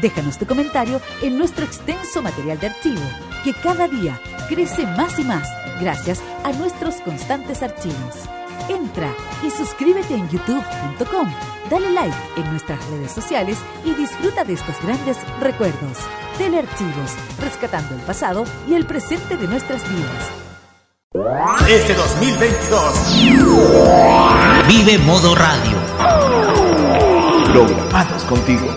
[0.00, 3.02] Déjanos tu comentario en nuestro extenso material de archivo,
[3.44, 5.48] que cada día crece más y más
[5.80, 8.14] gracias a nuestros constantes archivos.
[8.68, 9.12] Entra
[9.44, 11.32] y suscríbete en youtube.com,
[11.70, 15.98] dale like en nuestras redes sociales y disfruta de estos grandes recuerdos.
[16.36, 20.30] Telearchivos, rescatando el pasado y el presente de nuestras vidas.
[21.68, 23.24] Este 2022
[24.68, 25.78] Vive Modo Radio.
[27.52, 28.76] programados contigo.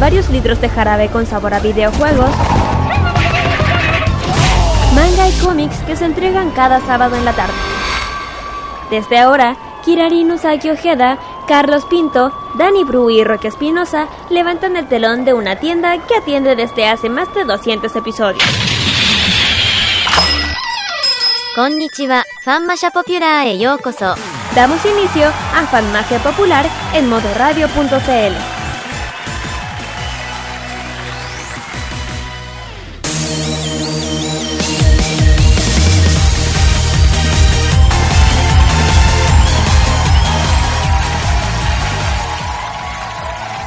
[0.00, 2.30] varios litros de jarabe con sabor a videojuegos,
[4.94, 7.52] manga y cómics que se entregan cada sábado en la tarde.
[8.90, 15.24] Desde ahora, Kirarin Usagi Ojeda, Carlos Pinto, Dani Bru y Roque Espinosa levantan el telón
[15.24, 18.42] de una tienda que atiende desde hace más de 200 episodios.
[21.54, 22.24] Konnichiwa,
[22.94, 23.58] Popular e.
[24.54, 28.59] Damos inicio a Fanmasia Popular en modoradio.cl.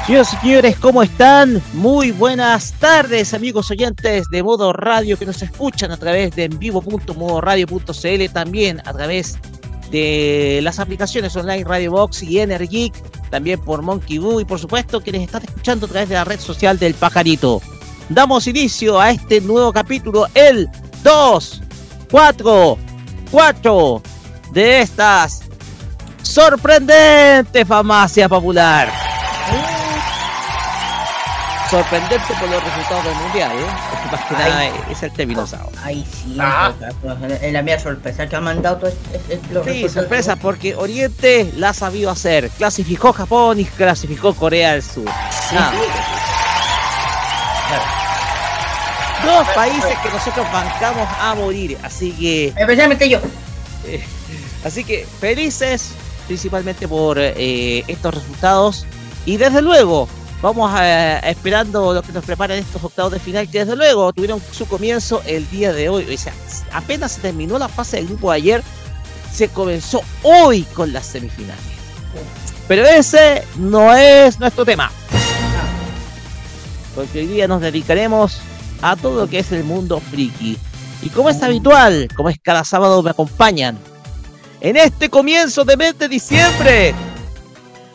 [0.05, 1.63] Señoras y señores, ¿cómo están?
[1.71, 8.33] Muy buenas tardes, amigos oyentes de Modo Radio que nos escuchan a través de envivo.modoradio.cl,
[8.33, 9.37] también a través
[9.91, 12.93] de las aplicaciones online Radio Box y Energic,
[13.29, 16.39] también por Monkey Boo y por supuesto quienes están escuchando a través de la red
[16.41, 17.61] social del Pajarito.
[18.09, 20.67] Damos inicio a este nuevo capítulo, el
[21.01, 21.61] 2,
[22.11, 22.77] 4,
[23.31, 24.01] 4
[24.51, 25.43] de estas
[26.23, 29.12] sorprendentes farmacia popular.
[31.73, 33.65] Sorprendente por los resultados del mundial, ¿eh?
[34.11, 34.71] Más que nada Ay.
[34.91, 35.71] es el término usado.
[35.83, 36.71] Ay, sí, Ah.
[37.41, 41.51] en la mía sorpresa que ha mandado todo este- este- los Sí, sorpresa, porque Oriente
[41.57, 42.51] la ha sabido hacer.
[42.51, 45.05] Clasificó Japón y clasificó Corea del Sur.
[45.05, 45.73] Nada.
[49.25, 51.77] Dos países que nosotros bancamos a morir.
[51.81, 53.19] Así que, Especialmente yo.
[54.63, 55.89] así que felices
[56.27, 58.85] principalmente por eh, estos resultados.
[59.25, 60.07] Y desde luego,
[60.43, 63.49] vamos a, esperando lo que nos preparan estos octavos de final.
[63.49, 66.13] Que desde luego tuvieron su comienzo el día de hoy.
[66.13, 66.33] O sea,
[66.73, 68.63] apenas se terminó la fase del grupo de ayer.
[69.33, 71.63] Se comenzó hoy con las semifinales.
[72.67, 74.91] Pero ese no es nuestro tema.
[76.93, 78.39] Porque hoy día nos dedicaremos
[78.81, 80.57] a todo lo que es el mundo friki.
[81.01, 83.77] Y como es habitual, como es cada sábado me acompañan.
[84.61, 86.93] En este comienzo de mes de diciembre.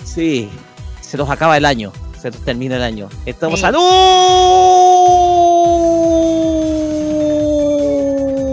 [0.04, 0.50] Sí,
[1.00, 1.92] se nos acaba el año.
[2.20, 3.08] Se nos termina el año.
[3.26, 3.66] Estamos Sí.
[3.66, 3.74] al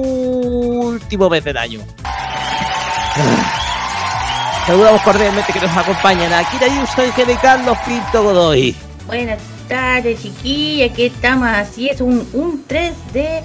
[0.04, 1.80] último mes del año.
[4.68, 8.76] Saludamos cordialmente que nos acompañan a Kira Yusa y de Carlos Pinto Godoy.
[9.06, 10.92] Buenas tardes, chiquilla.
[10.92, 11.48] ¿Qué estamos?
[11.48, 13.42] Así es, un, un 3 de.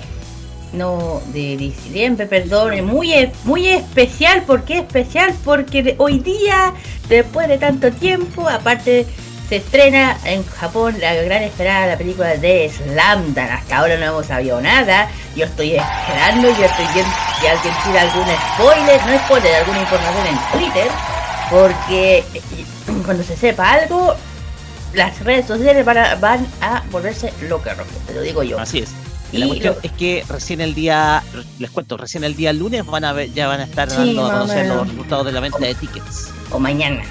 [0.73, 2.87] No, de diciembre, perdón.
[2.87, 3.13] Muy,
[3.45, 4.43] muy especial.
[4.45, 5.35] ¿Por qué especial?
[5.45, 6.73] Porque de- hoy día,
[7.09, 9.07] después de tanto tiempo, aparte.
[9.51, 13.51] Se estrena en Japón la gran esperada la película de Slamdan.
[13.51, 15.11] Hasta ahora no hemos sabido nada.
[15.35, 18.25] Yo estoy esperando, yo estoy viendo si alguien tira algún
[18.55, 20.89] spoiler, no spoiler, alguna información en Twitter.
[21.51, 22.25] Porque
[23.05, 24.15] cuando se sepa algo,
[24.95, 27.77] las redes sociales van a, van a volverse locas,
[28.07, 28.57] te lo digo yo.
[28.59, 28.91] Así es.
[29.33, 31.23] Y la cuestión lo- es que recién el día,
[31.59, 34.27] les cuento, recién el día lunes van a ver, ya van a estar Sí, dando
[34.27, 36.29] a conocer los resultados de la venta de tickets.
[36.53, 37.03] O mañana.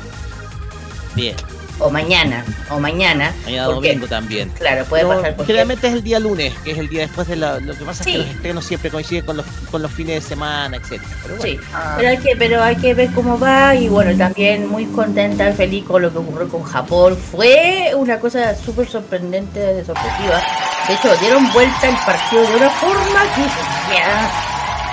[1.15, 1.36] Bien.
[1.80, 3.34] O mañana, o mañana.
[3.46, 4.50] Mañana porque, domingo también.
[4.50, 5.36] Claro, puede pasar.
[5.36, 7.86] Porque, Generalmente es el día lunes, que es el día después de la, lo que
[7.86, 8.12] pasa Sí.
[8.12, 11.10] es que los estrenos siempre coinciden con los, con los fines de semana, etcétera.
[11.24, 11.68] Pero bueno, Sí,
[11.98, 15.54] pero hay, que, pero hay que ver cómo va y bueno, también muy contenta y
[15.54, 17.18] feliz con lo que ocurrió con Japón.
[17.18, 20.42] Fue una cosa súper sorprendente, sorpresiva.
[20.88, 24.32] De hecho, dieron vuelta el partido de una forma que ya,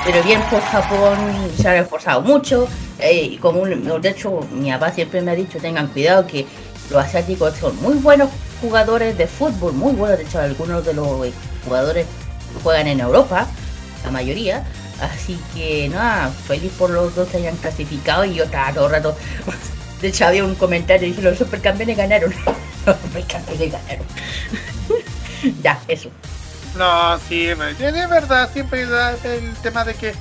[0.04, 1.16] pero bien por Japón,
[1.60, 2.68] se han esforzado mucho.
[2.98, 6.46] eh, y como un- de hecho, mi papá siempre me ha dicho, tengan cuidado que
[6.90, 8.28] los asiáticos son muy buenos
[8.60, 10.18] jugadores de fútbol, muy buenos.
[10.18, 11.32] De hecho, algunos de los eh,
[11.64, 12.06] jugadores
[12.62, 13.46] juegan en Europa,
[14.04, 14.64] la mayoría.
[15.00, 18.92] Así que nada, feliz por los dos que hayan clasificado y yo estaba todo el
[18.92, 19.16] rato.
[20.00, 22.34] De hecho, había un comentario y dije: Los supercampeones ganaron.
[22.86, 24.06] Los supercampeones ganaron.
[25.62, 26.10] ya, eso.
[26.76, 27.58] No, sí, es
[28.10, 30.12] verdad, siempre el tema de que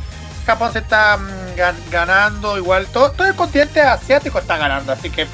[0.45, 5.09] Japón se está mm, gan- ganando, igual todo, todo el continente asiático está ganando, así
[5.09, 5.27] que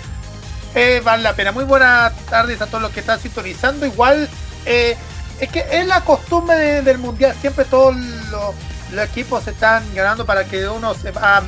[0.76, 1.52] eh, vale la pena.
[1.52, 4.30] Muy buenas tardes a todos los que están sintonizando, igual
[4.66, 4.96] eh,
[5.40, 8.56] es que es la costumbre de- del mundial, siempre todos los,
[8.92, 11.42] los equipos se están ganando para que uno se va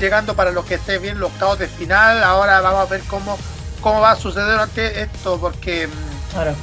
[0.00, 3.36] llegando para los que se vienen los octavos de final, ahora vamos a ver cómo,
[3.80, 5.86] cómo va a suceder ante esto, porque...
[5.88, 6.54] mm, Claro.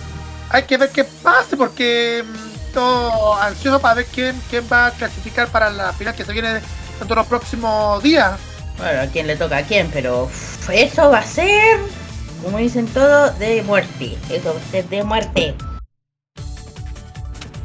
[0.52, 4.92] hay que ver qué pase porque mm, todo ansioso para ver quién, quién va a
[4.92, 6.54] clasificar para la final que se viene
[7.00, 8.34] dentro de los próximos días.
[8.78, 10.30] Bueno, a quién le toca a quién, pero
[10.72, 11.80] eso va a ser,
[12.44, 14.18] como dicen todos, de muerte.
[14.30, 15.56] Eso va a ser de muerte.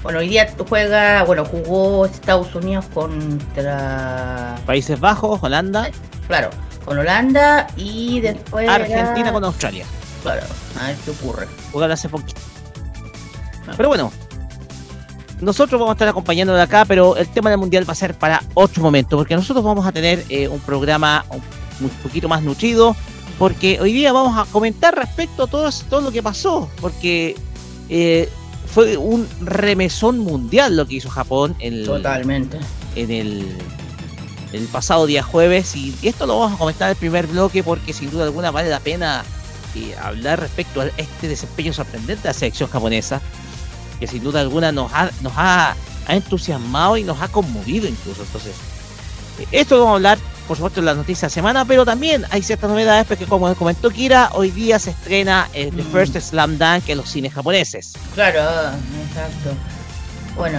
[0.02, 5.90] Bueno, hoy día juega, bueno, jugó Estados Unidos contra, Países Bajos, Holanda,
[6.26, 6.48] claro,
[6.86, 9.84] con Holanda y después era- Argentina con Australia.
[10.22, 10.42] Claro,
[10.80, 11.46] a ver qué ocurre.
[11.72, 12.40] Jugaron hace poquito.
[13.76, 14.10] Pero bueno,
[15.40, 18.14] nosotros vamos a estar acompañando de acá, pero el tema del mundial va a ser
[18.14, 21.40] para otro momento, porque nosotros vamos a tener eh, un programa un,
[21.84, 22.96] un poquito más nutrido,
[23.38, 27.36] porque hoy día vamos a comentar respecto a todo, todo lo que pasó, porque
[27.88, 28.28] eh,
[28.72, 32.58] fue un remesón mundial lo que hizo Japón en el, Totalmente.
[32.94, 33.56] en el,
[34.52, 37.62] el pasado día jueves y, y esto lo vamos a comentar en el primer bloque
[37.62, 39.24] porque sin duda alguna vale la pena
[39.74, 43.20] eh, hablar respecto a este desempeño sorprendente de la selección japonesa
[44.00, 45.76] que sin duda alguna nos ha, nos ha,
[46.08, 48.54] ha entusiasmado y nos ha conmovido incluso entonces
[49.38, 50.18] eh, esto lo vamos a hablar
[50.48, 53.54] por supuesto en las noticias de la semana pero también hay ciertas novedades porque como
[53.54, 55.92] comentó Kira hoy día se estrena eh, The Mm.
[55.92, 58.40] First Slam Dunk en los cines japoneses Claro,
[59.08, 59.54] exacto.
[60.36, 60.58] Bueno,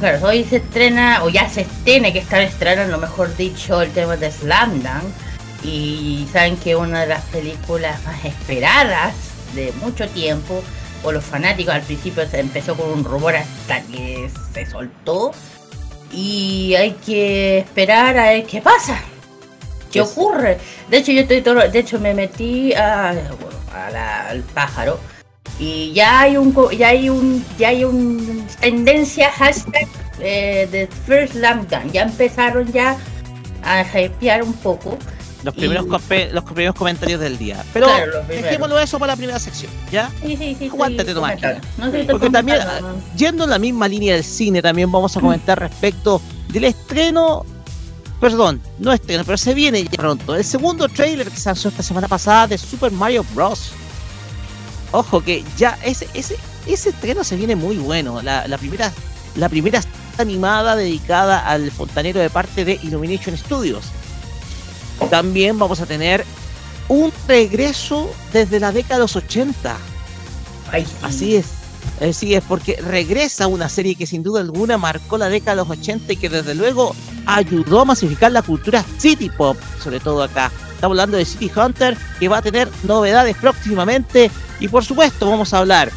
[0.00, 4.16] claro, hoy se estrena, o ya se tiene que estar estrenando, mejor dicho, el tema
[4.16, 5.64] de Slam Dunk.
[5.64, 9.14] Y saben que una de las películas más esperadas
[9.54, 10.62] de mucho tiempo,
[11.02, 15.32] por los fanáticos, al principio se empezó con un rumor hasta que se soltó.
[16.12, 18.98] Y hay que esperar a ver qué pasa.
[19.92, 20.10] ¿Qué Yes.
[20.12, 20.58] ocurre?
[20.88, 24.98] De hecho, yo estoy todo, de hecho me metí a, bueno, a la- al pájaro
[25.58, 29.88] y ya hay un ya hay un ya hay un tendencia hashtag
[30.20, 31.70] eh, de First Dunk.
[31.92, 32.96] Ya empezaron ya
[33.62, 34.98] a hypear un poco.
[35.44, 35.86] Los primeros,
[36.32, 40.10] los primeros comentarios del día pero Claro, dejémoslo eso para la primera sección ¿ya?
[40.24, 40.66] Sí, sí, sí.
[40.66, 41.14] Aguántate.
[41.14, 42.58] No estoy Porque también,
[43.16, 47.44] yendo en la misma línea del cine, también vamos a comentar respecto del estreno,
[48.20, 51.82] perdón, no estreno, pero se viene ya pronto, el segundo trailer que se lanzó esta
[51.82, 53.72] semana pasada de Super Mario Bros.
[54.92, 56.36] Ojo que ya ese, ese,
[56.66, 58.22] ese estreno se viene muy bueno.
[58.22, 58.90] La, la primera,
[59.36, 59.82] la primera
[60.16, 63.84] animada dedicada al fontanero de parte de Illumination Studios.
[65.10, 66.24] También vamos a tener
[66.88, 69.76] un regreso desde la década de los 80.
[70.72, 70.92] Ay, sí.
[71.02, 71.46] Así es.
[72.00, 75.70] Así es, porque regresa una serie que sin duda alguna marcó la década de los
[75.78, 76.94] 80 y que desde luego
[77.26, 80.52] ayudó a masificar la cultura city pop, sobre todo acá.
[80.74, 84.30] Estamos hablando de City Hunter, que va a tener novedades próximamente.
[84.60, 85.90] Y por supuesto, vamos a hablar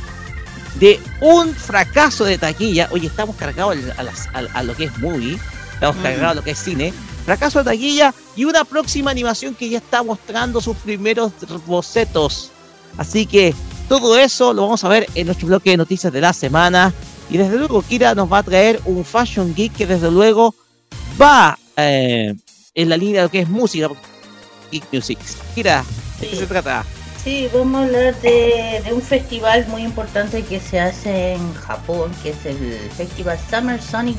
[0.79, 2.87] de un fracaso de taquilla.
[2.91, 5.37] Oye, estamos cargados al- a, las- a- a lo que es movie,
[5.73, 6.01] estamos Mm.
[6.03, 6.93] cargados a lo que es cine.
[7.31, 11.31] Fracaso de taquilla y una próxima animación que ya está mostrando sus primeros
[11.65, 12.51] bocetos.
[12.97, 13.55] Así que
[13.87, 16.93] todo eso lo vamos a ver en nuestro bloque de noticias de la semana.
[17.29, 20.53] Y desde luego Kira nos va a traer un Fashion Geek que desde luego
[21.21, 22.35] va eh,
[22.75, 23.87] en la línea de lo que es música.
[24.69, 25.17] Geek Music.
[25.55, 25.85] Kira,
[26.19, 26.41] ¿de qué Sí.
[26.41, 26.83] se trata?
[27.23, 32.11] Sí, vamos a hablar de, de un festival muy importante que se hace en Japón,
[32.21, 34.17] que es el Festival Summer Sonic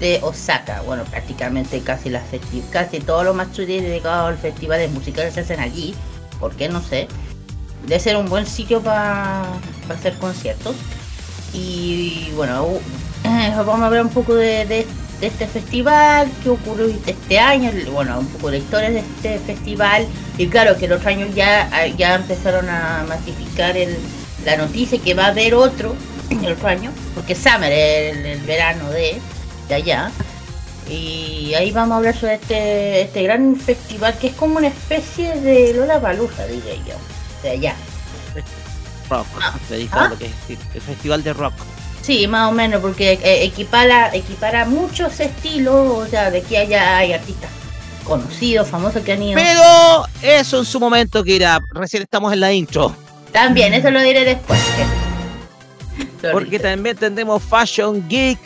[0.00, 0.82] de Osaka.
[0.82, 5.40] Bueno, prácticamente casi la festi- casi todos los Matsuri dedicados al festival de musicales se
[5.40, 5.94] hacen allí.
[6.40, 6.68] ¿Por qué?
[6.68, 7.08] No sé.
[7.86, 9.44] Debe ser un buen sitio para
[9.88, 10.74] hacer conciertos.
[11.52, 12.66] Y bueno,
[13.24, 14.86] eh, vamos a hablar un poco de, de-
[15.20, 20.48] este festival, qué ocurrió este año, bueno, un poco de historias de este festival, Y
[20.48, 23.96] claro que el otro año ya, ah, ya empezaron a masificar el,
[24.44, 25.94] la noticia que va a haber otro
[26.30, 29.18] el otro año, porque Summer es el verano de,
[29.68, 30.10] de allá.
[30.88, 35.40] Y ahí vamos a hablar sobre este, este gran festival que es como una especie
[35.40, 36.94] de Lola Palusa, diría yo,
[37.42, 37.74] de allá.
[39.08, 39.26] Rock,
[39.68, 40.32] dedicado a lo que es
[40.74, 41.54] el festival de rock.
[42.02, 46.98] Sí, más o menos, porque eh, equipara, equipara muchos estilos, o sea, de que haya
[46.98, 47.50] hay artistas
[48.04, 49.40] conocidos, famosos que han ido.
[49.40, 51.62] Pero eso en su momento, Kira.
[51.70, 52.94] Recién estamos en la intro.
[53.32, 54.60] También, eso lo diré después.
[56.30, 58.38] Porque también tendremos Fashion Geek.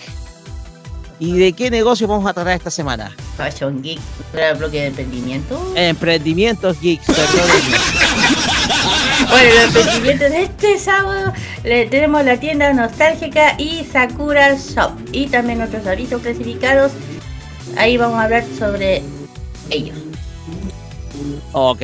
[1.21, 3.11] ¿Y de qué negocio vamos a tratar esta semana?
[3.37, 3.99] Fashion Geek,
[4.33, 5.73] ¿era el bloque de emprendimiento?
[5.75, 7.29] Emprendimientos Geeks, perdón.
[9.29, 11.33] Bueno, los emprendimientos de este sábado
[11.65, 14.93] le tenemos la tienda nostálgica y Sakura Shop.
[15.13, 16.93] Y también otros avisos clasificados.
[17.77, 19.03] Ahí vamos a hablar sobre
[19.71, 19.99] ellos.
[21.53, 21.83] Ok.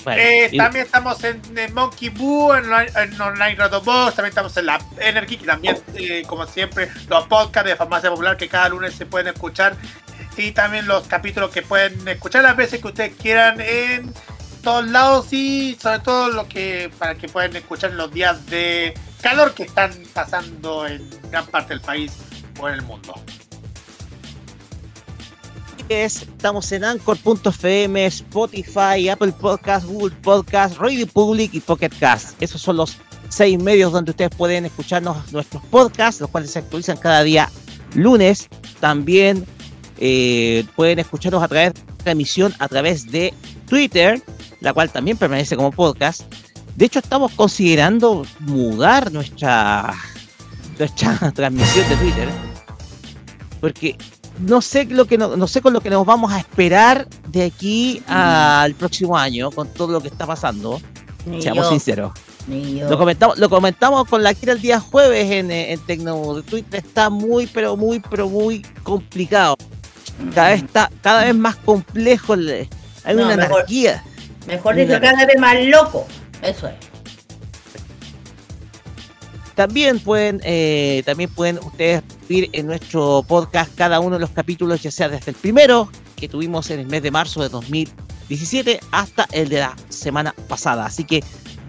[0.03, 4.15] Bueno, eh, y- también estamos en, en Monkey Boo, en, online- en Online Radio Box,
[4.15, 8.35] también estamos en la Energy, que también, eh, como siempre, los podcasts de Farmacia Popular
[8.37, 9.75] que cada lunes se pueden escuchar.
[10.37, 14.13] Y también los capítulos que pueden escuchar las veces que ustedes quieran en
[14.63, 18.93] todos lados y sobre todo lo que para que puedan escuchar en los días de
[19.21, 22.13] calor que están pasando en gran parte del país
[22.59, 23.15] o en el mundo.
[25.89, 32.41] es, estamos en Anchor.fm, Spotify, Apple Podcast, Google Podcast, Radio Public y Pocket Cast.
[32.41, 32.97] Esos son los
[33.29, 37.49] seis medios donde ustedes pueden escucharnos nuestros podcasts, los cuales se actualizan cada día
[37.95, 38.47] lunes.
[38.79, 39.45] También
[40.01, 43.33] eh, pueden escucharnos a través de la emisión a través de
[43.67, 44.21] Twitter,
[44.61, 46.21] la cual también permanece como podcast.
[46.75, 49.93] De hecho, estamos considerando mudar nuestra,
[50.77, 52.29] nuestra transmisión de Twitter.
[53.59, 53.97] Porque
[54.39, 57.43] no sé lo que no, no sé con lo que nos vamos a esperar de
[57.43, 60.79] aquí al próximo año con todo lo que está pasando.
[61.25, 62.11] Ni Seamos yo, sinceros.
[62.47, 62.89] ni yo.
[62.89, 66.41] Lo comentamos, lo comentamos con la Kira el día jueves en, eh, en Tecno.
[66.43, 69.57] Twitter está muy, pero muy, pero muy complicado.
[70.35, 72.33] Cada vez está cada vez más complejo.
[72.33, 72.67] el-
[73.03, 73.55] hay No, una mejor.
[73.57, 74.03] anarquía.
[74.47, 76.05] Mejor dicho, cada vez más loco.
[76.41, 76.75] Eso es.
[79.55, 84.81] También pueden, eh, también pueden ustedes ir en nuestro podcast cada uno de los capítulos,
[84.81, 89.27] ya sea desde el primero que tuvimos en el mes de marzo de 2017 hasta
[89.33, 90.85] el de la semana pasada.
[90.85, 91.21] Así que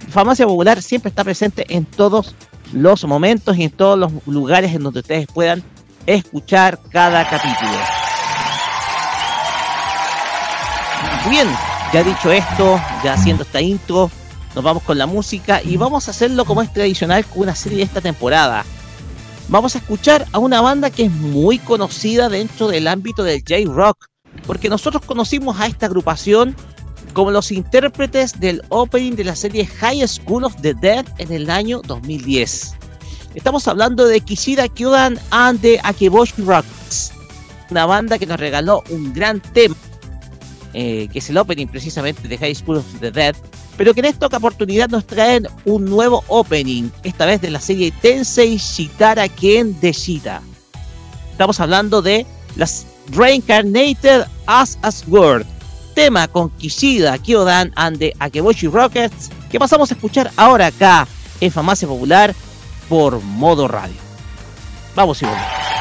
[0.08, 2.36] Farmacia Popular siempre está presente en todos
[2.72, 5.62] los momentos y en todos los lugares en donde ustedes puedan
[6.06, 7.72] escuchar cada capítulo.
[11.28, 11.46] Bien,
[11.92, 14.10] ya dicho esto, ya haciendo esta intro,
[14.54, 17.78] nos vamos con la música y vamos a hacerlo como es tradicional con una serie
[17.78, 18.64] de esta temporada.
[19.48, 24.06] Vamos a escuchar a una banda que es muy conocida dentro del ámbito del J-Rock,
[24.46, 26.56] porque nosotros conocimos a esta agrupación
[27.12, 31.50] como los intérpretes del opening de la serie High School of the Dead en el
[31.50, 32.76] año 2010.
[33.34, 37.12] Estamos hablando de Kishida Kyudan and the Akeboshi Rocks,
[37.70, 39.76] una banda que nos regaló un gran tema
[40.74, 43.34] eh, que es el opening precisamente de High School of the Dead,
[43.76, 47.92] pero que en esta oportunidad nos traen un nuevo opening, esta vez de la serie
[48.02, 50.42] Tensei Shitara Ken de Shita.
[51.32, 55.46] Estamos hablando de las Reincarnated As a World,
[55.94, 61.08] tema con Kishida, Kyodan and the Akeboshi Rockets, que pasamos a escuchar ahora acá
[61.40, 62.34] en Famacia Popular
[62.88, 63.96] por Modo Radio.
[64.94, 65.79] Vamos y volvemos.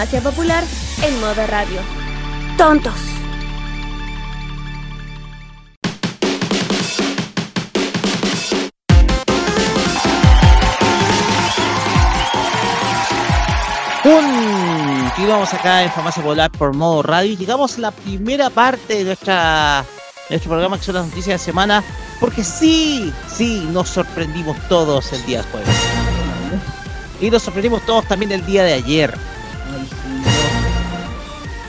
[0.00, 0.64] Farmacia Popular
[1.02, 1.78] en modo radio.
[2.56, 2.94] ¡Tontos!
[15.18, 19.04] y vamos acá en Farmacia Popular por modo radio llegamos a la primera parte de
[19.04, 19.84] nuestra
[20.30, 21.84] nuestro programa que son las noticias de semana,
[22.20, 25.76] porque sí, sí, nos sorprendimos todos el día jueves.
[27.20, 29.14] Y nos sorprendimos todos también el día de ayer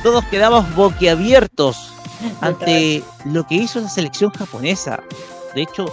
[0.04, 1.94] todos quedamos boquiabiertos
[2.42, 5.02] ante lo que hizo la selección japonesa.
[5.54, 5.86] De hecho,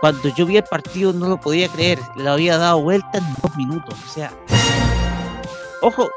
[0.00, 3.56] cuando yo vi el partido no lo podía creer, le había dado vuelta en dos
[3.56, 3.94] minutos.
[4.06, 4.32] O sea,
[5.82, 6.10] ojo,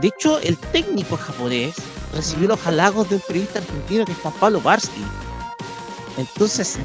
[0.00, 1.76] de hecho el técnico japonés
[2.12, 5.04] recibió los halagos de un periodista argentino que es Pablo Barsky.
[6.16, 6.78] Entonces,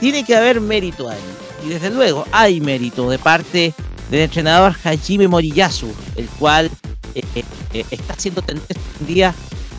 [0.00, 1.18] tiene que haber mérito ahí.
[1.64, 3.74] Y desde luego hay mérito de parte
[4.10, 6.70] del entrenador Hajime Moriyasu, el cual
[7.14, 9.34] eh, eh, eh, está haciendo tendencia un día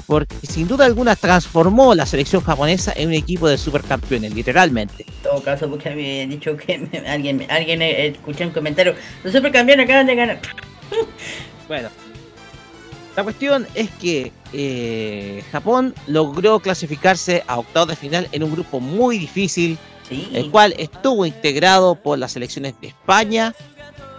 [0.07, 5.05] porque sin duda alguna transformó la selección japonesa en un equipo de supercampeones, literalmente.
[5.07, 9.31] En todo caso, porque había dicho que me- alguien, alguien eh, escuché un comentario, los
[9.33, 10.41] supercampeones acaban de ganar.
[11.69, 11.87] Bueno,
[13.15, 18.81] la cuestión es que eh, Japón logró clasificarse a octavos de final en un grupo
[18.81, 19.77] muy difícil,
[20.09, 23.55] Sí, el cual estuvo integrado por las selecciones de España,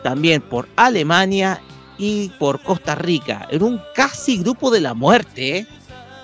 [0.03, 1.61] también por Alemania
[1.99, 5.59] y por Costa Rica, en un casi grupo de la muerte.
[5.59, 5.67] ¿eh?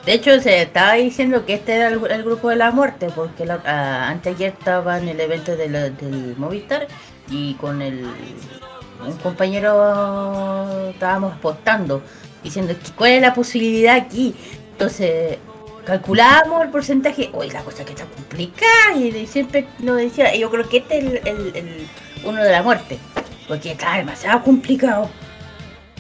[0.09, 3.61] de hecho se estaba diciendo que este era el, grupo de la muerte, porque la,
[3.67, 6.89] ah, anteayer estaba en el evento del Movistar
[7.31, 8.07] y con el
[9.07, 12.03] un compañero estábamos apostando,
[12.43, 14.35] diciendo cuál es la posibilidad aquí.
[14.73, 15.37] Entonces
[15.85, 20.69] calculábamos el porcentaje, oye la cosa que está complicada, y siempre lo decía, yo creo
[20.69, 21.87] que este es el-
[22.25, 22.99] uno de la muerte,
[23.49, 25.09] porque está demasiado complicado.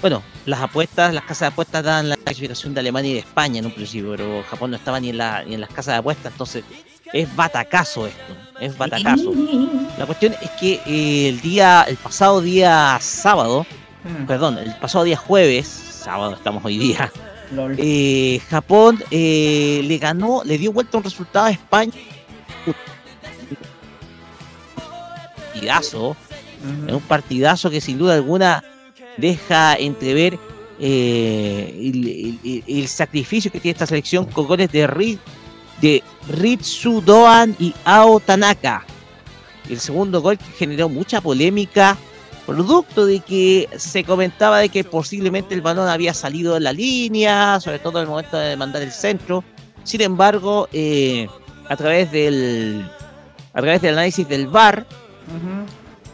[0.00, 3.58] Bueno, las apuestas, las casas de apuestas dan la clasificación de Alemania y de España
[3.58, 5.98] en un principio, pero Japón no estaba ni en, la, ni en las casas de
[5.98, 6.64] apuestas, entonces
[7.12, 9.32] es batacazo esto, es batacazo.
[9.98, 13.66] La cuestión es que eh, el día, el pasado día sábado,
[14.04, 17.11] Mm, perdón, el pasado día jueves, sábado estamos hoy día,
[17.78, 21.92] eh, Japón eh, le ganó, le dio vuelta un resultado a España.
[25.52, 26.16] Partidazo,
[26.62, 26.88] Ujú.
[26.88, 28.64] es un partidazo que sin duda alguna
[29.16, 30.38] deja entrever
[30.80, 35.18] eh, el, sacrificio que tiene esta selección con goles de, Ri,
[35.80, 38.84] de Ritsu Doan y Ao Tanaka.
[39.68, 41.96] El segundo gol que generó mucha polémica,
[42.46, 47.60] producto de que se comentaba de que posiblemente el balón había salido de la línea,
[47.60, 49.44] sobre todo en el momento de mandar el centro.
[49.82, 51.28] Sin embargo, eh,
[51.68, 52.88] a través del
[53.52, 54.86] a través del análisis del VAR.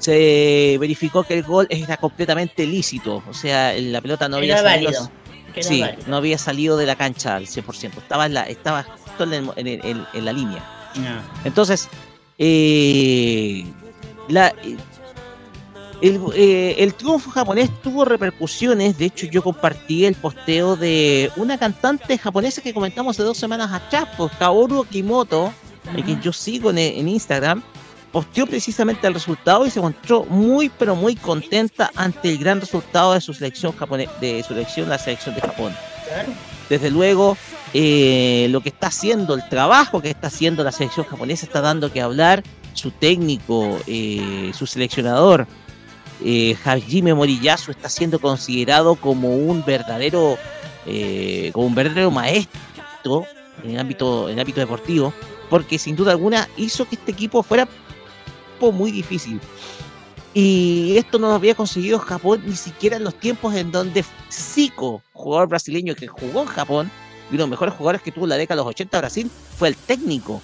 [0.05, 4.91] Se verificó que el gol era completamente lícito, o sea, la pelota no había salido,
[4.93, 5.11] válido.
[5.55, 6.03] que era sí, válido.
[6.09, 9.51] no había salido de la cancha al 100%, estaba en la, estaba justo en, el-
[9.57, 10.63] en el- en- en la línea.
[11.45, 11.89] Entonces,
[12.39, 13.65] eh,
[14.29, 14.55] la,
[16.03, 18.99] el, eh, el triunfo japonés tuvo repercusiones.
[18.99, 23.73] De hecho, yo compartí el posteo de una cantante japonesa que comentamos hace dos semanas
[23.73, 25.53] atrás, pues Kaoru Okimoto,
[25.91, 27.63] a quien yo sigo en, en Instagram,
[28.15, 33.13] posteó precisamente el resultado y se mostró muy, pero muy contenta ante el gran resultado
[33.13, 33.75] de su selección
[34.21, 35.75] de su selección, la selección de Japón
[36.69, 37.37] desde luego
[37.73, 41.93] eh, lo que está haciendo, el trabajo que está haciendo la selección japonesa está dando
[41.93, 42.43] que hablar.
[42.73, 45.47] Su técnico, eh, su seleccionador,
[46.25, 50.37] eh, Hajime Moriyasu, está siendo considerado como un verdadero,
[51.53, 53.27] como un verdadero maestro
[53.63, 55.13] en el ámbito, en el ámbito deportivo,
[55.51, 57.69] porque sin duda alguna hizo que este equipo fuera
[58.73, 59.41] muy difícil.
[60.33, 65.03] Y esto no lo había conseguido Japón ni siquiera en los tiempos en donde Zico,
[65.13, 66.91] jugador brasileño que jugó en Japón,
[67.31, 69.31] y uno de los mejores jugadores que tuvo en la década de los 80 Brasil,
[69.57, 70.43] fue el técnico.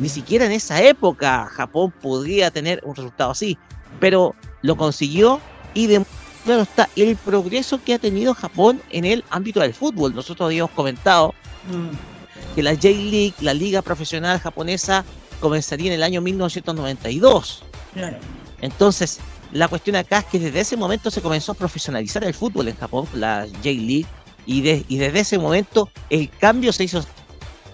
[0.00, 3.58] Ni siquiera en esa época Japón podría tener un resultado así,
[3.98, 5.40] pero lo consiguió
[5.74, 6.04] y de
[6.44, 10.14] claro está el progreso que ha tenido Japón en el ámbito del fútbol.
[10.14, 11.34] Nosotros habíamos comentado
[11.68, 12.54] Mm.
[12.54, 15.04] que la J-League, la liga profesional japonesa,
[15.40, 17.62] comenzaría en el año 1992.
[17.94, 18.16] Claro.
[18.60, 19.18] Entonces,
[19.52, 22.76] la cuestión acá es que desde ese momento se comenzó a profesionalizar el fútbol en
[22.76, 24.06] Japón, la J-League,
[24.46, 27.04] y, de- y desde ese momento el cambio se hizo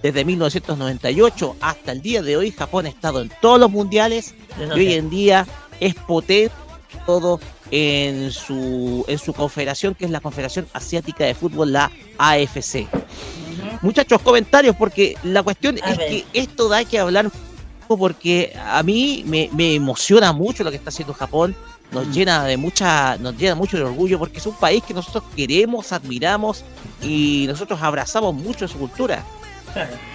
[0.03, 2.51] desde 1998 hasta el día de hoy.
[2.53, 5.47] Japón ha estado en todos los mundiales y hoy en día
[5.81, 6.53] es potente
[7.05, 12.87] todo en su, en su confederación, que es la Confederación Asiática de Fútbol, la AFC.
[13.83, 16.09] Muchachos, comentarios, porque la cuestión A es ver.
[16.09, 17.31] que esto da que hablar
[17.99, 21.55] porque a mí me, me emociona mucho lo que está haciendo Japón,
[21.93, 22.13] nos Mm.
[22.13, 25.93] llena de mucha, nos llena mucho de orgullo porque es un país que nosotros queremos,
[25.93, 26.65] admiramos
[27.03, 29.23] y nosotros abrazamos mucho su cultura.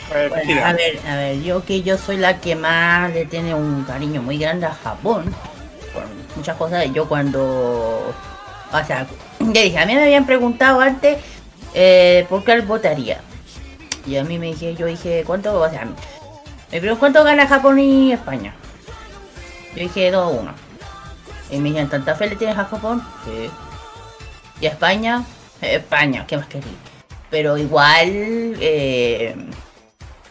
[0.10, 3.84] Bueno, a ver, a ver, yo que yo soy la que más le tiene un
[3.84, 5.34] cariño muy grande a Japón,
[5.94, 6.04] por
[6.36, 8.14] muchas cosas, yo cuando,
[8.72, 9.08] o sea,
[9.40, 11.20] ya dije, a mí me habían preguntado antes
[11.74, 13.22] eh, por qué votaría.
[14.06, 15.62] Y a mí me dije, yo dije, ¿cuánto?
[15.62, 15.88] O sea,
[16.72, 18.54] me preguntaron cuánto gana Japón y España.
[19.76, 20.52] Yo dije 2 a 1.
[21.52, 23.04] Y me dijeron, ¿tanta fe le tienes a Japón?
[23.26, 23.50] Sí.
[24.62, 25.24] ¿Y a España?
[25.62, 26.74] "Eh, España, ¿qué más queréis?
[27.30, 29.36] Pero igual, eh,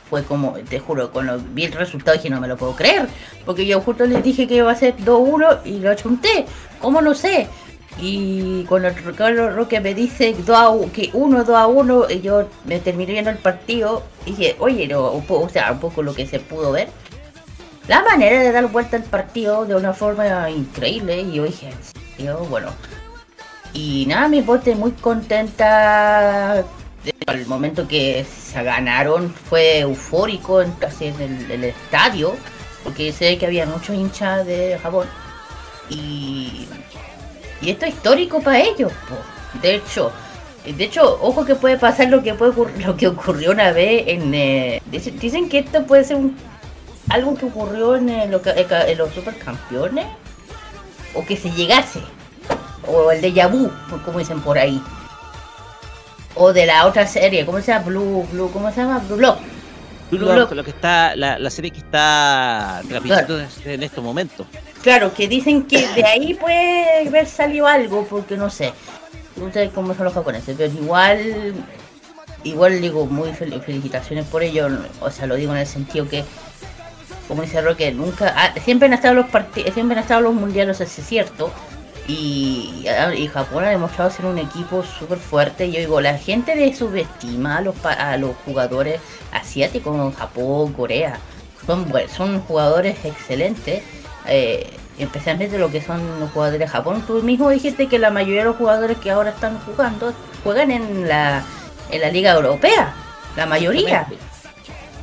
[0.09, 3.09] fue como, te juro, cuando vi el resultado dije, no me lo puedo creer.
[3.45, 6.47] Porque yo justo les dije que iba a ser 2-1 y lo achunté.
[6.81, 7.49] ¿Cómo no sé?
[8.01, 12.21] Y cuando Ricardo Roque me dice 2 a u- que 1, 2 a 1, y
[12.23, 15.81] yo me terminé viendo el partido y dije, oye, no, un poco, o sea, un
[15.81, 16.89] poco lo que se pudo ver.
[17.89, 22.17] La manera de dar vuelta al partido de una forma increíble, y yo dije, "¿En
[22.17, 22.39] serio?
[22.49, 22.69] bueno.
[23.73, 26.65] Y nada, me puse muy contenta.
[27.27, 32.35] El momento que se ganaron fue eufórico en, casi en el, el estadio,
[32.85, 35.07] porque sé que había muchos hinchas de Japón.
[35.89, 36.67] Y,
[37.63, 38.93] y esto es histórico para ellos.
[39.09, 39.17] po.
[39.61, 40.13] De hecho,
[40.65, 42.53] de hecho, ojo que puede pasar lo que puede
[42.87, 46.37] lo que ocurrió una vez en eh, dicen, que esto puede ser un
[47.09, 50.07] algo que ocurrió en, eh, lo que- en los supercampeones
[51.15, 52.01] o que se llegase
[52.87, 53.71] o el de vu,
[54.05, 54.81] como dicen por ahí.
[56.37, 57.85] O de la otra serie, ¿cómo se llama?
[57.87, 58.99] Blue, Blue, ¿cómo se llama?
[59.01, 59.39] Blue Lock.
[60.11, 64.47] Blue Lock, lo que está, la, la serie que está transmitiendo en estos momentos.
[64.83, 68.73] Claro, que dicen que de ahí puede haber salido algo, porque no sé.
[69.37, 71.55] No sé cómo son los japoneses, pero igual,
[72.45, 74.69] igual digo, muy fel- felicitaciones por ello.
[75.01, 76.25] O sea, lo digo en el sentido que,
[77.29, 80.81] como dice Roque, nunca, ah, siempre han estado los partidos, siempre han estado los mundiales,
[80.81, 81.53] es cierto.
[82.11, 85.71] Y, Japón ha demostrado ser un equipo súper fuerte.
[85.71, 89.01] Yo digo, la gente de subestima a los, a los jugadores
[89.33, 91.19] asiáticos Japón, Corea.
[91.67, 93.83] Son, son jugadores excelentes.
[94.27, 97.03] eh, especialmente lo que son los jugadores de Japón.
[97.07, 100.13] Tú mismo dijiste que la mayoría de los jugadores que ahora están jugando
[100.45, 101.43] juegan en la,
[101.91, 102.93] en la Liga Europea.
[103.37, 104.07] La mayoría.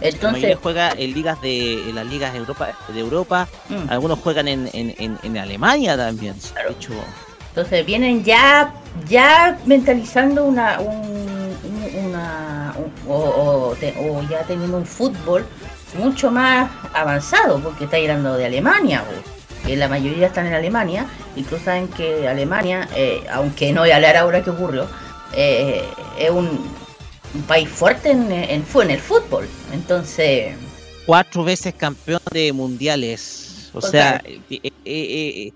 [0.02, 3.48] La Entonces, mayoría juega en ligas de en las ligas de Europa, de Europa.
[3.70, 3.90] Mm.
[3.90, 6.36] algunos juegan en, en, en, en Alemania también.
[6.40, 6.94] De hecho,
[7.50, 8.74] Entonces vienen ya
[9.10, 15.46] ya mentalizando una un, un- una un- o, o te- o ya teniendo un fútbol
[15.98, 19.04] mucho más avanzado porque está llegando de Alemania
[19.66, 21.06] que la mayoría están en Alemania
[21.36, 24.86] incluso saben que Alemania eh, aunque no voy a hablar ahora qué ocurrió
[25.34, 25.84] eh,
[26.20, 26.50] es un,
[27.34, 30.56] un país fuerte en, en, en el fútbol entonces
[31.06, 33.70] cuatro veces campeón de mundiales.
[33.74, 35.52] O sea, eh, eh, eh,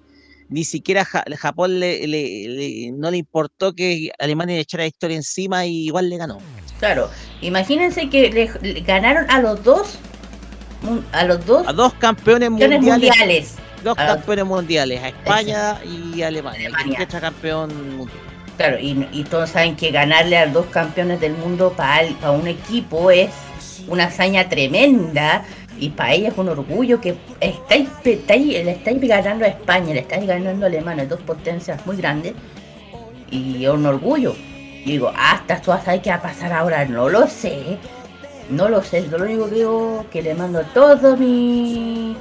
[0.50, 5.18] ni siquiera Ja- Japón le, le- le- no le importó que Alemania le echara historia
[5.18, 6.38] encima y igual le ganó.
[6.80, 7.10] claro
[7.42, 9.98] imagínense que le, le ganaron a los dos
[11.12, 13.10] a los dos A dos campeones campeones mundiales.
[13.18, 16.70] mundiales Dos A- campeones mundiales, a España y Alemania.
[16.76, 17.08] Alemania.
[17.08, 18.20] Campeón mundial.
[18.62, 23.32] Claro, y, todos saben que ganarle a dos campeones del mundo para un equipo es
[23.88, 25.44] una hazaña tremenda
[25.80, 30.02] y para ella es un orgullo que estáis, estáis- le estáis ganando a España, le
[30.02, 32.34] estáis ganando a Alemania, dos potencias muy grandes
[33.32, 34.36] y es un orgullo.
[34.86, 37.80] Y digo, hasta tú sabes qué va a pasar ahora, no lo sé,
[38.52, 42.16] no lo sé, yo lo único que digo que le mando todo mi,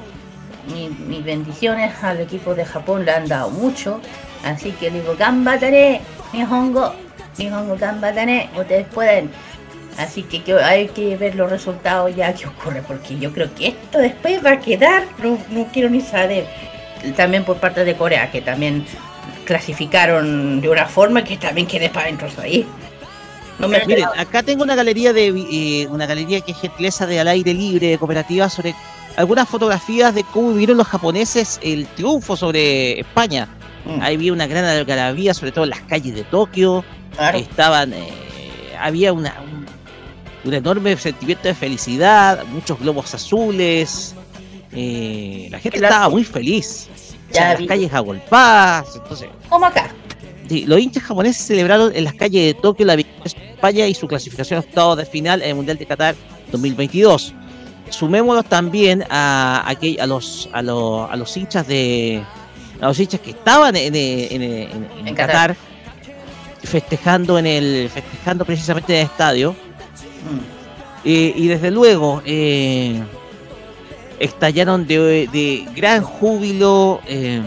[0.73, 4.01] mi- mis bendiciones al equipo de Japón, le han dado mucho,
[4.43, 6.01] así que digo, gambatare,
[6.33, 6.95] Nihongo,
[7.39, 9.31] Nihongo gambatare, ustedes pueden.
[9.99, 13.69] Así que, que hay que ver los resultados ya que ocurre, porque yo creo que
[13.69, 16.47] esto después va a quedar, no, no quiero ni saber.
[17.17, 18.85] También por parte de Corea, que también
[19.45, 22.67] clasificaron de una forma que también quedé para adentro ahí.
[23.59, 27.21] No me Miren, acá tengo una galería de eh, una galería que es gentileza de
[27.21, 28.75] al aire libre de cooperativa sobre
[29.17, 33.49] algunas fotografías de cómo vivieron los japoneses el triunfo sobre España.
[33.85, 36.85] Mm, Ahí había una gran algarabía, sobre todo en las calles de Tokio.
[37.17, 37.39] claro.
[37.39, 38.09] Estaban, eh,
[38.79, 39.67] había una, un,
[40.45, 44.15] un enorme sentimiento de felicidad, muchos globos azules.
[44.73, 46.89] eh, la gente estaba muy feliz.
[47.31, 48.97] O sea, las calles agolpadas.
[48.97, 49.95] Entonces, Como acá.
[50.49, 53.95] Sí, los hinchas japoneses celebraron en las calles de Tokio la victoria de España y
[53.95, 56.17] su clasificación a octavos de final en el Mundial de Qatar
[56.51, 57.35] 2022.
[57.91, 62.23] Sumémonos también a, aquel- a, los, a, los, a los hinchas de
[62.81, 65.57] a los hinchas que estaban en, en- en- En Qatar,
[66.63, 70.39] festejando en el festejando precisamente en el estadio Mm,
[71.05, 73.01] Eh, y desde luego eh,
[74.19, 77.41] estallaron de, de gran júbilo eh,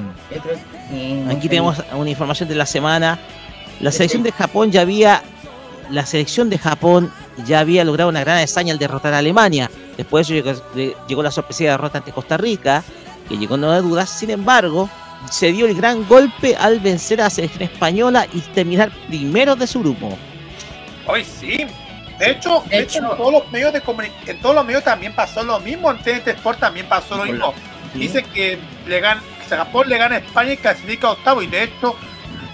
[1.30, 3.20] Aquí tenemos una información de la semana.
[3.80, 5.22] La selección de Japón ya había,
[5.92, 7.12] la selección de Japón
[7.46, 9.70] ya había logrado una gran hazaña al derrotar a Alemania.
[9.98, 12.84] Después de eso llegó, llegó la sorpresiva derrota ante Costa Rica,
[13.30, 14.10] que llegó no de dudas.
[14.10, 14.90] Sin embargo,
[15.30, 19.68] se dio el gran golpe al vencer a la selección española y terminar primero de
[19.68, 20.18] su grupo.
[21.08, 21.66] Hoy sí.
[22.20, 23.82] De hecho, De en todos los medios de
[24.28, 25.90] en todos los medios también pasó lo mismo.
[25.92, 27.54] En TNT Sport también pasó lo mismo.
[27.96, 31.42] Dice que le gan- que Japón le gana a España y clasifica a octavo.
[31.42, 31.96] Y de hecho,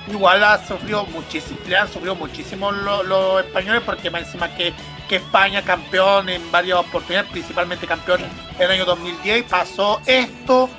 [0.09, 4.73] igual ha sufrido muchísimo, le han sufrido muchísimo lo- los españoles porque más encima que,
[5.07, 8.21] que España campeón en varias oportunidades, principalmente campeón
[8.57, 10.69] en el año 2010, pasó esto.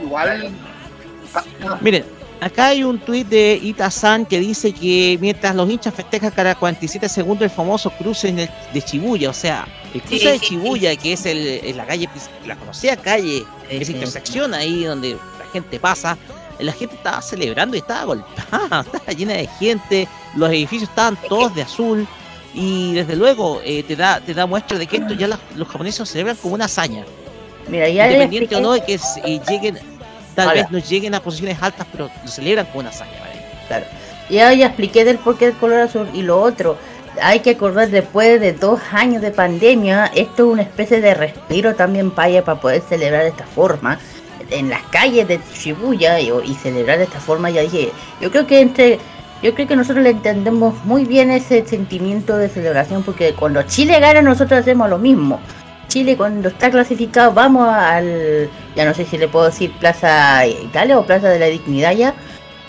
[0.00, 0.50] Igual.
[1.80, 2.04] Miren,
[2.40, 7.08] Acá hay un tuit de Ita-san que dice que mientras los hinchas festejan cada 47
[7.08, 9.64] segundos el famoso cruce en el- de Chibuya, o sea,
[9.94, 12.08] el cruce Sí, de sí, Chibuya, que es el, es la calle,
[12.44, 13.92] la conocida calle, Sí, esa sí.
[13.92, 16.18] intersección ahí donde la gente pasa,
[16.58, 21.54] la gente estaba celebrando y estaba golpeada, estaba llena de gente, los edificios estaban todos
[21.54, 22.08] de azul
[22.54, 25.68] y desde luego eh, te da te da muestra de que esto ya la- los
[25.68, 27.04] japoneses lo celebran como una hazaña,
[27.68, 29.78] Mira, ya independiente o no de que eh, lleguen,
[30.34, 30.62] tal Ahora.
[30.62, 33.12] vez no lleguen a posiciones altas, pero lo celebran como una hazaña.
[33.20, 33.40] ¿vale?
[33.68, 33.86] Claro.
[34.30, 36.08] Ya, ya expliqué del porqué del color azul.
[36.14, 36.76] Y lo otro,
[37.20, 41.74] hay que acordar después de dos años de pandemia, esto es una especie de respiro
[41.74, 43.98] también para para poder celebrar de esta forma.
[44.50, 48.46] En las calles de Shibuya y, y celebrar de esta forma, ya dije, yo creo
[48.46, 48.98] que entre...
[49.42, 53.98] Yo creo que nosotros le entendemos muy bien ese sentimiento de celebración porque cuando Chile
[53.98, 55.40] gana nosotros hacemos lo mismo.
[55.92, 60.98] Chile cuando está clasificado vamos al, ya no sé si le puedo decir Plaza Italia
[60.98, 62.14] o Plaza de la Dignidad ya,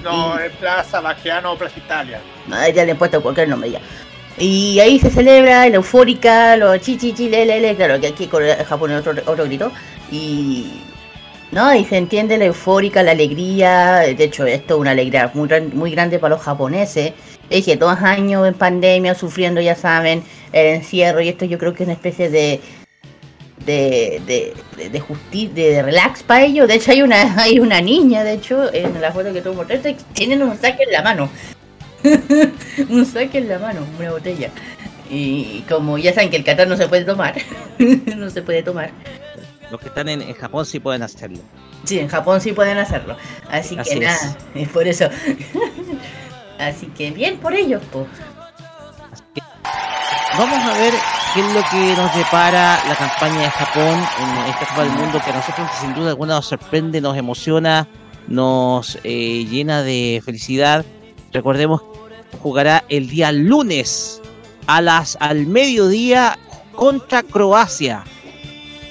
[0.03, 2.19] No, Y- es Plaza Baquiano o Plaza Italia.
[2.75, 3.79] Ya le he puesto cualquier nombre ya.
[4.38, 8.07] Y ahí se celebra la eufórica, los chi chi chi le le le, claro que
[8.07, 9.71] aquí con Japón es otro, otro grito.
[10.12, 10.81] Y
[11.51, 13.99] no, y se entiende la eufórica, la alegría.
[13.99, 17.13] De hecho, esto es una alegría muy, muy grande para los japoneses.
[17.49, 21.73] Es que dos años en pandemia, sufriendo, ya saben, el encierro, y esto yo creo
[21.73, 22.59] que es una especie de
[23.65, 26.67] de, de, de, de justicia, de, relax para ellos.
[26.67, 29.95] De hecho, hay una, hay una niña, de hecho, en la foto que tuvo mostrarte,
[30.13, 31.30] tienen un saque en la mano.
[32.89, 34.49] un saque en la mano, una botella.
[35.10, 37.36] Y como ya saben que el Qatar no se puede tomar,
[38.17, 38.91] no se puede tomar.
[39.71, 41.39] Los que están en, en Japón sí pueden hacerlo.
[41.84, 43.17] Sí, en Japón sí pueden hacerlo.
[43.49, 44.12] Así, Así que es.
[44.12, 45.10] nada, es por eso.
[46.60, 48.08] Así que bien por ellos, pues.
[50.38, 50.93] Vamos a ver
[51.34, 55.22] qué es lo que nos depara la campaña de Japón en esta Copa del Mundo,
[55.24, 57.88] que a nosotros sin duda alguna nos sorprende, nos emociona,
[58.28, 60.86] nos eh, llena de felicidad.
[61.32, 61.82] Recordemos
[62.32, 64.22] que jugará el día lunes
[64.65, 66.38] a las al mediodía
[66.76, 68.04] contra Croacia.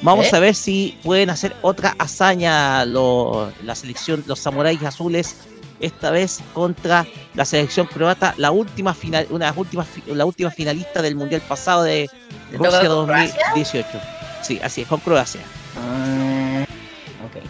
[0.03, 0.37] Vamos ¿Eh?
[0.37, 5.37] a ver si pueden hacer otra hazaña lo- la selección, los samuráis azules,
[5.83, 10.51] esta vez contra la selección croata, la última final, una de las últimas la última
[10.51, 12.09] finalista del mundial pasado de
[12.51, 13.45] ¿Le toca Rusia con Croacia?
[13.55, 13.89] 2018.
[14.43, 15.41] Sí, así es, con Croacia.
[15.79, 16.65] Ah.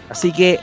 [0.08, 0.60] Así que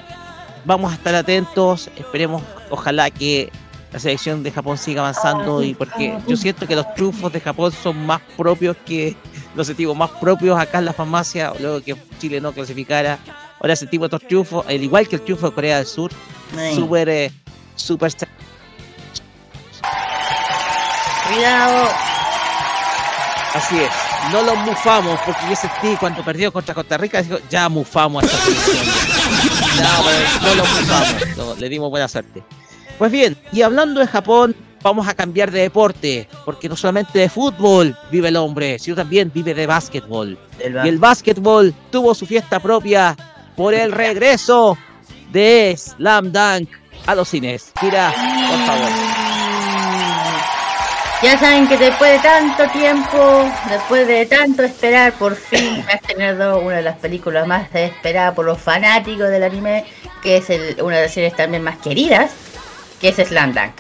[0.66, 3.52] vamos a estar atentos, esperemos, ojalá que
[3.92, 7.72] la selección de Japón siga avanzando y porque yo siento que los triunfos de Japón
[7.72, 9.16] son más propios que
[9.56, 13.18] los sentimos más propios acá en la farmacia, luego que Chile no clasificara.
[13.60, 16.12] Ahora sentimos estos triunfos, al igual que el triunfo de Corea del Sur,
[16.76, 17.32] súper, eh,
[17.80, 18.12] súper
[21.28, 21.88] Cuidado.
[23.54, 23.92] Así es,
[24.32, 28.26] no los mufamos porque yo sentí cuando perdió contra Costa Rica, dijo, ya mufamos a
[28.28, 28.86] esta selección.
[29.78, 30.42] ya".
[30.42, 32.44] No, no los mufamos, no, le dimos buena suerte.
[32.98, 37.30] Pues bien, y hablando de Japón, vamos a cambiar de deporte, porque no solamente de
[37.30, 40.38] fútbol vive el hombre, sino también vive de básquetbol.
[40.60, 43.16] El Y el básquetbol tuvo su fiesta propia
[43.56, 44.78] por el regreso
[45.32, 46.70] de Slam Dunk
[47.10, 47.72] a los cines.
[47.82, 48.90] Mira, por favor.
[51.22, 56.60] Ya saben que después de tanto tiempo, después de tanto esperar, por fin ha estrenado
[56.60, 59.84] una de las películas más esperadas por los fanáticos del anime,
[60.24, 62.32] que es el- una de las series también más queridas,
[63.02, 63.74] que es Slam Dunk.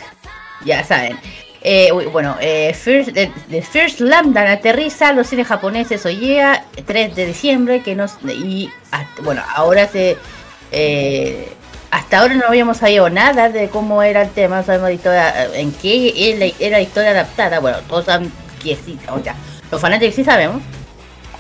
[0.66, 1.18] Ya saben.
[1.62, 7.26] Eh, bueno, eh, First, the, the First aterriza los cines japoneses hoy día, 3 de
[7.26, 8.70] diciembre, que nos, y
[9.24, 10.18] bueno, ahora se...
[10.72, 11.54] eh,
[11.92, 15.44] hasta ahora no habíamos sabido nada de cómo era el tema, no sabemos la historia,
[15.46, 17.60] eh, en qué era, la historia adaptada.
[17.60, 18.32] Bueno, todos saben
[18.64, 19.36] que sí, o sea,
[19.72, 20.62] los fanáticos sí sabemos.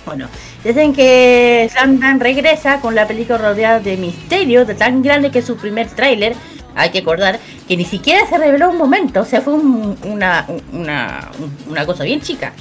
[0.05, 0.27] Bueno,
[0.63, 5.45] dicen que Sandan regresa con la película rodeada de misterio, de tan grande que es
[5.45, 6.33] su primer tráiler.
[6.75, 10.47] Hay que acordar que ni siquiera se reveló un momento, o sea, fue un- una,
[10.71, 11.29] una,
[11.67, 12.53] una cosa bien chica.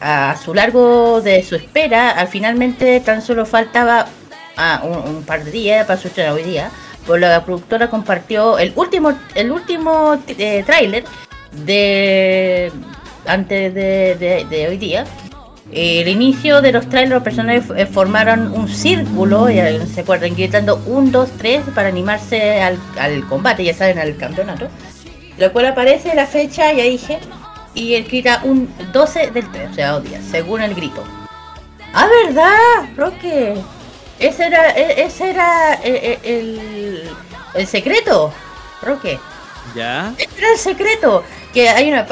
[0.00, 4.06] A su largo de su espera, al finalmente tan solo faltaba
[4.56, 6.70] ah, un, un par de días para su estreno hoy día.
[7.06, 11.04] Pues la productora compartió el último, el último eh, tráiler
[11.64, 12.72] de
[13.26, 15.04] antes de, hoy día.
[15.72, 20.82] El inicio de los trailers, los personajes eh, formaron un círculo, ya se acuerdan, gritando
[20.86, 22.78] 1, 2, 3 para animarse al,
[23.28, 24.68] combate, ya saben, al campeonato.
[25.38, 27.18] Lo cual aparece la fecha, ya dije,
[27.74, 28.06] y él
[28.44, 31.02] un 12 del 3, o sea, días, según el grito.
[31.94, 32.94] Ah, ¿verdad?
[32.94, 33.54] Roque.
[34.22, 37.10] Ese era, e- ese era eh, eh, el,
[37.54, 38.32] el secreto,
[38.80, 39.18] Roque.
[39.74, 40.12] ¿Ya?
[40.18, 41.24] Este era el secreto.
[41.52, 42.06] Que hay una,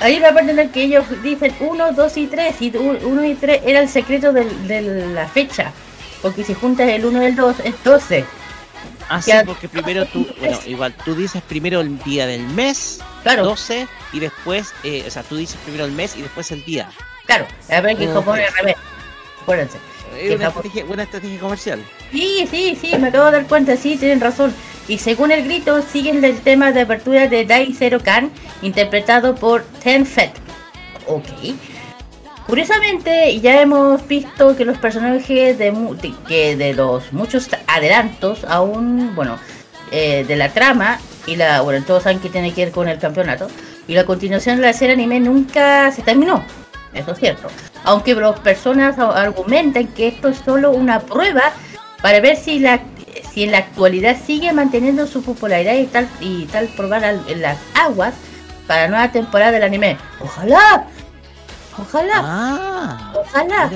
[0.00, 2.62] hay una parte en la que ellos dicen 1, 2 y 3.
[2.62, 5.72] Y 1 y 3 era el secreto del- de la fecha.
[6.22, 8.24] Porque si juntas el 1 y el 2 es 12.
[9.08, 13.44] Ah, sí, porque primero tú, bueno, igual tú dices primero el día del mes, Claro.
[13.44, 16.88] 12, y después, eh, o sea, tú dices primero el mes y después el día.
[17.24, 18.08] Claro, a ver que.
[18.08, 18.76] Japón es al revés.
[19.42, 19.78] Acuérdense.
[20.18, 21.80] Es una estrategia, buena estrategia comercial.
[22.12, 24.54] Sí, sí, sí, me acabo de dar cuenta, sí, tienen razón.
[24.88, 28.30] Y según el grito, siguen el tema de apertura de Dai Zero Kan,
[28.62, 30.32] interpretado por Ten Fett.
[31.06, 31.24] Ok.
[32.46, 38.44] Curiosamente, ya hemos visto que los personajes de, mu- de- que de los muchos adelantos,
[38.44, 39.36] aún, bueno,
[39.90, 43.00] eh, de la trama, y la, bueno, todos saben que tiene que ver con el
[43.00, 43.48] campeonato,
[43.88, 46.44] y la continuación de la serie anime nunca se terminó.
[46.94, 47.48] Eso es cierto.
[47.84, 51.52] Aunque las personas argumentan que esto es solo una prueba
[52.02, 52.80] para ver si la
[53.32, 57.42] si en la actualidad sigue manteniendo su popularidad y tal y tal probar al- en
[57.42, 58.14] las aguas
[58.66, 59.98] para la nueva temporada del anime.
[60.20, 60.86] Ojalá,
[61.78, 63.70] ojalá, Ah, ojalá,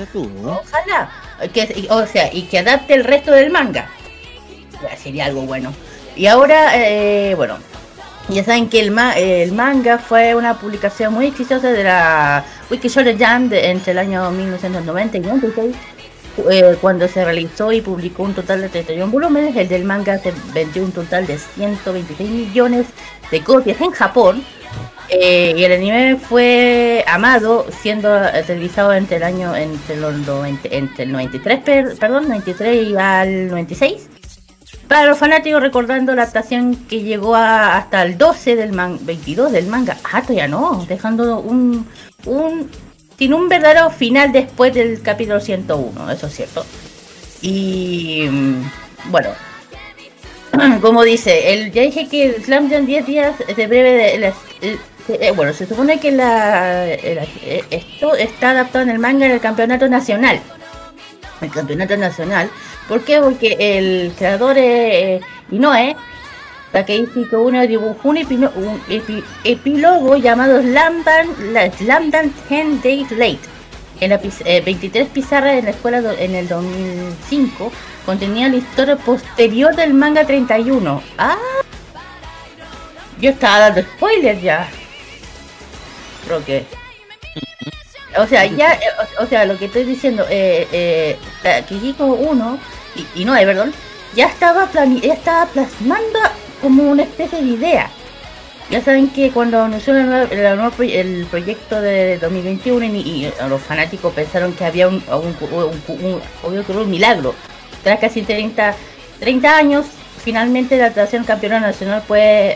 [0.45, 1.09] ojalá.
[1.53, 3.87] Que, o sea, y que adapte el resto del manga.
[4.97, 5.73] Sería algo bueno.
[6.15, 7.57] Y ahora, eh, bueno,
[8.29, 12.87] ya saben que el, ma- el manga fue una publicación muy exitosa de la Wiki
[12.87, 15.75] Shonen Jump entre el año 1990 y 96,
[16.49, 19.55] eh, cuando se realizó y publicó un total de 31 volúmenes.
[19.55, 22.85] El del manga se vendió un total de 126 millones
[23.31, 24.43] de copias en Japón.
[25.13, 30.69] Eh, y el anime fue amado, siendo eh, televisado entre el año entre los 90
[30.71, 34.07] entre el 93, per- perdón, 93 y al 96.
[34.91, 39.49] Para los fanáticos recordando la adaptación que llegó a- hasta el 12 del man, 22
[39.53, 39.95] del manga.
[40.11, 41.87] Ah, todavía no, dejando un,
[42.25, 42.69] un
[43.17, 46.65] sin un verdadero final después del capítulo 101, eso es cierto.
[47.41, 48.63] Y mm,
[49.11, 49.29] bueno,
[50.81, 54.35] como dice, el, ya dije que el Slam Jam 10 días de breve de las-
[54.61, 54.77] el-
[55.07, 59.39] eh, bueno, se supone que la, el- eh, esto está adaptado en el manga del
[59.39, 60.41] campeonato nacional.
[61.41, 62.49] El campeonato nacional.
[62.87, 63.19] ¿Por qué?
[63.19, 65.19] Porque el creador eh,
[65.49, 65.95] Inoue,
[66.71, 67.25] Takeishi
[67.67, 68.81] dibujó un, un
[69.43, 73.39] epílogo llamado Slam Dance, la Slam Dance 10 Days Late.
[73.99, 77.71] En la eh, 23 pizarras en la escuela en el 2005
[78.05, 81.03] contenía la historia posterior del manga 31.
[81.17, 81.37] ¡Ah!
[83.19, 84.67] Yo estaba dando spoilers ya.
[86.25, 86.80] Creo que.
[88.17, 88.79] O sea, ya, eh,
[89.19, 92.59] o, sea, lo que estoy diciendo, eh, eh, Takehiko 1,
[93.15, 93.73] y, y no, eh, perdón,
[94.15, 96.19] ya estaba, plani ya estaba plasmando
[96.61, 97.89] como una especie de idea.
[98.69, 99.93] Ya saben que cuando anunció
[100.71, 106.21] proy- el proyecto de 2021 y, los fanáticos pensaron que había un, un, un- un-
[106.89, 107.33] milagro.
[107.83, 108.73] Tras casi 30,
[109.19, 109.85] 30 años,
[110.23, 112.03] finalmente la adaptación campeona nacional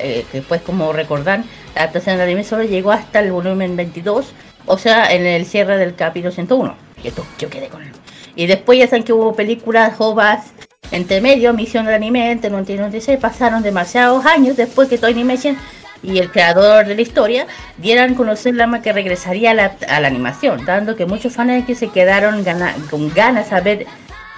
[0.02, 1.44] eh, que pues como recordar,
[1.76, 4.28] la adaptación del anime solo llegó hasta el volumen 22,
[4.66, 6.76] o sea, en el cierre del capítulo 101.
[7.02, 7.92] Que to- yo quedé con él.
[8.36, 10.48] Y después ya saben que hubo películas, jovas,
[10.92, 15.14] entre medio, Misión del Anime, entre 91 y 96, pasaron demasiados años después que Toy
[15.14, 15.58] Animation
[16.04, 17.48] y el creador de la historia
[17.78, 21.66] dieran a conocer la que regresaría a la, a la animación, dando que muchos fans
[21.66, 23.86] que se quedaron gana- con ganas de ver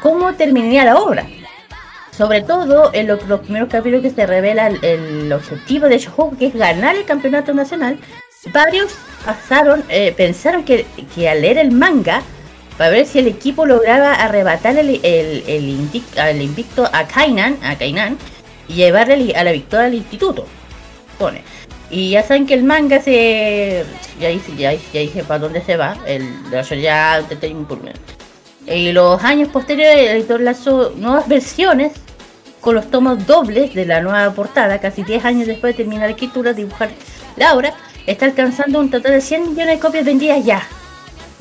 [0.02, 1.26] cómo terminaría la obra.
[2.12, 6.38] Sobre todo en lo- los primeros capítulos que se revela el, el objetivo de Shohoku,
[6.38, 8.00] que es ganar el campeonato nacional,
[8.52, 8.94] varios
[9.26, 12.22] pasaron, eh, pensaron que, que al leer el manga,
[12.78, 17.58] para ver si el equipo lograba arrebatar el, el, el indic- al invicto a Kainan,
[17.64, 18.18] a Kainan
[18.68, 20.46] y llevarle a la victoria al instituto.
[21.18, 21.42] Pone.
[21.90, 23.84] Y ya saben que el manga se.
[24.20, 25.98] Ya dije, ya, ya dije para dónde se va.
[26.06, 26.30] El
[26.82, 27.24] ya.
[28.68, 31.94] Y los años posteriores, el editor lanzó nuevas versiones
[32.60, 34.80] con los tomos dobles de la nueva portada.
[34.80, 36.90] Casi 10 años después de terminar la escritura, dibujar
[37.38, 37.74] la obra,
[38.08, 40.64] está alcanzando un total de 100 millones de copias vendidas ya.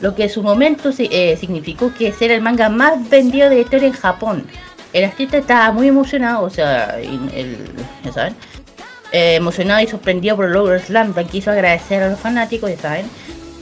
[0.00, 3.62] Lo que en su momento eh, significó que era el manga más vendido de la
[3.62, 4.46] historia en Japón.
[4.92, 6.96] El artista estaba muy emocionado, o sea,
[8.04, 8.34] ya saben,
[9.12, 13.06] eh, emocionado y sorprendido por el logro Slam quiso agradecer a los fanáticos, ya saben,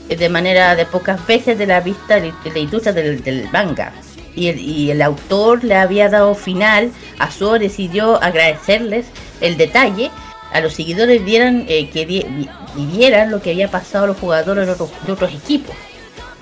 [0.09, 3.93] eh, de manera de pocas veces de la vista de, la industria del, manga.
[4.35, 9.05] Y el, autor le había dado final a su decidió agradecerles
[9.39, 10.11] el detalle
[10.51, 14.65] a los seguidores dieran que di- vi- vivieran lo que había pasado a los jugadores
[14.67, 15.75] de otros, de otros equipos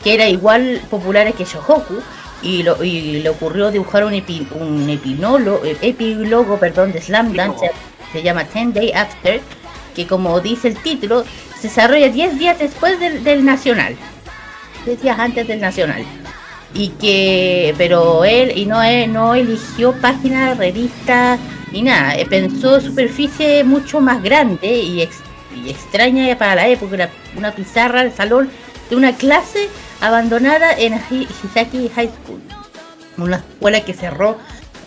[0.04, 1.96] que era igual populares que Shohoku
[2.42, 7.34] y, lo, y le ocurrió dibujar un, epi, un epinolo, eh, epílogo perdón, de Slam
[7.34, 7.72] Dance,
[8.12, 9.40] se, se llama Ten Day After,
[9.96, 11.24] que como dice el título,
[11.58, 13.96] se desarrolla 10 días después del, del Nacional,
[14.86, 16.04] 10 días antes del Nacional.
[16.74, 21.40] Y que, pero él y no, eh, no eligió páginas, revistas
[21.72, 25.22] ni nada, eh, pensó superficie mucho más grande y, ex-
[25.70, 28.49] extraña para la época, una, pizarra de salón
[28.89, 29.70] de una clase
[30.01, 32.41] abandonada en Hi- Hisaki High School,
[33.18, 34.38] una escuela que cerró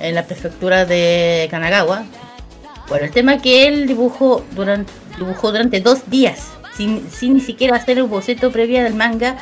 [0.00, 2.04] en la prefectura de Kanagawa.
[2.88, 4.92] Bueno, el tema que él dibujó durante,
[5.42, 9.36] durante dos días, sin, sin ni siquiera hacer un boceto previa del manga,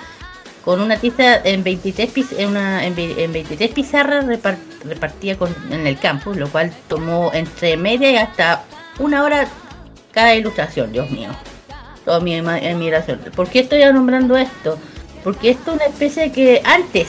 [0.64, 5.54] con una tiza en 23, piz- en una, en, en 23 pizarras repar- repartida con,
[5.70, 8.62] en el campus, lo cual tomó entre media y hasta
[8.98, 9.46] una hora
[10.14, 11.30] cada ilustración, Dios mío.
[12.04, 13.18] Toda mi admiración.
[13.34, 14.78] ¿Por qué estoy nombrando esto?
[15.22, 17.08] Porque esto es una especie que antes,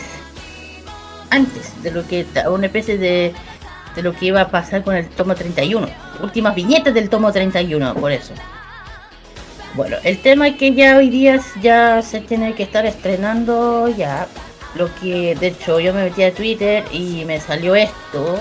[1.29, 3.33] antes de lo que, una especie de,
[3.95, 5.87] de lo que iba a pasar con el tomo 31.
[6.21, 8.33] Últimas viñetas del tomo 31, por eso.
[9.75, 14.27] Bueno, el tema es que ya hoy día ya se tiene que estar estrenando ya.
[14.75, 18.39] Lo que, de hecho, yo me metí a Twitter y me salió esto,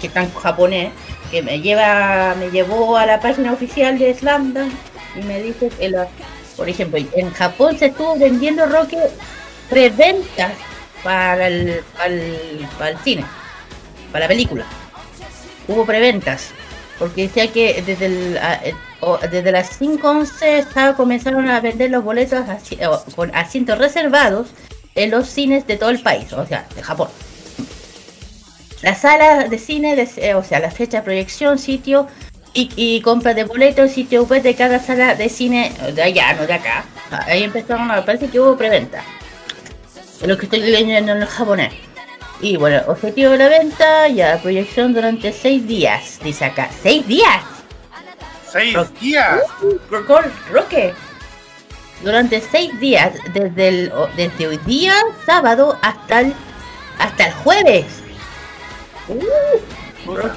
[0.00, 0.92] que en japonés,
[1.30, 4.76] que me lleva, me llevó a la página oficial de Slamdance
[5.16, 6.08] y me dice que la,
[6.56, 8.98] por ejemplo, en Japón se estuvo vendiendo Roque
[9.68, 10.52] preventas
[11.02, 13.24] para el, para el, para el cine,
[14.12, 14.66] para la película.
[15.68, 16.50] Hubo preventas,
[16.98, 18.74] porque decía que desde, el, eh,
[19.30, 22.44] desde las 5.11 estaba, comenzaron a vender los boletos
[23.14, 24.48] con asientos reservados
[24.94, 27.08] en los cines de todo el país, o sea, de Japón.
[28.82, 32.06] La sala de cine, de- eh, o sea, la fecha de proyección, sitio
[32.54, 36.46] y, y compra de boletos, sitio web de cada sala de cine de allá, no
[36.46, 36.84] de acá.
[37.26, 39.02] Ahí empezaron a, parece que hubo preventa.
[40.24, 41.72] Lo que estoy leyendo en el japonés.
[42.40, 46.70] Y bueno, objetivo de la venta, ya proyección durante seis días, dice acá.
[46.82, 47.42] ¡Seis días!
[48.50, 49.40] Seis Ro- días.
[49.90, 50.94] Ro- Roque.
[52.02, 54.94] Durante seis días, desde el desde hoy día,
[55.26, 56.34] sábado, hasta el
[56.98, 57.84] hasta el jueves.
[59.14, 60.28] Uh.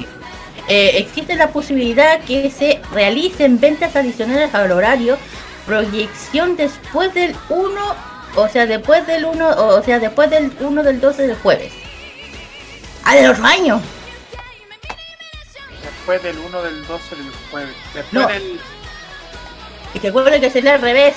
[0.69, 5.17] Eh, existe la posibilidad que se realicen ventas adicionales al horario,
[5.65, 7.95] proyección después del 1,
[8.35, 11.73] o sea, después del 1, o sea, después del 1 del 12 del jueves.
[13.03, 13.81] ¡Ah, de otro año!
[15.81, 17.75] Después del 1 del 12 del jueves.
[17.93, 18.27] Después No.
[18.27, 18.59] del.
[19.93, 21.15] Y te acuerdas que sería al revés.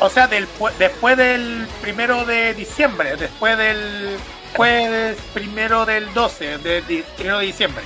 [0.00, 3.16] O sea, del, pu- después del primero de diciembre.
[3.16, 4.16] Después del
[4.56, 6.58] jueves primero del 12.
[6.58, 7.82] De, di- primero de diciembre.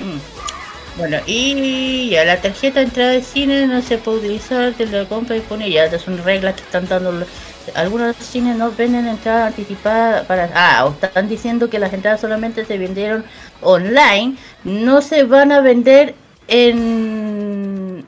[0.00, 0.98] Mm.
[0.98, 5.04] Bueno, y ya la tarjeta de entrada de cine no se puede utilizar de la
[5.04, 5.74] compra disponible.
[5.74, 7.26] Ya son reglas que están dando.
[7.74, 10.50] Algunos cines no venden entrada anticipada para.
[10.54, 13.24] Ah, están diciendo que las entradas solamente se vendieron
[13.60, 14.36] online.
[14.64, 16.14] No se van a vender
[16.48, 18.06] en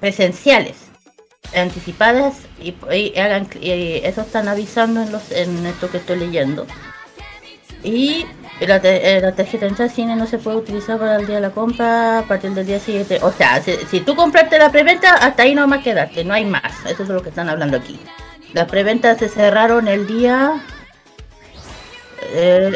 [0.00, 0.76] presenciales
[1.54, 6.66] anticipadas y, y hagan y eso están avisando en los en esto que estoy leyendo
[7.84, 8.26] y
[8.60, 11.42] la, te- eh, la tarjeta de cine no se puede utilizar para el día de
[11.42, 13.18] la compra a partir del día siguiente.
[13.22, 16.72] O sea, si, tú compraste la preventa, hasta ahí no más quedaste, no hay más.
[16.86, 18.00] Eso es lo que están hablando aquí.
[18.52, 20.60] Las preventas se cerraron el día.
[22.32, 22.72] eh,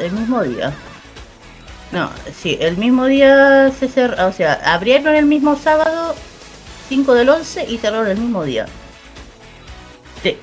[0.00, 0.72] el mismo día.
[1.92, 4.26] No, sí, el mismo día se cerró.
[4.26, 6.14] O sea, abrieron el mismo sábado
[6.88, 8.66] 5 del 11 y cerraron el mismo día.
[10.22, 10.36] Sí.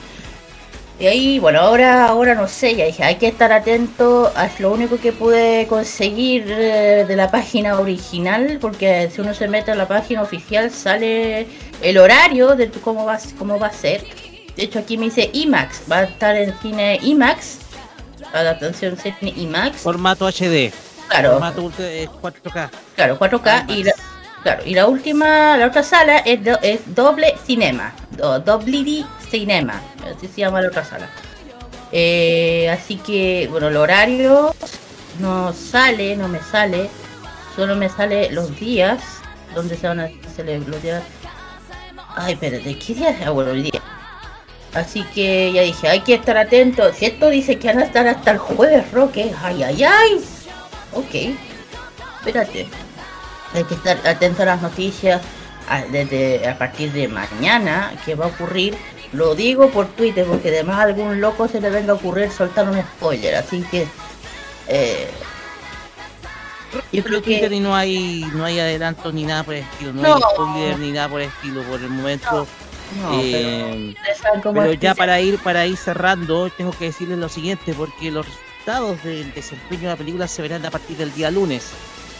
[1.03, 4.31] Y ahí, bueno, ahora, ahora no sé, ya dije, hay que estar atento.
[4.41, 9.49] Es lo único que pude conseguir eh, de la página original, porque si uno se
[9.49, 11.45] mete a la página oficial sale
[11.81, 14.05] el horario de tu- cómo va, cómo va a ser.
[14.55, 17.57] De hecho, aquí me dice IMAX, va a estar en cine IMAX,
[18.33, 19.81] adaptación cine IMAX.
[19.81, 20.71] Formato HD.
[21.09, 21.31] Claro.
[21.33, 22.69] Formato ultra- eh, 4K.
[22.95, 23.91] Claro, 4K y la,
[24.43, 29.81] claro, y la última, la otra sala es, do- es doble cinema, do- doble cinema,
[30.15, 31.09] así se llama la otra sala.
[31.91, 34.53] Eh, así que, bueno, el horario
[35.19, 36.89] no sale, no me sale,
[37.55, 39.01] solo me sale los días,
[39.55, 41.03] donde se van a hacer los días.
[42.15, 43.29] Ay, espérate, ¿qué día es?
[43.29, 43.81] Bueno, el día.
[44.73, 46.95] Así que ya dije, hay que estar atentos.
[46.97, 50.23] Si esto dice que van a estar hasta el jueves, Roque, ay, ay, ay.
[50.93, 51.35] Ok,
[52.19, 52.67] espérate.
[53.53, 55.21] Hay que estar atento a las noticias
[55.69, 58.75] a, desde, a partir de mañana que va a ocurrir.
[59.11, 62.67] Lo digo por Twitter porque además a algún loco se le venga a ocurrir soltar
[62.67, 63.35] un spoiler.
[63.35, 63.85] Así que
[64.67, 65.07] eh,
[66.91, 69.93] yo creo Twitter que y no hay no hay adelanto ni nada por el estilo,
[69.93, 70.15] no, No.
[70.15, 72.47] hay spoiler ni nada por el estilo por el momento.
[73.01, 73.95] no, eh,
[74.43, 78.25] pero es ya para ir para ir cerrando, tengo que decirles lo siguiente, porque los
[78.25, 81.71] resultados del desempeño de la película se verán a partir del día lunes.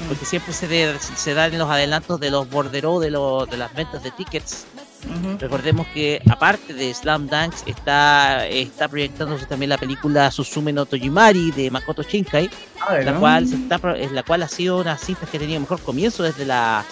[0.08, 3.74] Porque siempre se, de- se dan los adelantos de los borderos de, los de las
[3.74, 4.66] ventas de tickets.
[5.06, 5.38] Ujú.
[5.40, 11.52] Recordemos que aparte de Slam Dunk está, está proyectándose también la película Susume no Tojimari
[11.52, 13.20] de Makoto Shinkai, A ver, la ¿no?
[13.20, 13.80] cual se está
[14.12, 16.86] la cual ha sido una cinta que ha tenido mejor comienzo desde la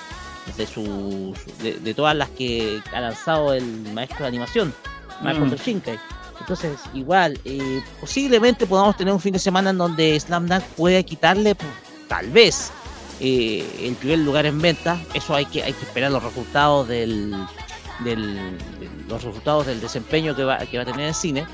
[0.46, 1.34] desde su
[1.64, 4.74] de, de todas las que ha lanzado el maestro de animación
[5.22, 5.60] Makoto Mm.
[5.64, 6.00] Shinkai
[6.42, 11.02] Entonces, igual, eh, posiblemente podamos tener un fin de semana en donde Slam Dunk pueda
[11.04, 11.70] quitarle, pues,
[12.10, 12.72] tal vez,
[13.22, 15.00] eh, el primer lugar en venta.
[15.14, 17.34] Eso hay que, hay que esperar los resultados del,
[18.00, 18.36] del,
[18.80, 21.46] de los resultados del desempeño que va, que va a tener el cine.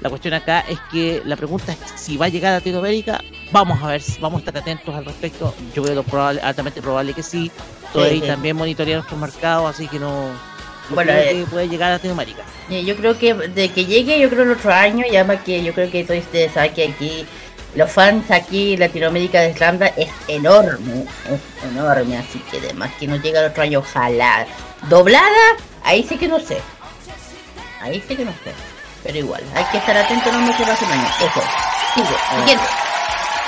[0.00, 3.20] La cuestión acá es que la pregunta es si va a llegar a Latinoamérica.
[3.52, 5.54] Vamos a ver, vamos a estar atentos al respecto.
[5.74, 7.50] Yo veo lo probable, altamente probable que sí.
[7.92, 8.26] Todavía sí.
[8.26, 10.28] también monitorear nuestros mercados, así que no,
[10.90, 12.42] Bueno, eh, puede llegar a Latinoamérica.
[12.70, 15.62] Eh, Yo creo que de que llegue, yo creo el otro año, ya más que
[15.62, 17.26] yo creo que todos ustedes saben que aquí
[17.74, 23.06] los fans aquí en Latinoamérica de Slamda es enorme, es enorme, así que además que
[23.06, 24.46] no llega el otro año, ojalá.
[24.88, 26.60] Doblada, ahí sí que no sé.
[27.80, 28.52] Ahí sí que no sé.
[29.02, 31.08] Pero igual, hay que estar atento no me queda hace un año.
[31.20, 31.42] Eso.
[31.94, 32.64] Sigue, siguiente.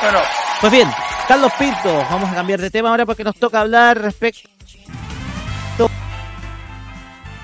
[0.02, 0.18] Bueno,
[0.60, 0.90] Pues bien,
[1.28, 4.48] Carlos Pinto, vamos a cambiar de tema ahora porque nos toca hablar respecto.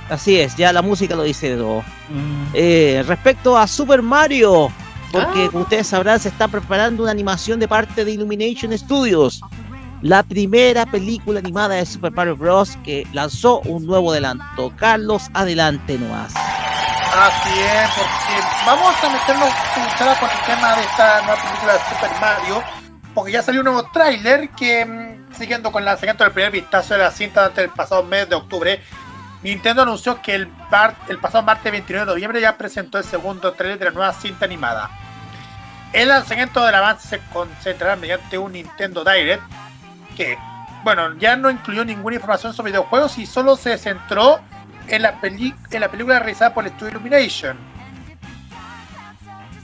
[0.08, 1.84] Así es, ya la música lo dice todo.
[2.54, 4.72] Eh, respecto a Super Mario,
[5.12, 5.48] porque Ah.
[5.50, 9.40] como ustedes sabrán, se está preparando una animación de parte de Illumination Studios.
[10.02, 12.78] La primera película animada de Super Mario Bros.
[12.84, 14.72] que lanzó un nuevo adelanto.
[14.76, 16.34] Carlos, adelante nomás.
[16.36, 19.48] Así es, porque vamos a meternos
[20.20, 22.62] con el tema de esta nueva película de Super Mario,
[23.14, 26.94] porque ya salió un nuevo tráiler que, mm, siguiendo con el lanzamiento del primer vistazo
[26.94, 28.80] de la cinta durante el pasado mes de octubre,
[29.42, 30.48] Nintendo anunció que el,
[31.20, 34.90] pasado martes 29 de noviembre ya presentó el segundo tráiler de la nueva cinta animada.
[35.92, 39.42] El lanzamiento del avance se concentrará mediante un Nintendo Direct
[40.16, 40.36] que,
[40.82, 44.40] bueno, ya no incluyó ninguna información sobre videojuegos y solo se centró
[44.88, 47.56] en la, película realizada por el estudio Illumination.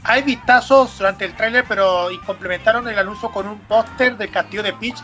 [0.04, 4.62] Hay vistazos durante el tráiler, pero y complementaron el anuncio con un póster del castillo
[4.62, 4.98] de Peach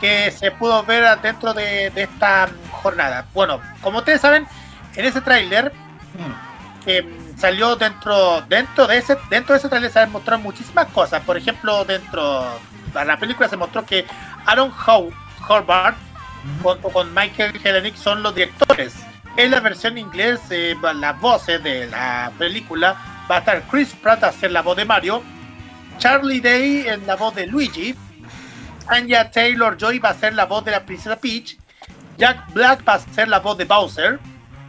[0.00, 3.26] que se pudo ver dentro de, de esta jornada.
[3.34, 4.46] Bueno, como ustedes saben,
[4.96, 5.72] en ese tráiler
[6.84, 11.22] que mm, salió dentro dentro de ese dentro de ese tráiler se mostraron muchísimas cosas.
[11.22, 12.58] Por ejemplo, dentro
[12.92, 14.06] de la película se mostró que
[14.46, 15.12] Aaron Howe,
[15.48, 15.96] Horvath
[16.62, 18.94] junto con Michael Hellenick son los directores.
[19.36, 22.96] En la versión inglés, eh, las voces de la película
[23.30, 25.22] va a estar Chris Pratt a hacer la voz de Mario,
[25.98, 27.94] Charlie Day en la voz de Luigi,
[28.88, 31.56] Anya Taylor Joy va a ser la voz de la princesa Peach,
[32.16, 34.18] Jack Black va a ser la voz de Bowser,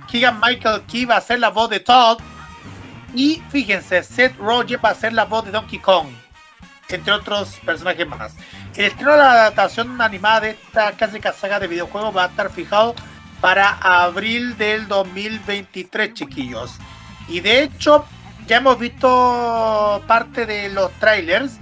[0.09, 2.19] Keegan Michael Key va a ser la voz de Todd,
[3.13, 6.07] y fíjense, Seth Rogen va a ser la voz de Donkey Kong,
[6.89, 8.35] entre otros personajes más.
[8.75, 12.49] El estreno de la adaptación animada de esta clásica saga de videojuegos va a estar
[12.49, 12.95] fijado
[13.41, 16.75] para abril del 2023, chiquillos.
[17.27, 18.05] Y de hecho,
[18.47, 21.53] ya hemos visto parte de los trailers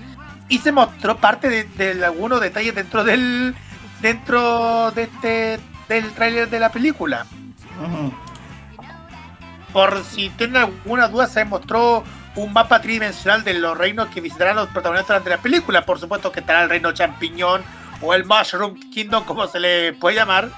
[0.50, 3.56] y se mostró parte de, algunos detalles dentro del
[4.02, 7.26] dentro de este del trailer de la película.
[9.72, 12.04] Por si tienen alguna duda, se mostró
[12.36, 15.86] un mapa tridimensional de los reinos que visitarán los protagonistas durante la película.
[15.86, 17.64] Por supuesto que estará el reino champiñón
[18.02, 20.50] o el Mushroom Kingdom, como se le puede llamar.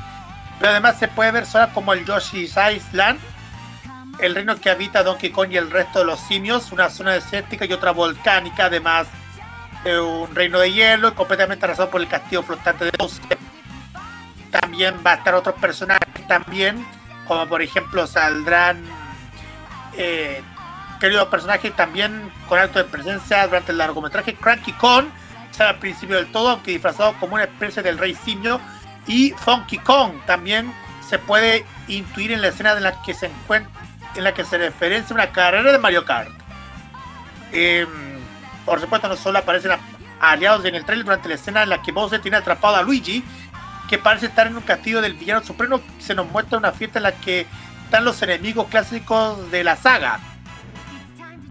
[0.60, 3.20] Pero además se puede ver zonas como el Yoshi's Island,
[4.20, 7.66] el reino que habita Donkey Kong y el resto de los simios, una zona desértica
[7.66, 9.21] y otra volcánica, además de
[9.86, 13.38] un reino de hielo completamente arrasado por el castillo flotante de Bowser.
[14.52, 16.86] También va a estar otros personajes también,
[17.28, 18.84] como por ejemplo saldrán
[19.98, 20.42] eh,
[21.00, 25.06] queridos personajes también con acto de presencia durante el largometraje Cranky Kong,
[25.52, 28.62] sale al principio del todo, aunque disfrazado como una especie del rey simio,
[29.08, 30.72] y Funky Kong también
[31.08, 33.72] se puede intuir en la escena en la que se encuentra,
[34.16, 36.30] en la que se referencia una carrera de Mario Kart.
[37.52, 37.88] Eh,
[38.66, 39.72] por supuesto, no solo aparecen
[40.20, 43.24] aliados en el trailer durante la escena en la que Bowser tiene atrapado a Luigi,
[43.90, 47.04] que parece estar en un castillo del villano supremo, se nos muestra una fiesta en
[47.04, 47.46] la que
[47.84, 50.20] están los enemigos clásicos de la saga.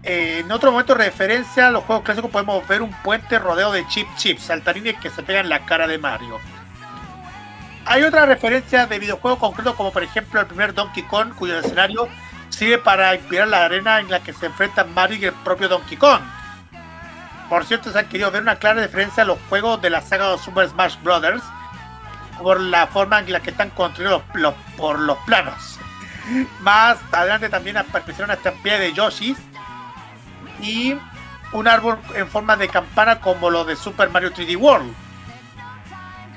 [0.03, 3.87] Eh, en otro momento referencia a los juegos clásicos podemos ver un puente rodeado de
[3.87, 6.39] chip chips, saltarines que se pegan en la cara de Mario.
[7.85, 12.07] Hay otra referencia de videojuegos concretos como por ejemplo el primer Donkey Kong cuyo escenario
[12.49, 15.97] sirve para inspirar la arena en la que se enfrentan Mario y el propio Donkey
[15.97, 16.21] Kong.
[17.51, 20.29] Por cierto, se han querido ver una clara referencia a los juegos de la saga
[20.31, 21.21] de Super Smash Bros.
[22.41, 25.77] por la forma en la que están construidos los- por los planos.
[26.61, 29.37] Más adelante también aparecieron esta pie de Yoshis
[30.61, 30.95] y
[31.51, 34.93] un árbol en forma de campana como lo de Super Mario 3D World.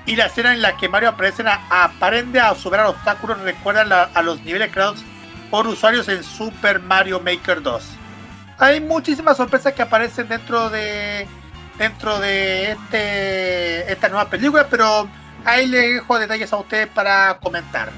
[0.07, 4.23] Y la escena en la que Mario aparece a, aprende a superar obstáculos recuerda a
[4.23, 5.03] los niveles creados
[5.49, 7.85] por usuarios en Super Mario Maker 2.
[8.59, 11.27] Hay muchísimas sorpresas que aparecen dentro de
[11.79, 15.09] dentro de este esta nueva película, pero
[15.45, 17.91] ahí le dejo detalles a ustedes para comentar.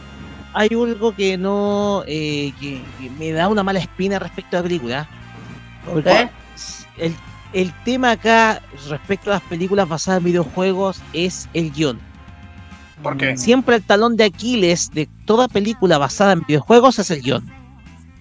[0.55, 2.03] Hay algo que no.
[2.07, 5.09] eh, que, que me da una mala espina respecto a la película.
[5.85, 6.31] Porque
[6.97, 7.15] el,
[7.53, 12.01] el tema acá respecto a las películas basadas en videojuegos es el guion.
[13.03, 13.37] ¿Por qué?
[13.37, 17.53] Siempre el talón de Aquiles de toda película basada en videojuegos es el guion.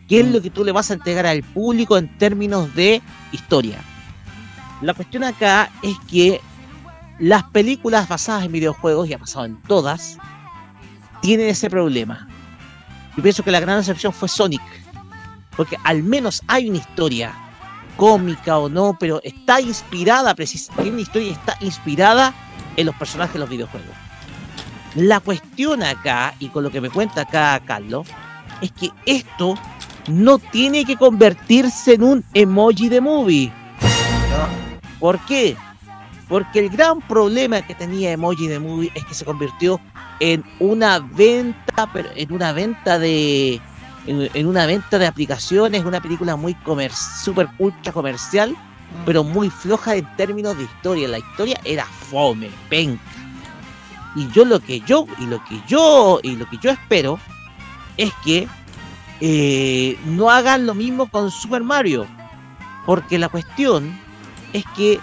[0.08, 3.02] ¿Qué es lo que tú le vas a entregar al público en términos de
[3.32, 3.80] historia?
[4.82, 6.42] La cuestión acá es que
[7.18, 10.18] las películas basadas en videojuegos, y ha pasado en todas,
[11.22, 12.28] tienen ese problema.
[13.18, 14.62] Yo pienso que la gran excepción fue Sonic,
[15.56, 17.34] porque al menos hay una historia
[17.98, 22.34] cómica o no, pero está inspirada, precisamente, una historia está inspirada
[22.76, 23.96] en los personajes de los videojuegos.
[24.96, 28.08] La cuestión acá, y con lo que me cuenta acá Carlos,
[28.62, 29.56] es que esto
[30.08, 33.54] no tiene que convertirse en un emoji de movie.
[35.00, 35.56] ¿Por qué?
[36.28, 39.80] Porque el gran problema que tenía Emoji de Movie es que se convirtió
[40.20, 43.62] en una venta, pero en una venta de
[44.08, 48.56] en, en una venta de aplicaciones, una película muy comer, super ultra comercial,
[49.06, 51.08] pero muy floja en términos de historia.
[51.08, 53.04] La historia era fome, penca.
[54.16, 57.20] Y yo lo que yo y lo que yo y lo que yo espero
[57.98, 58.48] es que
[59.22, 62.06] eh, no hagan lo mismo con Super Mario,
[62.86, 63.98] porque la cuestión
[64.54, 65.00] es que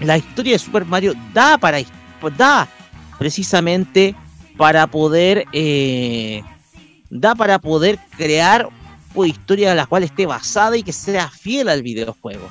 [0.00, 1.78] la historia de Super Mario da para
[2.36, 2.68] da
[3.18, 4.14] precisamente
[4.56, 6.42] para poder eh,
[7.10, 8.68] da para poder crear
[9.14, 12.48] una historia a la cual esté basada y que sea fiel al videojuego.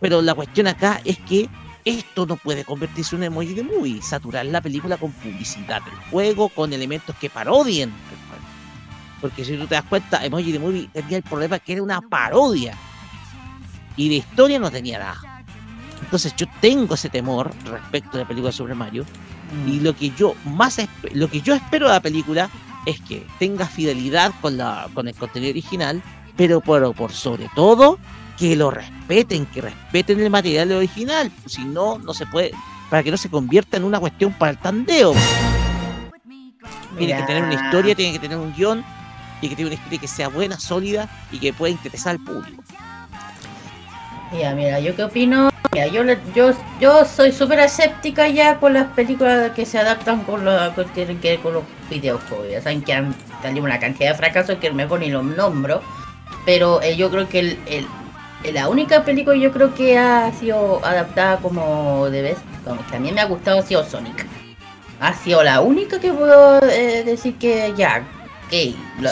[0.00, 1.48] Pero la cuestión acá es que
[1.84, 5.94] esto no puede convertirse en un emoji de movie, saturar la película con publicidad del
[6.10, 8.19] juego, con elementos que parodien el.
[9.20, 12.00] Porque si tú te das cuenta, Emoji de Movie tenía el problema que era una
[12.00, 12.76] parodia.
[13.96, 15.44] Y de historia no tenía nada.
[16.00, 19.04] Entonces yo tengo ese temor respecto de la película sobre Mario.
[19.66, 20.78] Y lo que yo más
[21.12, 22.48] lo que yo espero de la película
[22.86, 26.02] es que tenga fidelidad con la con el contenido original,
[26.36, 27.98] pero por, por sobre todo
[28.38, 31.30] que lo respeten, que respeten el material original.
[31.46, 32.52] Si no, no se puede,
[32.88, 35.12] para que no se convierta en una cuestión para el tandeo.
[36.96, 38.84] Tiene que tener una historia, tiene que tener un guion,
[39.40, 42.62] y que tenga una historia que sea buena, sólida y que pueda interesar al público.
[44.32, 45.50] Mira, mira, yo qué opino.
[45.72, 46.02] Mira, yo,
[46.34, 50.84] yo, yo soy súper escéptica ya con las películas que se adaptan con lo que
[50.84, 52.46] tienen que ver con los videojuegos.
[52.50, 55.82] Ya saben que han salido una cantidad de fracasos que mejor ni los nombro.
[56.46, 57.86] Pero eh, yo creo que el, el-
[58.44, 62.80] el- la única película yo creo que ha sido adaptada como de vez, como
[63.12, 64.26] me ha gustado ha sido Sonic.
[65.00, 68.04] Ha sido la única que puedo eh, decir que ya,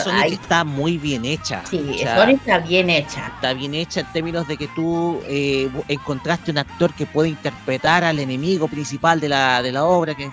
[0.03, 1.63] Sonic está muy bien hecha.
[1.69, 3.27] sí, O sea, Sonic está bien hecha.
[3.35, 8.03] está bien hecha en términos de que tú eh, encontraste un actor que puede interpretar
[8.03, 10.31] al enemigo principal de la, de la obra, que, El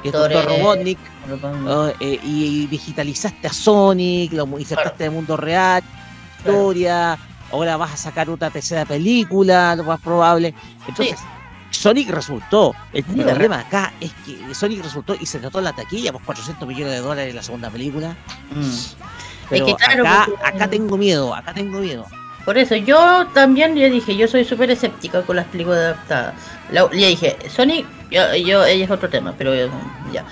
[0.00, 0.98] que es doctor, eh, Robotnik.
[2.00, 5.82] Eh, y digitalizaste a Sonic, lo insertaste en el mundo real,
[6.38, 7.18] historia,
[7.50, 10.54] ahora vas a sacar otra tercera película, lo más probable.
[10.86, 11.18] Entonces,
[11.76, 12.74] Sonic resultó.
[12.92, 16.66] El problema acá es que Sonic resultó y se notó en la taquilla, pues 400
[16.66, 18.16] millones de dólares en la segunda película.
[18.50, 18.70] Mm.
[19.50, 22.06] Pero que claro, acá, porque- acá tengo miedo, acá tengo miedo.
[22.44, 26.34] Por eso, yo también le dije, yo soy súper escéptica con las películas adaptadas.
[26.70, 29.68] La- le dije, Sonic, yo, yo, ella es otro tema, pero eh,
[30.12, 30.24] ya.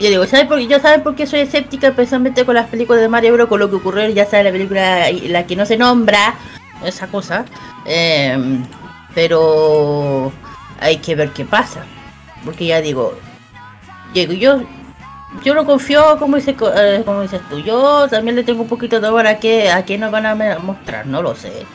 [0.00, 0.66] Yo digo, ¿sabes por qué?
[0.66, 3.48] Yo saben por qué soy escéptica especialmente con las películas de Mario Bros.
[3.48, 6.34] Con lo que ocurrió, ya sabe la película, la que no se nombra,
[6.84, 7.44] esa cosa.
[7.86, 8.36] Eh,
[9.14, 10.32] pero
[10.80, 11.84] hay que ver qué pasa.
[12.44, 13.16] Porque ya digo,
[14.14, 14.62] yo
[15.42, 19.00] yo no confío como dice eh, como dices tú yo también le tengo un poquito
[19.00, 21.66] de hora a qué a qué nos van a mostrar no lo sé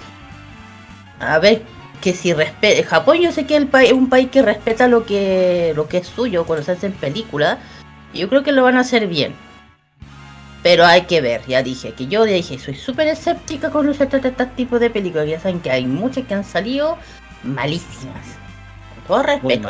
[1.19, 1.63] a ver
[1.99, 5.05] que si respeta Japón yo sé que el país es un país que respeta lo
[5.05, 7.57] que lo que es suyo cuando se hacen películas
[8.13, 9.35] yo creo que lo van a hacer bien
[10.63, 14.25] pero hay que ver ya dije que yo dije soy súper escéptica con este, este-
[14.29, 16.97] este tipo de películas ya saben que hay muchas que han salido
[17.43, 18.25] malísimas
[18.95, 19.69] con todo respeto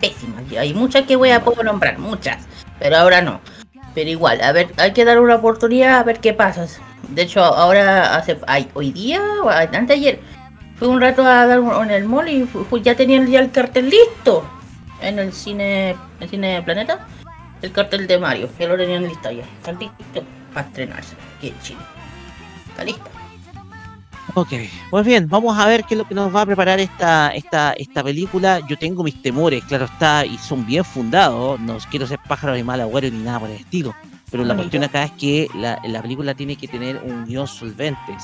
[0.00, 0.42] pésimas.
[0.50, 2.44] Y hay muchas que voy a poder nombrar, muchas.
[2.78, 3.40] Pero ahora no.
[3.94, 6.66] Pero igual, a ver, hay que dar una oportunidad a ver qué pasa.
[7.08, 10.20] De hecho, ahora hace ay, hoy día, o antes de ayer,
[10.76, 13.40] fui un rato a dar un- en el mall y fu- fu- ya tenían ya
[13.40, 14.44] el cartel listo.
[15.00, 17.06] En el cine, el cine Planeta,
[17.62, 19.44] el cartel de Mario, que lo tenían listo ya.
[19.58, 21.80] Está listo para estrenarse aquí en Chile.
[22.68, 23.10] Está listo.
[24.38, 24.52] Ok,
[24.90, 27.72] pues bien, vamos a ver qué es lo que nos va a preparar esta, esta,
[27.72, 28.60] esta película.
[28.68, 31.58] Yo tengo mis temores, claro está, y son bien fundados.
[31.58, 33.94] No quiero ser pájaro ni mal agüero ni nada por el estilo.
[34.30, 38.14] Pero la cuestión acá es que la, la película tiene que tener un guion solvente.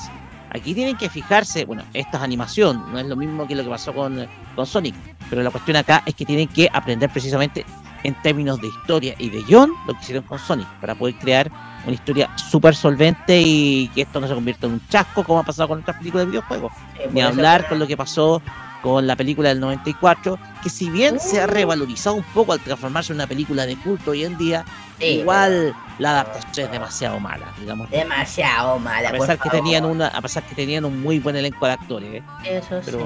[0.51, 3.69] Aquí tienen que fijarse, bueno, esta es animación, no es lo mismo que lo que
[3.71, 4.93] pasó con, con Sonic.
[5.31, 7.65] Pero la cuestión acá es que tienen que aprender precisamente
[8.03, 11.49] en términos de historia y de guion lo que hicieron con Sonic para poder crear
[11.85, 15.43] una historia súper solvente y que esto no se convierta en un chasco como ha
[15.43, 16.71] pasado con otras películas de videojuegos.
[16.97, 18.41] Eh, por Ni eso- hablar con lo que pasó
[18.81, 23.13] con la película del 94, que si bien se ha revalorizado un poco al transformarse
[23.13, 24.65] en una película de culto hoy en día,
[24.99, 27.89] Sí, igual la adaptación es demasiado mala, digamos.
[27.89, 29.07] Demasiado mala.
[29.07, 29.63] A por pesar que favor.
[29.63, 32.23] tenían una, a pesar que tenían un muy buen elenco de actores, ¿eh?
[32.43, 33.05] Eso Pero- sí.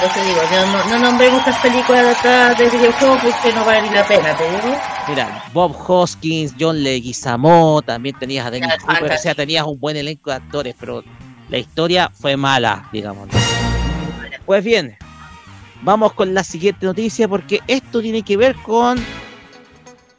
[0.00, 3.90] Digo, no, no, no nombremos estas películas de atrás de videojuegos porque no vale ni
[3.90, 4.76] la pena, te digo.
[5.08, 9.96] Mira, Bob Hoskins, John Leguizamo, también tenías a Dennis Cooper, o sea, tenías un buen
[9.96, 11.04] elenco de actores, pero
[11.50, 13.28] la historia fue mala, digamos.
[14.46, 14.96] Pues bien,
[15.82, 18.98] vamos con la siguiente noticia porque esto tiene que ver con...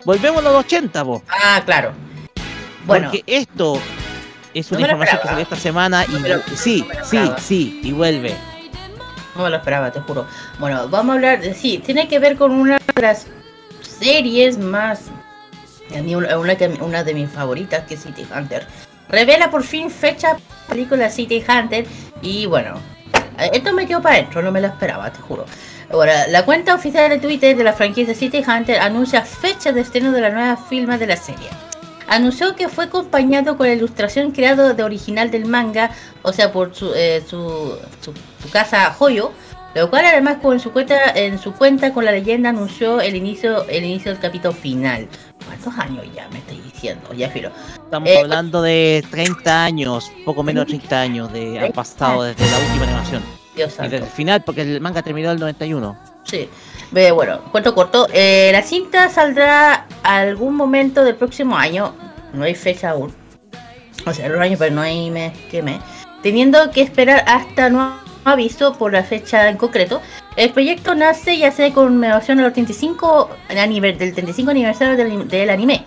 [0.06, 1.22] Volvemos a los 80, vos.
[1.30, 1.92] Ah, claro.
[2.86, 3.80] Bueno, Porque esto
[4.54, 7.92] es una información que salió esta semana y No lo- sí, no sí, sí, y
[7.92, 8.36] vuelve.
[9.36, 10.26] No me lo esperaba, te juro.
[10.60, 13.28] Bueno, vamos a hablar, de- sí, tiene que ver con una de las
[13.82, 15.04] series más...
[15.98, 18.66] A mí una, de mis favoritas, que es City Hunter.
[19.10, 20.38] Revela por fin fecha
[20.70, 21.86] película City Hunter
[22.22, 22.76] y bueno,
[23.52, 25.46] esto me quedó para adentro, no me lo esperaba, te juro.
[25.92, 30.14] Ahora, la cuenta oficial de Twitter de la franquicia City Hunter anuncia fecha de estreno
[30.14, 31.50] de la nueva filma de la serie.
[32.16, 35.92] Anunció que fue acompañado con la ilustración creado de original del manga,
[36.24, 39.32] o sea, por su, eh, su, su- su casa Hoyo,
[39.76, 43.66] lo cual además con su cuenta, en su cuenta con la leyenda anunció el inicio,
[43.70, 45.08] el inicio del capítulo final.
[45.46, 47.14] ¿Cuántos años ya me estoy diciendo?
[47.14, 47.50] Ya filo.
[47.86, 52.46] Estamos Eh, hablando de 30 años, poco menos de 30 años de han pasado desde
[52.52, 53.24] la última animación.
[53.56, 55.98] Dios Y desde el final, porque el manga terminó en el 91.
[56.26, 56.50] Sí.
[56.92, 58.08] Ve, bueno, cuento corto.
[58.14, 61.96] eh, la cinta saldrá algún momento del próximo año.
[62.34, 63.14] No hay fecha aún.
[64.06, 65.64] O sea, los años, pero no hay mes que.
[66.22, 67.94] Teniendo que esperar hasta nuevo
[68.26, 70.02] aviso por la fecha en concreto.
[70.36, 75.86] El proyecto nace y hace conmemoración del 35 aniver- del 35 aniversario del, del anime.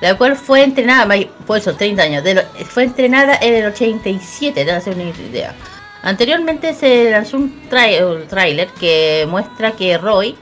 [0.00, 1.06] La cual fue entrenada,
[1.46, 2.24] por eso 30 años,
[2.68, 5.54] fue entrenada en el 87, te hacer una idea.
[6.02, 10.34] Anteriormente se lanzó un tráiler que muestra que Roy,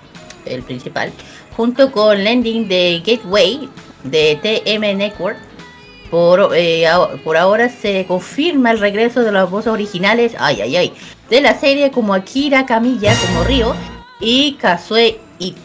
[0.45, 1.13] el principal,
[1.57, 3.69] junto con Landing de Gateway
[4.05, 5.37] de TM Network,
[6.11, 6.87] por, eh,
[7.25, 10.93] por ahora se confirma el regreso de las voces originales, ay ay ay,
[11.29, 13.75] de la serie como Akira Kamiya como Ryo
[14.21, 15.21] y Kazue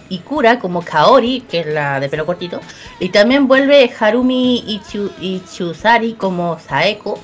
[0.09, 2.59] Ikura como Kaori, que es la de pelo cortito,
[2.99, 7.19] y también vuelve Harumi Ichu- Ichuzari como Saeko,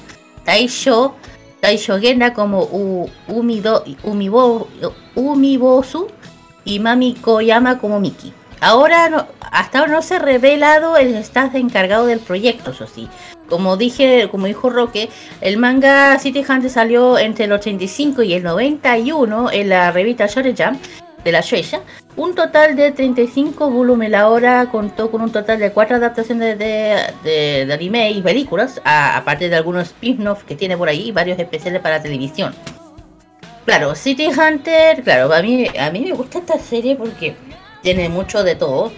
[0.46, 1.16] Taisho
[1.60, 4.68] Taisho Gena como U- Umido, Umibo,
[5.16, 6.08] Umibosu
[6.66, 8.34] y Mami Koyama como Miki.
[8.62, 13.08] Ahora no, hasta ahora no se ha revelado el staff encargado del proyecto, eso sí.
[13.48, 15.10] Como dije, como dijo Roque,
[15.42, 20.56] el manga City Hunter salió entre el 85 y el 91 en la revista Shonen
[20.58, 20.80] Jump
[21.24, 21.82] de la Shueisha.
[22.20, 24.12] Un total de 35 volúmenes.
[24.12, 28.82] La hora contó con un total de 4 adaptaciones de, de- de anime y películas,
[28.84, 32.54] aparte de algunos spin-offs que tiene por ahí y varios especiales para televisión.
[33.66, 37.36] Claro, City Hunter, claro, a mí, a mí me gusta esta serie porque
[37.82, 38.92] tiene mucho de todo.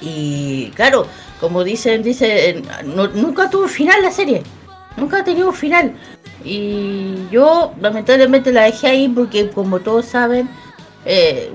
[0.00, 1.06] Y claro,
[1.40, 4.42] como dicen, dice, no- nunca tuvo final la serie.
[4.96, 5.92] Nunca ha tenido final.
[6.44, 10.48] Y yo lamentablemente la dejé ahí porque como todos saben,
[11.04, 11.52] eh,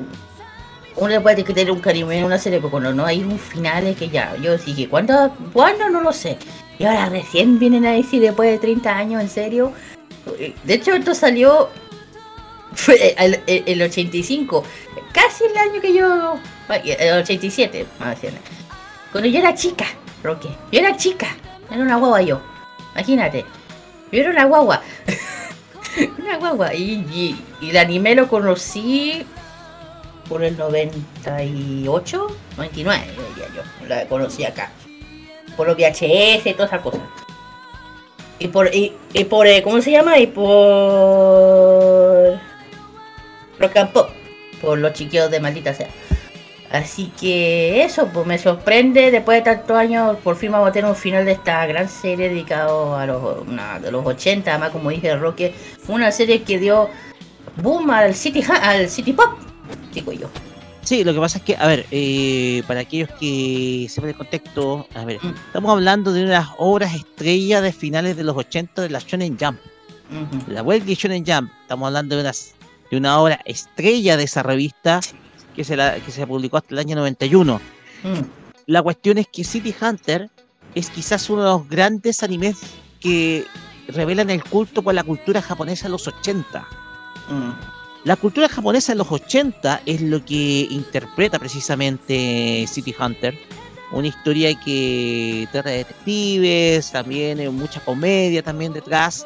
[0.99, 3.87] uno puede que tener un cariño en una serie, pero cuando no hay un final
[3.87, 5.31] es que ya, yo dije, ¿cuándo?
[5.53, 5.89] ¿Cuándo?
[5.89, 6.37] No lo sé.
[6.77, 9.71] Y ahora recién vienen a decir después de 30 años, en serio.
[10.63, 11.69] De hecho, esto salió
[12.73, 14.63] fue el, el- el 85,
[15.11, 16.39] casi el año que yo.
[16.83, 18.33] El 87, más bien.
[19.11, 19.85] Cuando yo era chica,
[20.23, 20.49] Roque.
[20.71, 21.27] Yo era chica.
[21.71, 22.41] Era una guagua yo.
[22.93, 23.43] Imagínate.
[24.11, 24.81] Yo era una guagua.
[26.19, 26.73] una guagua.
[26.75, 29.25] Y, y, y el anime lo conocí
[30.29, 32.27] por el 98,
[32.57, 33.03] 99,
[33.35, 33.87] diría yo.
[33.87, 34.71] La conocí acá.
[35.57, 37.01] Por los VHS y todas esas cosas.
[38.37, 40.17] Y por, y, y por, eh, ¿cómo se llama?
[40.19, 40.45] Y por
[43.59, 44.09] Rock and Pop,
[44.61, 45.89] por los chiquillos de maldita sea.
[46.71, 50.87] Así que eso, pues me sorprende, después de tantos años, por fin vamos a tener
[50.89, 54.91] un final de esta gran serie dedicado a los, una- de los 80, además como
[54.91, 55.55] dije Roque,
[55.87, 56.87] una serie que dio
[57.57, 59.31] boom al City, al City Pop,
[59.93, 60.29] digo yo.
[60.83, 64.87] Sí, lo que pasa es que, a ver, eh, para aquellos que sepan el contexto,
[64.95, 65.33] a ver, Mm.
[65.47, 69.59] estamos hablando de unas obras estrellas de finales de los 80 de la Shonen Jump.
[70.09, 70.51] Ujú.
[70.51, 72.53] La Weekly Shonen Jump, estamos hablando de, unas,
[72.89, 75.01] de una obra estrella de esa revista
[75.55, 77.59] que se, la, que se publicó hasta el año 91.
[78.03, 78.09] Mm.
[78.67, 80.29] La cuestión es que City Hunter
[80.73, 82.57] es quizás uno de los grandes animes
[82.99, 83.45] que
[83.89, 86.65] revelan el culto por la cultura japonesa en los 80.
[88.05, 93.37] La cultura japonesa en los 80 es lo que interpreta precisamente City Hunter.
[93.91, 99.25] una historia que trata de detectives, también mucha comedia también detrás,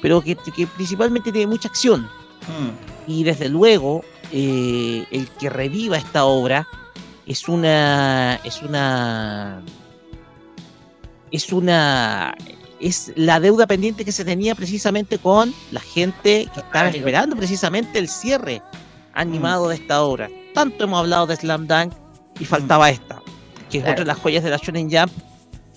[0.00, 2.02] pero que, que principalmente tiene mucha acción.
[2.02, 3.10] Mm.
[3.10, 6.66] Y desde luego, eh, el que reviva esta obra
[7.26, 8.40] es una.
[8.44, 9.62] es una.
[11.30, 12.34] es una.
[12.80, 17.98] Es la deuda pendiente que se tenía precisamente con la gente que estaba esperando precisamente
[17.98, 18.62] el cierre
[19.14, 20.28] animado de esta obra.
[20.54, 21.92] Tanto hemos hablado de Slam Dunk
[22.38, 23.20] y faltaba esta,
[23.70, 23.92] que es Claro.
[23.92, 25.12] otra de las joyas de la Shonen Jump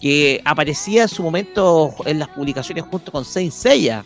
[0.02, 4.04] que aparecía en su momento en las publicaciones junto con Saint Seiya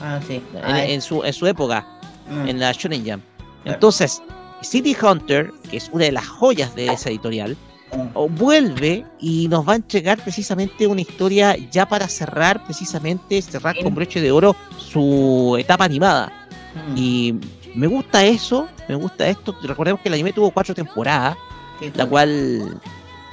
[0.00, 0.42] Ah, sí.
[0.64, 1.86] en, su, en su época
[2.30, 2.48] mm.
[2.48, 3.22] en la Shonen Jump.
[3.62, 3.74] Claro.
[3.76, 4.20] Entonces,
[4.62, 7.65] City Hunter, que es una de las joyas de esa editorial, Mm.
[8.14, 13.76] O- vuelve y nos va a entregar precisamente una historia ya para cerrar, precisamente cerrar
[13.82, 16.32] con broche de oro su etapa animada.
[16.90, 16.96] Mm.
[16.96, 17.34] Y
[17.74, 19.56] me gusta eso, me gusta esto.
[19.62, 21.36] Recordemos que el anime tuvo cuatro temporadas,
[21.94, 22.80] la cual,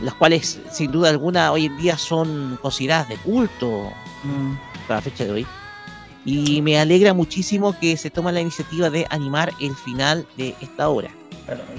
[0.02, 3.90] las cuales sin duda alguna hoy en día son consideradas de culto
[4.24, 4.56] Mm.
[4.88, 5.48] para la fecha de hoy.
[6.26, 10.88] Y me alegra muchísimo que se toma la iniciativa de animar el final de esta
[10.90, 11.10] obra.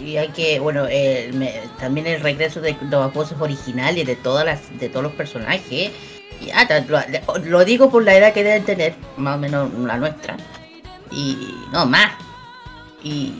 [0.04, 1.32] Y hay que, bueno, eh,
[1.80, 5.90] también el regreso de los voces originales de todas las, de todos los personajes.
[6.40, 6.84] Y, ah, ta-
[7.44, 10.36] lo, digo por la edad que deben tener, más o menos la nuestra.
[11.10, 12.12] Y no más.
[13.02, 13.32] Y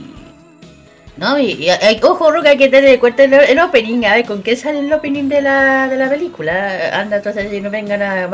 [1.17, 4.57] no, y, y- ojo, hay que tener en cuenta el, opening, a ver con qué
[4.57, 6.99] sale el opening de la, de la película.
[6.99, 8.27] Anda, entonces si no vengan a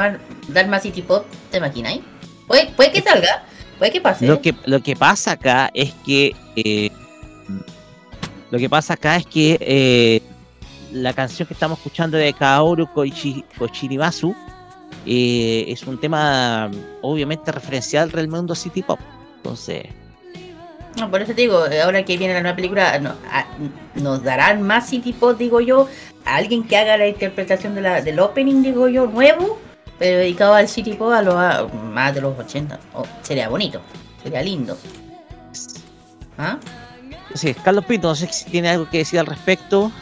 [0.49, 2.01] dar más City Pop, ¿te imagináis?
[2.51, 3.44] Puede, puede que salga,
[3.78, 4.26] puede que pase.
[4.26, 6.34] Lo que, lo que pasa acá es que.
[6.57, 6.90] eh,
[8.51, 10.20] lo que pasa acá es que eh,
[10.90, 14.34] la canción que estamos escuchando de Kaoru Koichi, Kochirimasu
[15.07, 16.68] eh, es un tema
[17.03, 18.98] obviamente referencial del mundo City Pop.
[19.36, 19.84] Entonces,
[20.98, 23.46] No, por eso te digo, ahora que viene la nueva película, no, a-
[23.94, 25.86] nos darán más City Pop, digo yo,
[26.24, 29.61] a alguien que haga la interpretación de la, del opening, digo yo, nuevo,
[30.01, 32.80] pero dedicado al City Pop a los a- más de los 80.
[32.94, 33.80] Oh, sería bonito,
[34.22, 34.76] sería lindo.
[36.36, 36.57] ¿Ah?
[37.34, 39.92] sí, Carlos Pinto, no sé si tiene algo que decir al respecto.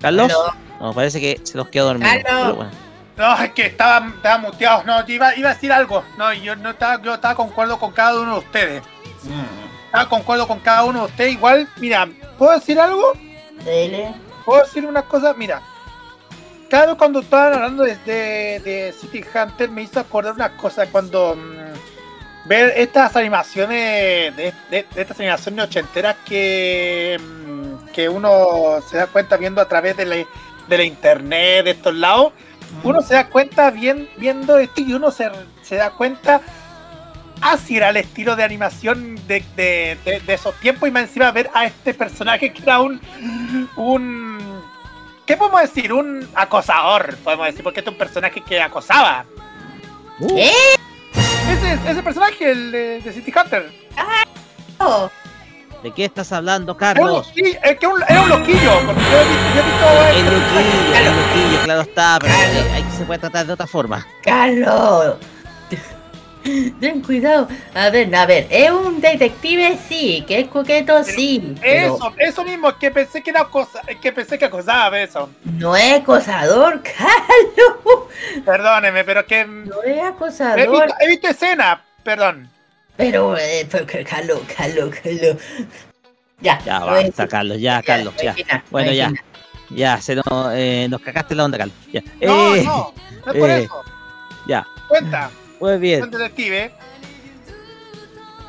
[0.00, 0.32] ¿Carlos?
[0.80, 2.10] No, parece que se nos quedó dormido.
[2.10, 2.24] Carlos.
[2.42, 2.70] pero bueno.
[3.16, 4.86] No, es que estaban, estaban muteados.
[4.86, 6.02] No, yo iba, iba a decir algo.
[6.16, 8.82] No, yo no estaba, yo estaba concuerdo con cada uno de ustedes.
[9.24, 11.32] Mm, Estaba concuerdo con cada uno de ustedes.
[11.34, 12.08] Igual, mira,
[12.38, 13.12] ¿puedo decir algo?
[13.64, 14.14] dele.
[14.46, 15.34] ¿Puedo decir una cosa?
[15.34, 15.60] Mira,
[16.70, 21.34] vez cuando estaban hablando de, de, de City Hunter me hizo acordar una cosa cuando
[21.36, 24.52] mm, ver estas animaciones de,
[24.96, 30.16] estas animaciones ochenteras que, mm, que uno se da cuenta viendo a través de la,
[30.16, 32.32] de la internet de estos lados
[32.84, 35.28] uno se da cuenta bien, viendo esto y uno se,
[35.62, 36.40] se da cuenta
[37.40, 41.32] así era el estilo de animación de, de- de- de esos tiempos y más encima
[41.32, 43.00] ver a este personaje que era un
[43.76, 44.49] un
[45.30, 45.92] ¿qué podemos decir?
[45.92, 49.24] un acosador podemos decir porque este es un personaje que acosaba
[50.18, 50.52] Uh, ¿Eh?
[51.50, 53.70] ese, ese personaje el de, de City Hunter
[54.78, 55.10] Oh,
[55.82, 57.32] ¿De qué estás hablando, era un, Carlos?
[57.36, 59.86] es que un- era un loquillo porque yo he visto, yo he visto
[60.18, 61.06] El loquillo, Claro.
[61.06, 64.06] el loquillo, claro está, pero eh, ahí se puede tratar de otra forma.
[64.22, 65.14] Carlos.
[66.80, 67.48] Ten cuidado.
[67.74, 71.54] A ver, a ver, es un detective, sí, que es coqueto, sí.
[71.60, 75.30] pero eso, eso mismo, que pensé que era acosa, que pensé que acosaba eso.
[75.44, 78.04] No es acosador, Carlos.
[78.44, 80.70] Perdóneme, pero que No es he acosador.
[80.70, 82.48] visto, he visto escena, perdón.
[82.96, 85.36] Pero, eh, pero, que- Carlos, Carlos, Carlos.
[86.40, 88.30] Ya, Ya no es- basta, Carlos, ya, Carlos, no ya.
[88.30, 89.12] es final, Bueno, no ya.
[89.70, 90.24] Ya, se nos,
[90.54, 91.76] eh, nos cagaste la onda, Carlos.
[91.92, 92.02] Ya.
[92.22, 92.92] No, Eh, no,
[93.26, 93.82] no es por eh, eso.
[94.48, 95.30] Ya, Cuenta,
[95.60, 96.72] pues bien, detective.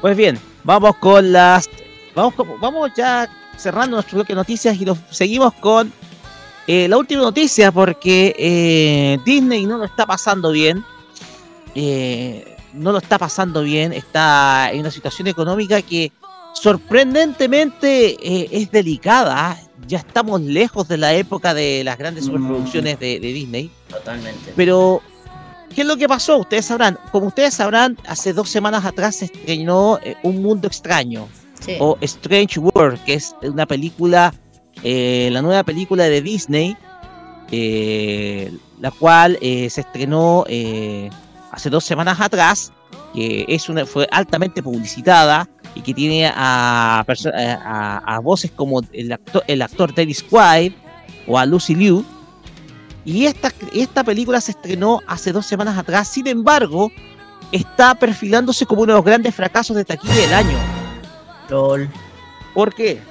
[0.02, 1.70] pues bien, vamos con las.
[2.16, 5.94] Vamos, con- vamos ya cerrando nuestro bloque de noticias y nos seguimos con
[6.68, 10.84] eh, la última noticia porque eh, Disney no lo está pasando bien.
[11.76, 13.94] Eh, no lo está pasando bien.
[13.94, 16.12] Está en una situación económica que
[16.54, 19.58] sorprendentemente eh, es delicada.
[19.88, 22.28] Ya estamos lejos de la época de las grandes Mm.
[22.28, 23.72] superproducciones de, de Disney.
[23.90, 24.54] Totalmente.
[24.56, 25.02] Pero,
[25.76, 26.38] ¿qué es lo que pasó?
[26.38, 26.98] Ustedes sabrán.
[27.12, 31.28] Como ustedes sabrán, hace dos semanas atrás se estrenó eh, Un Mundo Extraño
[31.60, 31.76] Sí.
[31.80, 34.34] o Strange World, que es una película,
[34.84, 36.76] eh, la nueva película de Disney,
[37.52, 40.44] eh, la cual eh, se estrenó
[41.52, 42.72] hace dos semanas atrás,
[43.14, 49.12] que es una, fue altamente publicitada y que tiene a, a, a voces como el
[49.12, 50.74] actor, el actor Dennis Quaid
[51.28, 52.04] o a Lucy Liu.
[53.06, 56.92] Y esta, esta película se estrenó hace dos semanas atrás, sin embargo,
[57.52, 60.58] está perfilándose como uno de los grandes fracasos de taquilla del año.
[61.50, 61.90] LOL.
[62.54, 63.02] ¿Por qué?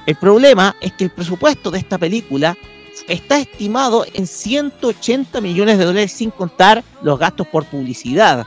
[0.07, 2.57] El problema es que el presupuesto de esta película
[3.09, 8.47] está estimado en 180 millones de dólares sin contar los gastos por publicidad,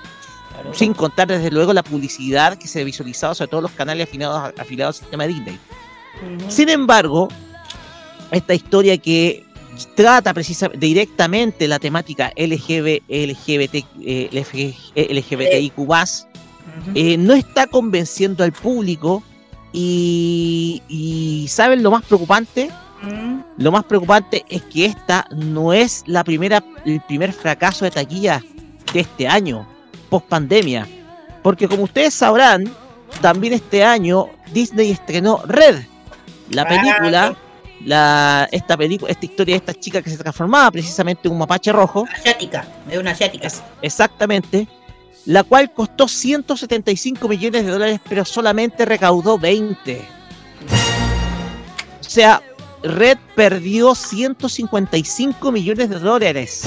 [0.54, 0.74] Claro.
[0.74, 4.96] sin contar desde luego la publicidad que se visualizaba sobre todos los canales afiliados, afiliados
[4.98, 5.60] al sistema Disney.
[6.48, 7.28] Sin embargo,
[8.32, 9.44] esta historia que
[9.96, 16.92] trata precisamente directamente la temática LGB, LGBT, eh, LG, eh, LGBTIQ+, Ujú.
[16.96, 19.22] eh, no está convenciendo al público
[19.74, 22.70] y, y ¿saben lo más preocupante?
[23.02, 23.40] Mm.
[23.58, 28.42] Lo más preocupante es que esta no es la primera, el primer fracaso de taquilla
[28.94, 29.68] de este año,
[30.10, 30.88] post pandemia.
[31.44, 32.64] Porque como ustedes sabrán,
[33.22, 35.84] también este año Disney estrenó Red,
[36.50, 37.36] la Ah, película,
[37.84, 41.72] la, esta película, esta historia de esta chica que se transformaba precisamente en un mapache
[41.72, 43.48] rojo, Asiática, es una asiática.
[43.48, 44.68] es- exactamente,
[45.26, 50.02] la cual costó 175 millones de dólares, pero solamente recaudó 20.
[52.00, 52.42] O sea,
[52.86, 56.64] Red perdió 155 millones de dólares.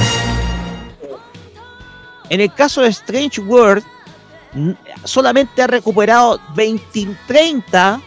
[2.31, 3.85] En el caso de Strange World,
[5.05, 8.01] solamente ha recuperado 20, 30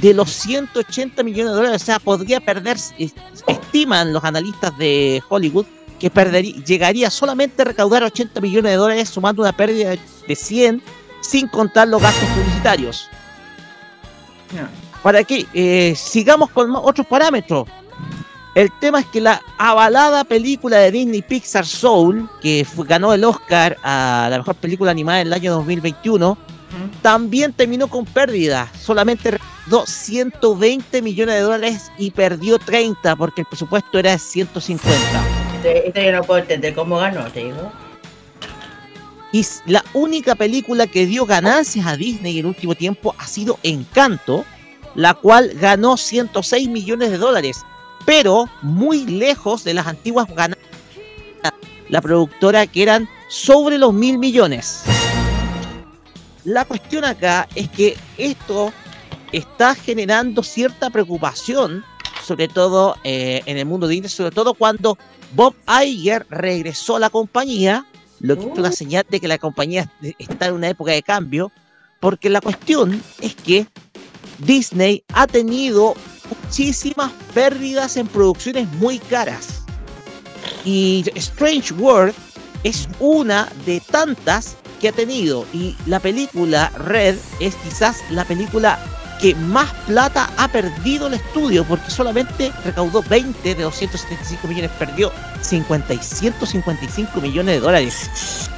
[0.00, 1.82] de los 180 millones de dólares.
[1.82, 3.14] O sea, podría perder, es-
[3.46, 5.66] estiman los analistas de Hollywood,
[5.98, 9.96] que perdería, llegaría solamente a recaudar 80 millones de dólares, sumando una pérdida
[10.28, 10.80] de 100,
[11.20, 13.08] sin contar los gastos publicitarios.
[15.02, 15.46] ¿Para qué?
[15.54, 17.66] Eh, sigamos con otros parámetros.
[18.54, 23.22] El tema es que la avalada película de Disney Pixar Soul, que fue- ganó el
[23.24, 26.38] Oscar a la mejor película animada en el año 2021, Ujú.
[27.02, 28.68] también terminó con pérdida.
[28.80, 34.96] Solamente recaudó 120 millones de dólares y perdió 30 porque el presupuesto era de 150.
[35.56, 37.70] Este, este yo no puedo entender cómo ganó, te digo.
[39.30, 43.58] Y la única película que dio ganancias a Disney en el último tiempo ha sido
[43.62, 44.44] Encanto,
[44.98, 47.64] la cual ganó 106 millones de dólares,
[48.04, 50.66] pero muy lejos de las antiguas ganancias
[51.88, 54.82] la productora que eran sobre los mil millones.
[56.44, 58.72] La cuestión acá es que esto
[59.30, 61.84] está generando cierta preocupación,
[62.26, 64.98] sobre todo eh, en el mundo de Disney, sobre todo cuando
[65.32, 67.86] Bob Iger regresó a la compañía,
[68.18, 69.88] lo que es una señal de que la compañía
[70.18, 71.52] está en una época de cambio,
[72.00, 73.68] porque la cuestión es que
[74.38, 75.94] Disney ha tenido
[76.44, 79.64] muchísimas pérdidas en producciones muy caras.
[80.64, 82.14] Y Strange World
[82.64, 85.46] es una de tantas que ha tenido.
[85.52, 88.78] Y la película Red es quizás la película
[89.20, 95.12] que más plata ha perdido el estudio, porque solamente recaudó 20 de 275 millones, perdió
[95.42, 98.48] 50 y 155 millones de dólares.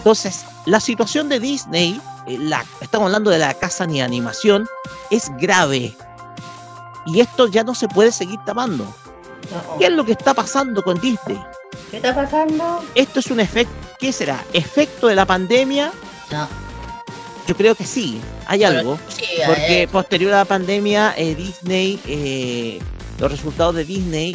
[0.00, 4.66] Entonces, la situación de Disney, eh, la, estamos hablando de la casa ni animación,
[5.10, 5.94] es grave.
[7.04, 8.84] Y esto ya no se puede seguir tapando.
[8.84, 9.78] No.
[9.78, 11.38] ¿Qué es lo que está pasando con Disney?
[11.90, 12.82] ¿Qué está pasando?
[12.94, 13.74] ¿Esto es un efecto?
[13.98, 14.42] ¿Qué será?
[14.54, 15.92] ¿Efecto de la pandemia?
[16.32, 16.48] No.
[17.46, 18.98] Yo creo que sí, hay algo.
[19.08, 22.80] Sí, Porque eh, posterior a la pandemia, eh, Disney, eh,
[23.18, 24.34] los resultados de Disney,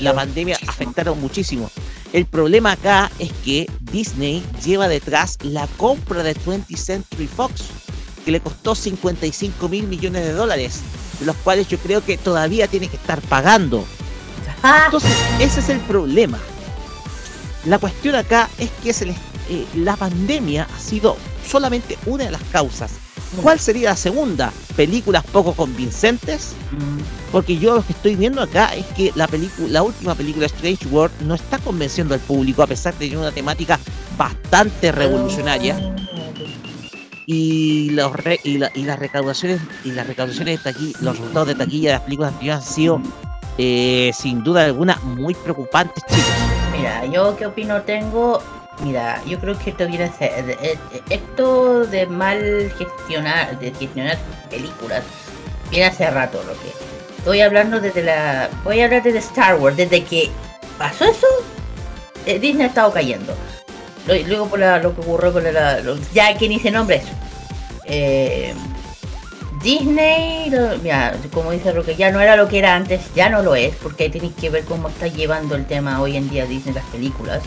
[0.00, 0.70] la pandemia muchísimo.
[0.70, 1.70] afectaron muchísimo.
[2.16, 7.64] El problema acá es que Disney lleva detrás la compra de 20th Century Fox,
[8.24, 10.80] que le costó 55 mil millones de dólares,
[11.20, 13.84] de los cuales yo creo que todavía tiene que estar pagando.
[14.62, 16.38] ah, Entonces, ese es el problema.
[17.66, 19.18] La cuestión acá es que se les-
[19.50, 22.92] eh, la pandemia ha sido solamente una de las causas.
[23.42, 24.52] ¿Cuál sería la segunda?
[24.76, 26.52] ¿Películas poco convincentes?
[27.32, 29.28] Porque yo lo que estoy viendo acá es que la
[29.68, 33.32] la última película Strange World no está convenciendo al público a pesar de tener una
[33.32, 33.78] temática
[34.16, 35.76] bastante revolucionaria
[37.26, 38.12] y los
[38.44, 41.94] y, la- y las recaudaciones y las recaudaciones de taquilla, los resultados de taquilla de
[41.96, 43.00] las películas anteriores han sido
[43.58, 46.24] eh, sin duda alguna muy preocupantes, chicos.
[46.76, 48.40] Mira, yo qué opino tengo.
[48.82, 50.56] Mira, yo creo que esto viene a ser.
[51.08, 54.18] Esto de mal gestionar, de gestionar
[54.50, 55.02] películas,
[55.70, 56.72] viene hace rato lo que.
[57.18, 58.50] Estoy hablando desde la.
[58.64, 59.76] Voy a hablar desde Star Wars.
[59.76, 60.30] Desde que
[60.78, 61.26] pasó eso,
[62.26, 63.34] eh, Disney ha estado cayendo.
[64.06, 65.80] Luego por lo que ocurrió con la.
[66.12, 67.12] ya que ni se nombra eso.
[67.84, 68.54] Eh,
[69.62, 70.50] Disney,
[70.82, 73.74] mira, como dice Roque, ya no era lo que era antes, ya no lo es,
[73.76, 76.84] porque ahí tenéis que ver cómo está llevando el tema hoy en día Disney las
[76.86, 77.42] películas.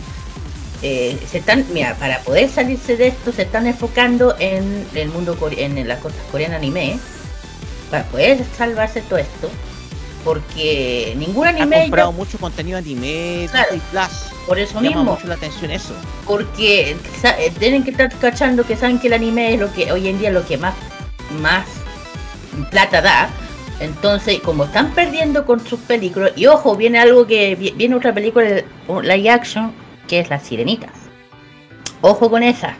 [0.82, 5.36] Eh, se están, mira, para poder salirse de esto, se están enfocando en el mundo
[5.38, 6.98] core- en las cosas coreanas anime,
[7.90, 9.50] para poder salvarse todo esto.
[10.24, 11.82] Porque ningún Ha anime.
[11.82, 13.68] comprado mucho contenido anime, Claro.
[13.90, 14.30] Plus.
[14.46, 15.04] Por eso Llama mismo.
[15.14, 15.94] mucho la atención eso.
[16.26, 20.08] porque eh, tienen que estar cachando que saben que el anime es lo que hoy
[20.08, 20.74] en día es lo que más
[21.40, 21.66] más
[22.70, 23.30] plata da
[23.80, 28.12] entonces como están perdiendo con sus películas y ojo viene algo que vi- viene otra
[28.12, 29.72] película el- un live action
[30.10, 30.88] que es la sirenita
[32.02, 32.76] ojo con esa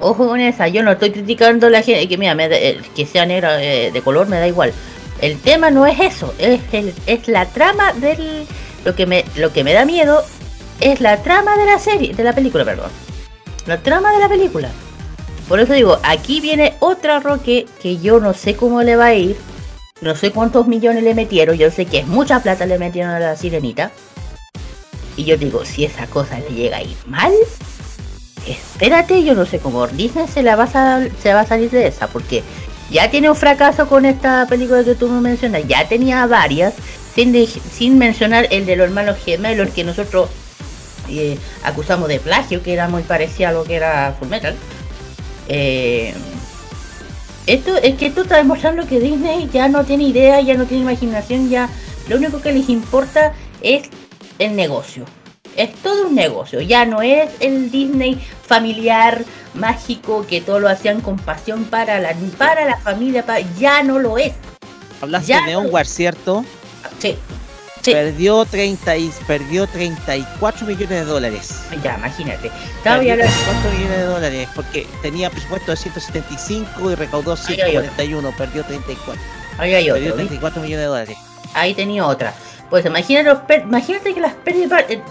[0.00, 2.48] ojo con esa yo no estoy criticando a la gente que mira me
[2.94, 4.74] que sea negra eh, de color me da igual
[5.22, 8.46] el tema no es eso es el, es la trama del
[8.84, 10.22] lo que me lo que me da miedo
[10.80, 12.90] es la trama de la serie, de la película, perdón.
[13.66, 14.70] La trama de la película.
[15.48, 19.14] Por eso digo, aquí viene otra Roque que yo no sé cómo le va a
[19.14, 19.36] ir.
[20.00, 21.56] No sé cuántos millones le metieron.
[21.56, 23.90] Yo sé que es mucha plata le metieron a la sirenita.
[25.18, 27.32] Y yo digo, si esa cosa le llega a ir mal,
[28.46, 31.88] espérate, yo no sé cómo Disney se la va a, se va a salir de
[31.88, 32.06] esa.
[32.06, 32.44] Porque
[32.88, 35.62] ya tiene un fracaso con esta película que tú me mencionas.
[35.66, 36.74] Ya tenía varias.
[37.16, 40.30] Sin, sin mencionar el de los hermanos gemelos que nosotros
[41.08, 44.54] eh, acusamos de plagio, que era muy parecido a lo que era Full Metal.
[45.48, 46.14] Eh,
[47.48, 50.84] esto es que esto está demostrando que Disney ya no tiene idea, ya no tiene
[50.84, 51.68] imaginación, ya
[52.06, 53.32] lo único que les importa
[53.62, 53.88] es
[54.38, 55.04] el negocio.
[55.56, 58.14] Es todo un negocio, ya no es el Disney
[58.46, 59.24] familiar,
[59.54, 63.98] mágico, que todo lo hacían con pasión para la, para la familia, pa- ya no
[63.98, 64.32] lo es.
[65.00, 66.44] Hablaste Ya de Neon no- War, ¿cierto?
[67.00, 67.16] Sí,
[67.82, 67.92] sí.
[67.92, 71.60] Perdió, 30 y, perdió 34 millones de dólares.
[71.82, 72.52] Ya, imagínate.
[72.76, 77.60] Estaba Perdió la- 34 millones de dólares porque tenía presupuesto de 175 y recaudó Ahí
[77.60, 77.90] hay otro.
[77.94, 79.22] 141, perdió 34.
[79.58, 80.16] Ahí hay Perdió otro, ¿viste?
[80.28, 81.16] 34 millones de dólares.
[81.54, 82.32] ahí tenía otra.
[82.70, 85.02] Pues imagínate, imagínate que las pérdidas van, eh,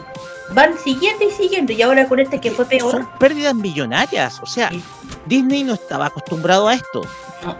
[0.51, 2.91] van siguiendo y siguiendo y ahora con este que fue peor.
[2.91, 4.39] Son pérdidas millonarias.
[4.41, 4.83] O sea, Sí.
[5.25, 7.01] Disney no estaba acostumbrado a esto.
[7.43, 7.55] No.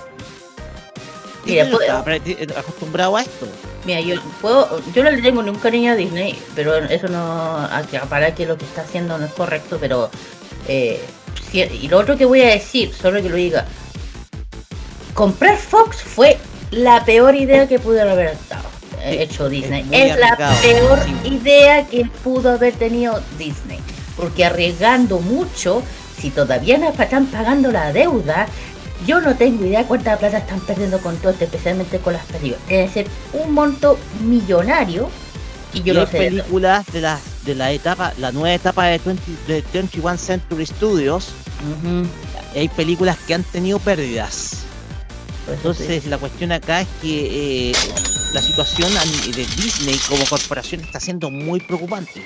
[1.45, 3.47] Disney Mira, no puedo- estaba eh, acostumbrado a esto.
[3.85, 7.67] Mira, yo puedo, yo no le tengo ningún cariño a Disney, pero eso no
[8.09, 10.09] para que lo que está haciendo no es correcto, pero
[10.67, 11.01] eh,
[11.51, 13.65] si- y lo otro que voy a decir, solo que lo diga,
[15.13, 16.37] comprar Fox fue
[16.71, 18.35] la peor idea que pudo haber
[19.09, 19.85] hecho Disney.
[19.91, 21.27] Es la peor sí.
[21.27, 23.79] idea que pudo haber tenido Disney,
[24.15, 25.83] porque arriesgando mucho,
[26.19, 28.47] si todavía no están pagando la deuda,
[29.05, 32.61] yo no tengo idea cuánta plata están perdiendo con todo esto, especialmente con las películas.
[32.67, 35.09] Debe ser un monto millonario
[35.73, 36.17] y yo y no hay sé.
[36.17, 40.65] de películas de la, de la etapa, la nueva etapa de, 20, de 21 Century
[40.65, 41.29] Studios.
[42.55, 44.63] Hay películas que han tenido pérdidas.
[45.47, 47.73] Entonces la cuestión acá es que eh,
[48.33, 52.23] la situación de Disney como corporación está siendo muy preocupante.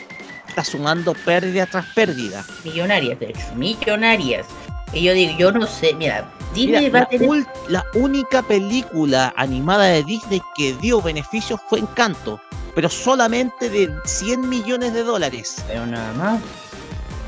[0.47, 2.43] Está sumando pérdida tras pérdida.
[2.65, 4.45] millonarias, de hecho, millonarias.
[4.93, 7.47] Y yo digo, yo no sé, mira, Disney Mira, va la, a tener.
[7.69, 12.41] la única película animada de Disney que dio beneficios fue Encanto,
[12.75, 15.63] pero solamente de 100 millones de dólares.
[15.67, 16.41] Pero nada más.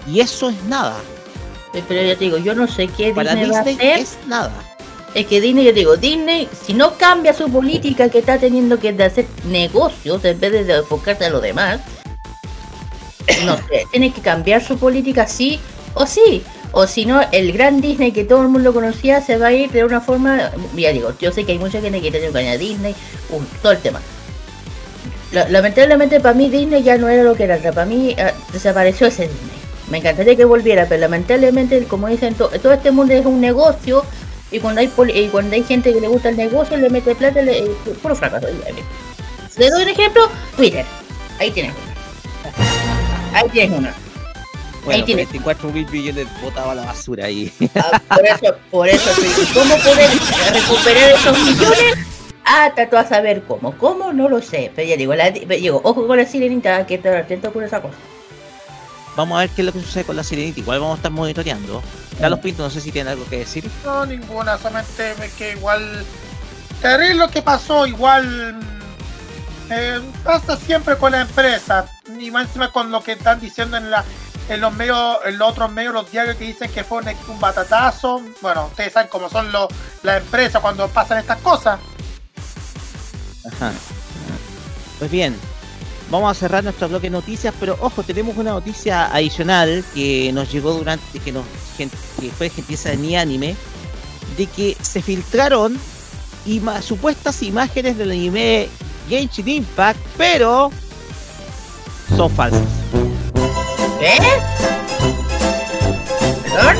[0.06, 1.00] Y eso es nada.
[1.72, 4.00] Pero ya te digo, yo no sé qué Para Disney, va a Disney hacer.
[4.02, 4.52] es nada.
[5.14, 8.90] Es que Disney, yo digo, Disney, si no cambia su política que está teniendo que
[8.90, 11.81] hacer negocios en vez de enfocarse a lo demás,
[13.45, 15.60] no sé, tiene que cambiar su política sí
[15.94, 16.44] o sí.
[16.76, 19.69] O si no, el gran Disney que todo el mundo conocía se va a ir
[19.69, 20.52] de una forma.
[20.76, 22.95] Ya digo, yo sé que hay mucha gente que tiene que a Disney,
[23.30, 24.02] uh, todo el tema.
[25.31, 29.06] La- lamentablemente para mí Disney ya no era lo que era, para mí ah, desapareció
[29.06, 29.57] ese Disney.
[29.91, 34.03] Me encantaría que volviera, pero lamentablemente, como dicen, to- todo este mundo es un negocio
[34.53, 37.15] y cuando hay poli- y cuando hay gente que le gusta el negocio, le mete
[37.15, 37.71] plata, le, eh,
[38.01, 38.47] puro fracaso.
[39.57, 40.85] Le doy un ejemplo, Twitter.
[41.39, 43.39] Ahí tienes una.
[43.39, 43.93] Ahí tienes una.
[44.85, 45.23] Bueno, tiene.
[45.25, 47.51] 24 mil millones botaba a la basura ahí.
[47.75, 50.09] Ah, por eso, por eso, ¿y ¿cómo poder
[50.53, 51.95] recuperar esos millones?
[52.45, 53.75] Ah, tú a saber cómo.
[53.77, 54.13] ¿Cómo?
[54.13, 54.71] No lo sé.
[54.75, 57.95] Pero ya digo, la, digo ojo con la sirenita, que estar atento con esa cosa.
[59.15, 60.59] Vamos a ver qué es lo que sucede con la sirenita.
[60.59, 61.81] Igual vamos a estar monitoreando.
[62.19, 63.69] Carlos Pinto, no sé si tiene algo que decir.
[63.84, 66.06] No, ninguna, solamente que igual.
[66.81, 68.56] Terrible lo que pasó, igual.
[68.56, 71.85] mm, eh, pasa siempre con la empresa.
[72.19, 74.03] Y más encima con lo que están diciendo en la
[74.49, 77.40] en los medios, en los otros medios, los diarios que dicen que fue un, un
[77.40, 78.22] batatazo.
[78.41, 79.68] Bueno, ustedes saben cómo son los
[80.03, 81.80] las empresas cuando pasan estas cosas.
[83.45, 83.72] Ajá.
[84.99, 85.38] Pues bien,
[86.09, 90.51] vamos a cerrar nuestro bloque de noticias, pero ojo, tenemos una noticia adicional que nos
[90.51, 91.45] llegó durante, que nos
[91.77, 91.89] que
[92.30, 93.55] fue gentileza de mi anime,
[94.38, 95.77] de que se filtraron
[96.45, 98.69] ima- supuestas imágenes del anime
[99.09, 100.71] Genshin Impact, pero
[102.15, 102.61] son falsas.
[106.43, 106.77] ¿Perdón?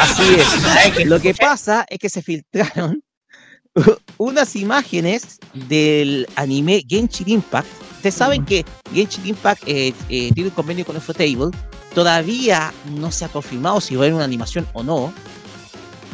[0.00, 0.34] Así
[0.98, 1.06] es.
[1.06, 3.02] Lo que pasa es que se filtraron
[4.18, 5.38] unas imágenes
[5.68, 7.66] del anime Genshin Impact.
[7.96, 11.50] Ustedes saben que Genshin Impact eh, eh, tiene un convenio con Ufotable.
[11.94, 15.12] Todavía no se ha confirmado si va a haber una animación o no.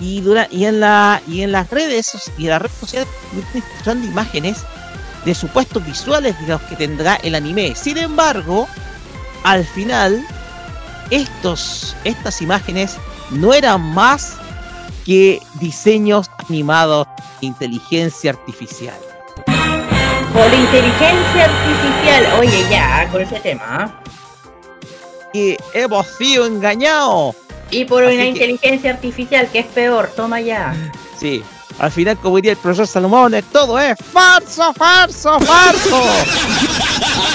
[0.00, 3.08] Y, dura, y, en, la, y en las redes y en las redes sociales
[3.78, 4.62] están imágenes
[5.26, 7.74] de supuestos visuales de los que tendrá el anime.
[7.74, 8.66] Sin embargo,
[9.44, 10.24] al final,
[11.10, 12.96] estos, estas imágenes
[13.30, 14.36] no eran más
[15.04, 17.06] que diseños animados
[17.40, 18.96] de inteligencia artificial.
[19.46, 22.26] Por inteligencia artificial.
[22.40, 24.00] Oye, ya, con ese tema.
[25.32, 27.36] Que hemos sido engañados.
[27.70, 30.74] Y por Así una que- inteligencia artificial, que es peor, toma ya.
[31.18, 31.42] Sí.
[31.78, 36.02] Al final, como diría el profesor Salomón, todo es falso, falso, falso.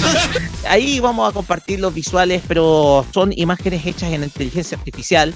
[0.68, 5.34] Ahí vamos a compartir los visuales, pero son imágenes hechas en inteligencia artificial.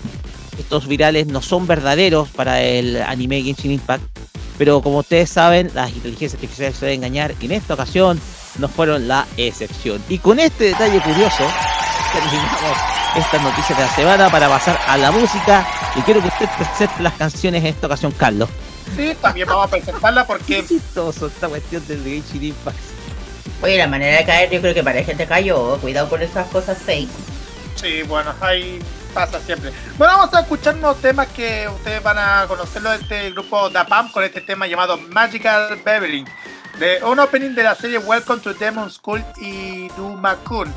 [0.59, 4.03] Estos virales no son verdaderos para el anime Genshin Impact,
[4.59, 8.21] pero como ustedes saben, las inteligencias artificiales suelen engañar y en esta ocasión
[8.59, 10.03] no fueron la excepción.
[10.09, 11.45] Y con este detalle curioso,
[12.13, 12.77] terminamos
[13.17, 15.67] estas noticias de la semana para pasar a la música.
[15.97, 18.49] Y quiero que usted presente las canciones en esta ocasión, Carlos.
[18.97, 23.00] Sí, también vamos a presentarla Qué porque chistoso esta cuestión del Genshin Impact.
[23.63, 25.77] Oye, la manera de caer, yo creo que para gente cayó.
[25.79, 27.11] Cuidado con esas cosas fake.
[27.75, 28.79] Sí, bueno, ahí
[29.13, 29.73] pasa siempre.
[29.99, 34.11] Bueno, vamos a escuchar unos temas que ustedes van a conocerlo de este grupo DAPAM
[34.13, 36.25] con este tema llamado Magical Beverly.
[36.79, 40.73] De un opening de la serie Welcome to Demon School y Dumakun.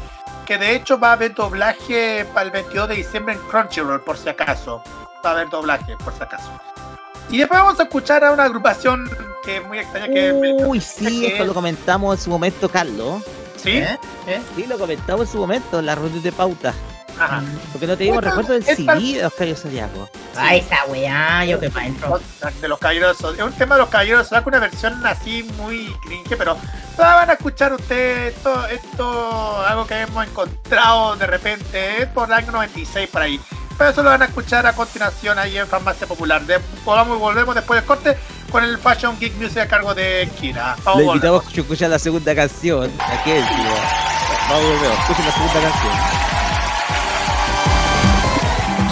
[0.45, 4.17] Que de hecho va a haber doblaje para el 22 de diciembre en Crunchyroll, por
[4.17, 4.83] si acaso.
[5.25, 6.51] Va a haber doblaje, por si acaso.
[7.29, 9.09] Y después vamos a escuchar a una agrupación
[9.43, 10.31] que es muy extraña que
[10.65, 13.23] Uy, sí, que- esto lo comentamos en su momento, Carlos.
[13.57, 13.77] ¿Sí?
[13.77, 13.97] ¿Eh?
[14.27, 14.41] ¿Eh?
[14.55, 16.73] Sí, lo comentamos en su momento en la reunión de pauta.
[17.19, 17.43] Ajá.
[17.71, 20.09] Porque no teníamos Esta- recuerdo del esta- CD de los Caballos Zodiaco.
[20.35, 22.19] Ay, esta weá, yo que pa' entro.
[22.59, 26.35] de los caballeros es un tema de los caballeros Zodiaco, una versión así muy cringe
[26.35, 26.57] pero
[26.97, 32.27] la van a escuchar ustedes esto, esto algo que hemos encontrado de repente es por
[32.29, 33.39] el año 96 por ahí
[33.77, 37.19] pero eso lo van a escuchar a continuación ahí en Farmacia Popular de, volvamos y
[37.19, 38.17] volvemos después del corte
[38.51, 41.15] con el Fashion Geek Music a cargo de Kira vamos volvemos.
[41.15, 42.91] invitamos a escuchar la segunda canción.
[42.99, 43.55] Aquel, tío.
[44.49, 44.99] Vamos, volvemos.
[44.99, 45.93] Escuchen la segunda canción.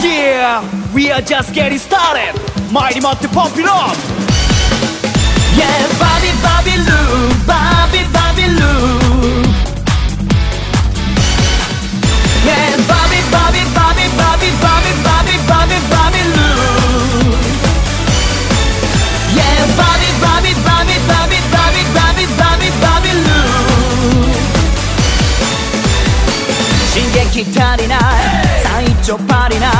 [0.01, 0.61] Yeah,
[0.93, 2.33] we are just getting started.
[2.71, 3.95] Mighty Mighty Pump It Up.
[5.55, 9.10] Yeah, Bobby Bobby Lou, Bobby Bobby Lou.
[27.43, 27.99] 足りない。
[28.63, 29.73] 最長パリない。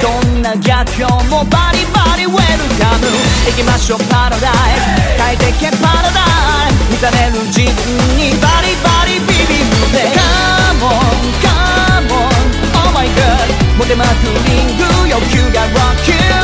[0.00, 2.38] どんな逆境もバリバリウェル
[2.78, 3.06] カム。
[3.46, 4.86] 行きましょうパラダイス。
[5.18, 6.90] 変えてけパラダイス。
[6.90, 7.70] 見ざれる自分
[8.16, 11.02] にバリバリビビるぜ Come on,
[11.42, 12.30] come on,
[12.74, 14.08] oh my god モテまく
[14.48, 14.93] リング。
[15.20, 16.43] your cue got rock you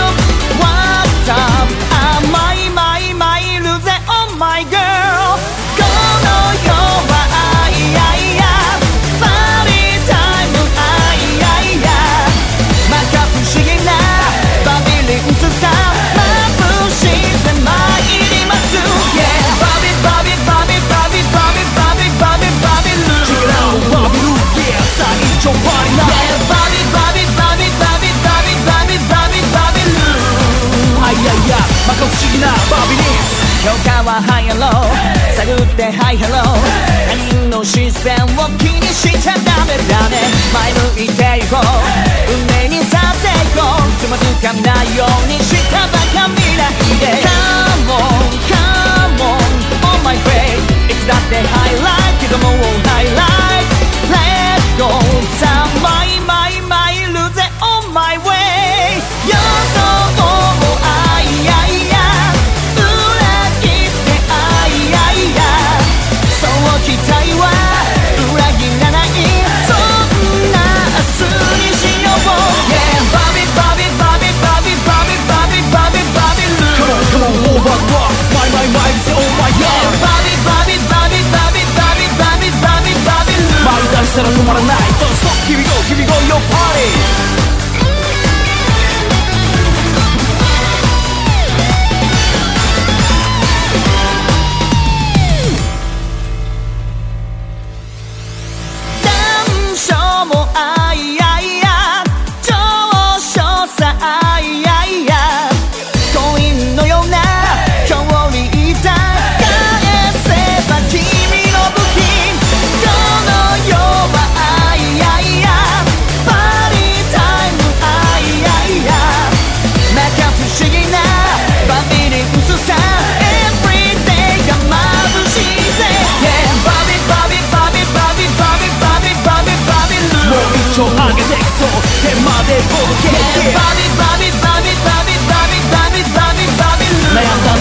[32.39, 33.67] なバビリンス。
[33.67, 34.95] 評価はハイアロー。
[35.35, 36.55] 探ってハイハロー。
[37.09, 40.23] 他人の視線を気にしちゃダメだね。
[40.55, 41.67] 前向いていこう。
[42.31, 43.91] 運命に去っていこう。
[44.01, 48.01] つまずかないようにしたばか未来で Come on,
[48.49, 49.37] come on,
[49.85, 50.57] on my way
[50.89, 52.49] いつだってハイライトけども
[52.89, 53.21] ハイラ
[53.61, 53.69] イ
[54.79, 54.89] ト Let's go
[55.39, 56.10] さあマ
[84.23, 87.51] たら止まらない Don't stop here we go here we go your party「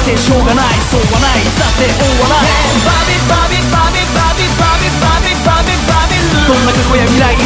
[0.10, 2.02] てしょうがないそうはないだって大
[2.82, 6.18] バビバビバビバビバビバビバビバビ
[6.50, 7.46] どんなや未来 it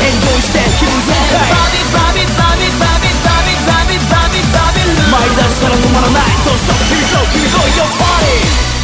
[0.00, 0.16] エン
[1.52, 6.80] バビバビバビバビバビバビバビバビ出したら止まらないしたら
[7.74, 8.83] Your body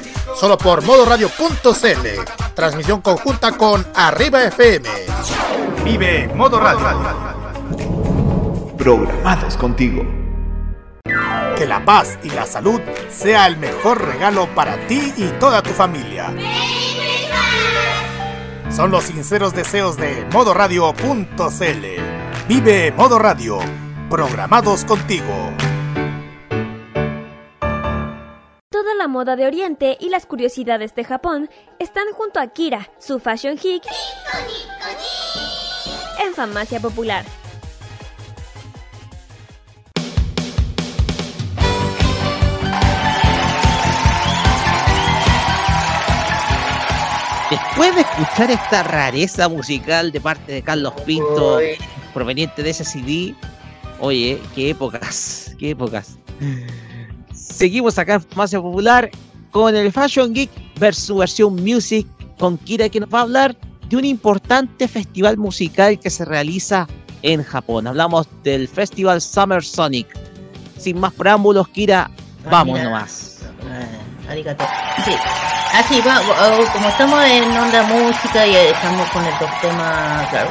[0.41, 2.07] Solo por modoradio.cl.
[2.55, 4.89] Transmisión conjunta con Arriba FM.
[5.85, 6.89] Vive Modo Radio.
[8.75, 10.03] Programados contigo.
[11.55, 15.69] Que la paz y la salud sea el mejor regalo para ti y toda tu
[15.69, 16.33] familia.
[18.75, 21.85] Son los sinceros deseos de modoradio.cl.
[22.47, 23.59] Vive Modo Radio.
[24.09, 25.51] Programados contigo.
[28.97, 31.49] La moda de Oriente y las curiosidades de Japón,
[31.79, 33.83] están junto a Kira, su fashion geek,
[36.25, 37.25] en Farmacia Popular.
[47.49, 51.59] Después de escuchar esta rareza musical de parte de Carlos Pinto,
[52.13, 53.35] proveniente de ese CD,
[53.99, 56.17] oye, qué épocas, qué épocas.
[57.41, 59.09] Seguimos acá en Farmacia Popular
[59.49, 62.07] con el Fashion Geek versus versión Music
[62.37, 63.57] con Kira que nos va a hablar
[63.89, 66.87] de un importante festival musical que se realiza
[67.23, 67.87] en Japón.
[67.87, 70.07] Hablamos del Festival Summer Sonic.
[70.77, 72.09] Sin más preámbulos, Kira,
[72.49, 73.41] vamos nomás.
[73.67, 74.63] Ah, arigato.
[75.03, 75.11] Sí.
[75.73, 80.49] Así, va, oh, como estamos en onda música y estamos con el tema, claro.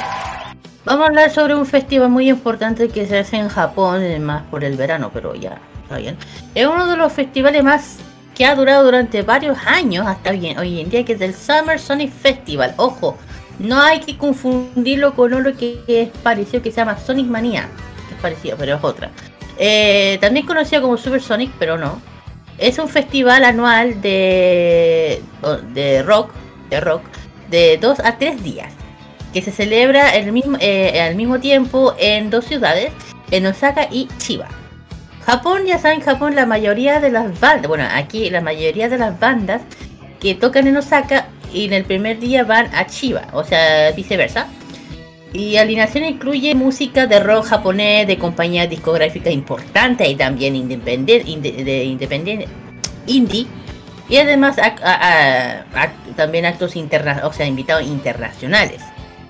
[0.85, 4.43] Vamos a hablar sobre un festival muy importante que se hace en Japón, eh, más
[4.45, 5.61] por el verano, pero ya,
[5.97, 6.17] bien.
[6.55, 7.99] Es uno de los festivales más
[8.35, 11.79] que ha durado durante varios años hasta bien, hoy en día, que es el Summer
[11.79, 12.75] Sonic Festival.
[12.77, 13.19] Ojo,
[13.59, 17.69] no hay que confundirlo con otro que es parecido, que se llama Sonic Mania.
[18.11, 19.11] Es parecido, pero es otra.
[19.59, 22.01] Eh, también conocido como Super Sonic, pero no.
[22.57, 25.23] Es un festival anual de,
[25.75, 26.31] de rock,
[26.71, 27.03] de rock,
[27.51, 28.73] de dos a tres días,
[29.35, 32.93] que se celebra el mismo, eh, al mismo tiempo en dos ciudades,
[33.31, 34.49] en Osaka y Chiba.
[35.31, 39.21] Japón, ya saben, Japón la mayoría de las bandas, bueno, aquí la mayoría de las
[39.21, 39.63] bandas
[40.19, 44.49] que tocan en Osaka y en el primer día van a Chiba, o sea, viceversa.
[45.33, 51.63] Y alineación incluye música de rock japonés de compañías discográficas importantes y también independiente, inde-
[51.63, 52.49] de independiente,
[53.07, 53.47] indie.
[54.09, 54.57] Y además
[56.17, 58.83] también actos interna o sea, invitados internacionales.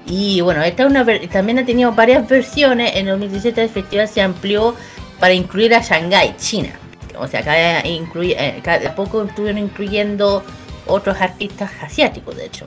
[0.07, 2.93] Y bueno, esta es una también ha tenido varias versiones.
[2.97, 4.75] En 2017 el festival se amplió
[5.21, 6.71] para incluir a Shanghái, China.
[7.19, 10.43] O sea, cada, eh, poco estuvieron incluyendo
[10.87, 12.67] otros artistas asiáticos, de hecho.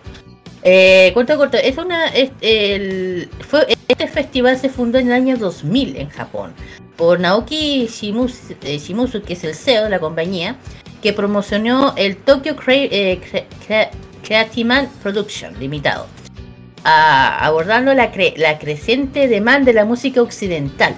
[0.62, 3.28] Eh, cuento corto, es una, este
[4.08, 6.54] festival se fundó en el año 2000 en Japón
[6.96, 10.56] por Naoki Shimusu, eh, Shimusu, que es el CEO de la compañía,
[11.02, 13.20] que promocionó el Tokyo Cre- eh,
[15.02, 16.08] Production Limitado,
[16.84, 20.96] abordando la, cre- la creciente demanda de la música occidental.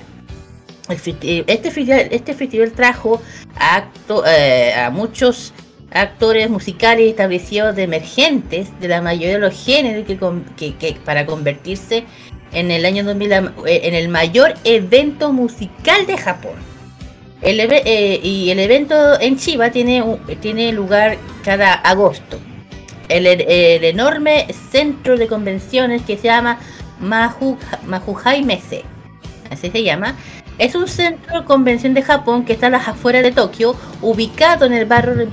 [0.90, 3.22] Este, festival, este festival trajo
[4.28, 5.54] eh, a muchos
[5.92, 10.06] actores musicales establecidos de emergentes de la mayoría de los géneros
[10.58, 12.04] que, para convertirse
[12.52, 16.54] en el año 2000 la- eh, en el mayor evento musical de Japón.
[17.42, 22.40] Eh, y el evento en Chiba tiene lugar cada agosto.
[23.10, 26.60] El, el enorme centro de convenciones que se llama
[27.00, 28.84] Mahu, Mahuhai Mese,
[29.52, 30.16] así se llama,
[30.58, 34.66] es un centro de convención de Japón que está a las afueras de Tokio, ubicado
[34.66, 35.30] en el barrio de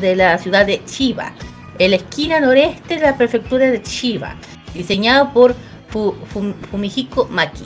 [0.00, 1.32] de la ciudad de Chiba,
[1.78, 4.36] en la esquina noreste de la prefectura de Chiba,
[4.74, 5.54] diseñado por
[5.88, 7.64] Fu- Fu- Fumihiko Maki.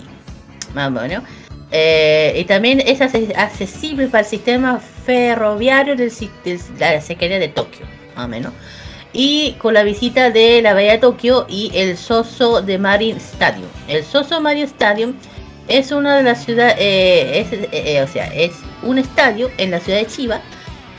[0.75, 1.25] Más o menos.
[1.73, 6.11] Eh, y también es accesible para el sistema ferroviario del-
[6.45, 7.87] de la Secretaría de Tokio,
[8.17, 8.53] más o menos.
[9.13, 13.67] Y con la visita de la Bahía de Tokio y el Soso de Marine Stadium.
[13.89, 15.15] El Soso Marine Stadium
[15.69, 19.81] es una de las ciudades, eh, eh, eh, o sea, es un estadio en la
[19.81, 20.41] ciudad de Chiba,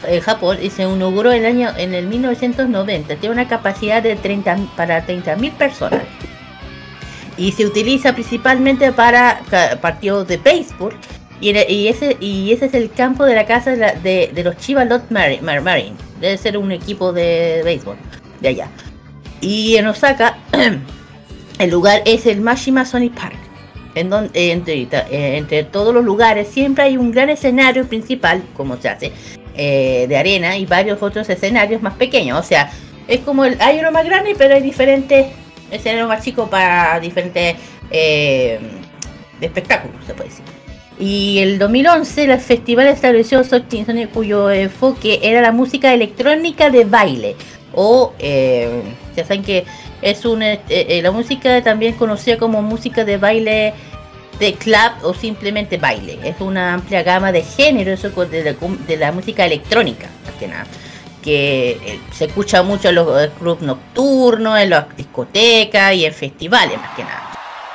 [0.07, 3.15] en Japón, y se inauguró el año en el 1990.
[3.17, 6.01] Tiene una capacidad de 30 para 30.000 personas.
[7.37, 9.41] Y se utiliza principalmente para
[9.81, 10.93] partidos de béisbol
[11.39, 14.85] y, era- y ese y ese es el campo de la casa de, los Chiba
[14.85, 15.95] Lot Mari- Mar- Marine.
[16.19, 17.97] Debe ser un equipo de béisbol
[18.41, 18.67] de allá.
[19.39, 20.37] Y en Osaka
[21.59, 23.37] el lugar es el Mashima Sonic Park
[23.95, 28.77] en donde entre, eh, entre todos los lugares siempre hay un gran escenario principal como
[28.77, 29.11] se hace
[29.55, 32.39] eh, de arena y varios otros escenarios más pequeños.
[32.39, 32.71] O sea
[33.07, 35.27] es como el, hay uno más grande pero hay diferentes
[35.69, 37.55] escenarios más chicos para diferentes
[37.89, 38.59] eh,
[39.41, 40.45] espectáculos se puede decir.
[40.99, 47.35] Y el 2011 el festival estableció Sonic, cuyo enfoque era la música electrónica de baile.
[47.73, 48.83] O eh,
[49.15, 49.65] ya saben que
[50.01, 53.73] es una eh, eh, la música también conocida como música de baile
[54.39, 58.55] de club o simplemente baile es una amplia gama de géneros de la,
[58.87, 60.65] de la música electrónica más que nada
[61.21, 66.13] que eh, se escucha mucho en los eh, clubes nocturnos, en las discotecas y en
[66.15, 67.29] festivales más que nada.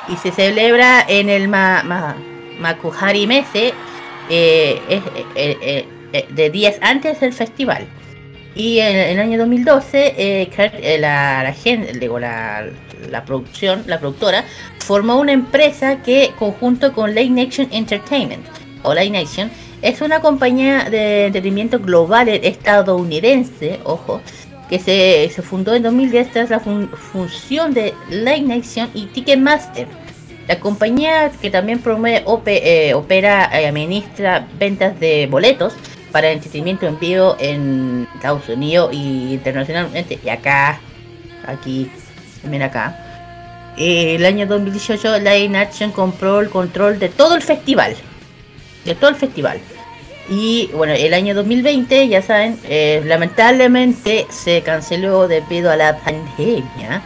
[0.09, 2.17] Y se celebra en el Ma- Ma-
[2.59, 3.73] Makuhari Mese
[4.29, 5.01] es,
[6.29, 7.87] de días antes del festival.
[8.57, 12.65] Y en, el año 2012 eh, eh, la, la, gen- digo, la,
[13.09, 14.43] la producción, la productora,
[14.79, 18.43] formó una empresa que conjunto con Live Nation Entertainment
[18.83, 19.51] o Live Nation
[19.83, 24.21] es una compañía de entretenimiento global estadounidense, ojo,
[24.69, 29.87] que se, se fundó en 2010 tras la fun- función de Live Nation y Ticketmaster.
[30.47, 35.73] La compañía que también promueve, eh, opera y administra ventas de boletos
[36.11, 40.19] para entretenimiento en vivo en Estados Unidos y internacionalmente.
[40.23, 40.79] Y acá,
[41.45, 41.89] aquí,
[42.41, 43.03] también acá.
[43.77, 47.95] Eh, el año 2018 Live Nation compró el control de todo el festival.
[48.85, 49.59] De todo el festival.
[50.29, 57.01] Y bueno, el año 2020, ya saben, eh, lamentablemente se canceló debido a la pandemia.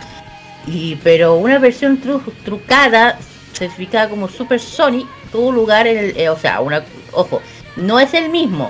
[0.65, 3.17] Y, pero una versión tru- trucada,
[3.53, 6.17] certificada como Super Sonic, tuvo lugar en el.
[6.17, 6.83] eh, o sea, una.
[7.11, 7.41] Ojo,
[7.75, 8.69] no es el mismo.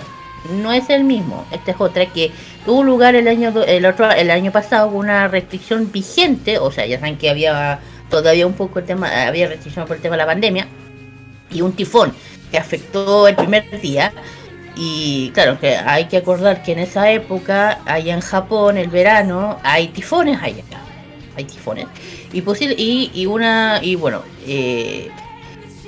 [0.49, 1.45] No es el mismo.
[1.51, 2.31] Esta es otra que
[2.65, 6.57] tuvo lugar el año el otro el año pasado con una restricción vigente.
[6.57, 10.01] O sea, ya saben que había todavía un poco el tema, había restricción por el
[10.01, 10.68] tema de la pandemia.
[11.51, 12.13] Y un tifón
[12.49, 14.11] que afectó el primer día.
[14.76, 19.59] Y claro, que hay que acordar que en esa época, allá en Japón, el verano,
[19.63, 20.63] hay tifones allá.
[21.38, 21.85] Hay tifones.
[22.34, 23.80] Y, posi- y, y una.
[23.81, 24.23] Y bueno.
[24.47, 25.09] eh,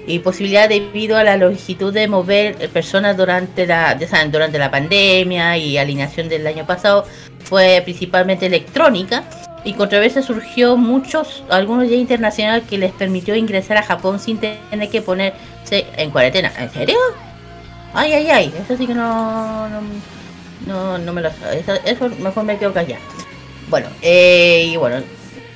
[0.07, 3.97] y posibilidad debido a la longitud de mover personas durante la
[4.31, 7.05] durante la pandemia y alineación del año pasado
[7.43, 9.23] fue principalmente electrónica.
[9.65, 14.89] Y controversia surgió muchos algunos ya internacionales que les permitió ingresar a Japón sin tener
[14.89, 16.51] que ponerse en cuarentena.
[16.59, 16.97] ¿en serio?
[17.93, 19.69] ay ay ay eso sí que no
[20.67, 21.29] no, no, me lo
[21.85, 23.01] eso, mejor me quedo callado
[23.69, 24.97] bueno eh, y bueno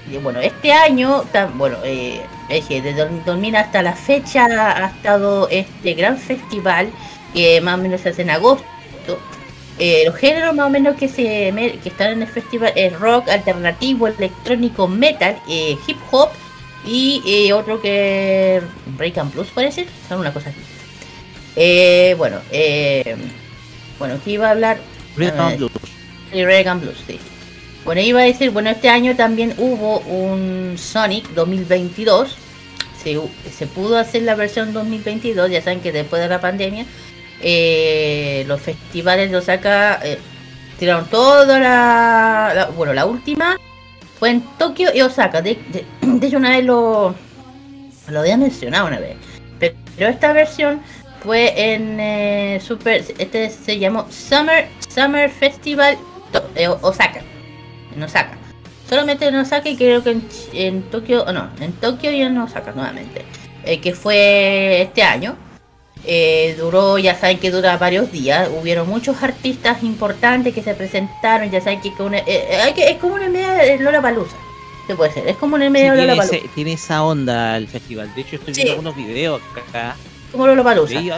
[0.10, 4.88] y bueno, este año, tam- bueno, eh, es que desde 2000 hasta la fecha ha
[4.88, 6.90] estado este gran festival
[7.34, 8.66] que más o menos se hace en agosto.
[9.80, 11.54] Eh, los géneros más o menos que se
[11.84, 16.30] que están en el festival es rock, alternativo, electrónico, metal, eh, hip hop
[16.84, 18.62] y eh, otro que
[18.98, 20.60] break and blues parece, son una cosa así.
[22.18, 22.40] Bueno,
[24.00, 24.78] bueno, aquí iba a hablar
[25.16, 26.68] Rhythm and eh, Blues.
[26.68, 27.20] And Blues, sí.
[27.88, 32.36] Bueno, iba a decir, bueno, este año también hubo un Sonic 2022.
[33.02, 33.18] Se,
[33.50, 36.86] se pudo hacer la versión 2022, ya saben que después de la pandemia,
[37.42, 40.18] eh, los festivales de Osaka eh,
[40.78, 43.56] tiraron toda la, Bueno, la última
[44.20, 45.42] fue en Tokio y Osaka.
[45.42, 45.58] De,
[46.22, 47.16] hecho, una vez lo,
[48.10, 49.16] lo había mencionado una vez.
[49.60, 50.82] Pe- Pero esta versión
[51.24, 53.06] fue en eh, Super.
[53.18, 55.98] Este se llamó Summer Summer Festival
[56.82, 57.22] Osaka.
[57.98, 58.38] En Osaka.
[58.88, 61.24] Solamente en Osaka y creo que en, en Tokio.
[61.24, 63.26] o no, en Tokio y en Osaka nuevamente.
[63.66, 65.36] eh, que fue este año.
[66.06, 68.48] Eh, duró, ya saben que dura varios días.
[68.62, 71.50] Hubieron muchos artistas importantes que se presentaron.
[71.52, 74.38] Ya saben que, con- eh, eh, hay que- es como una media de Lola Palusa.
[74.86, 77.58] Se puede ser, es como una Sí, media de tiene, Lola ese- tiene esa onda
[77.58, 78.14] el festival.
[78.16, 78.62] De hecho, estoy Sí.
[78.64, 79.96] viendo algunos videos acá.
[80.32, 80.94] Como Lola Palusa.
[81.00, 81.10] Sí.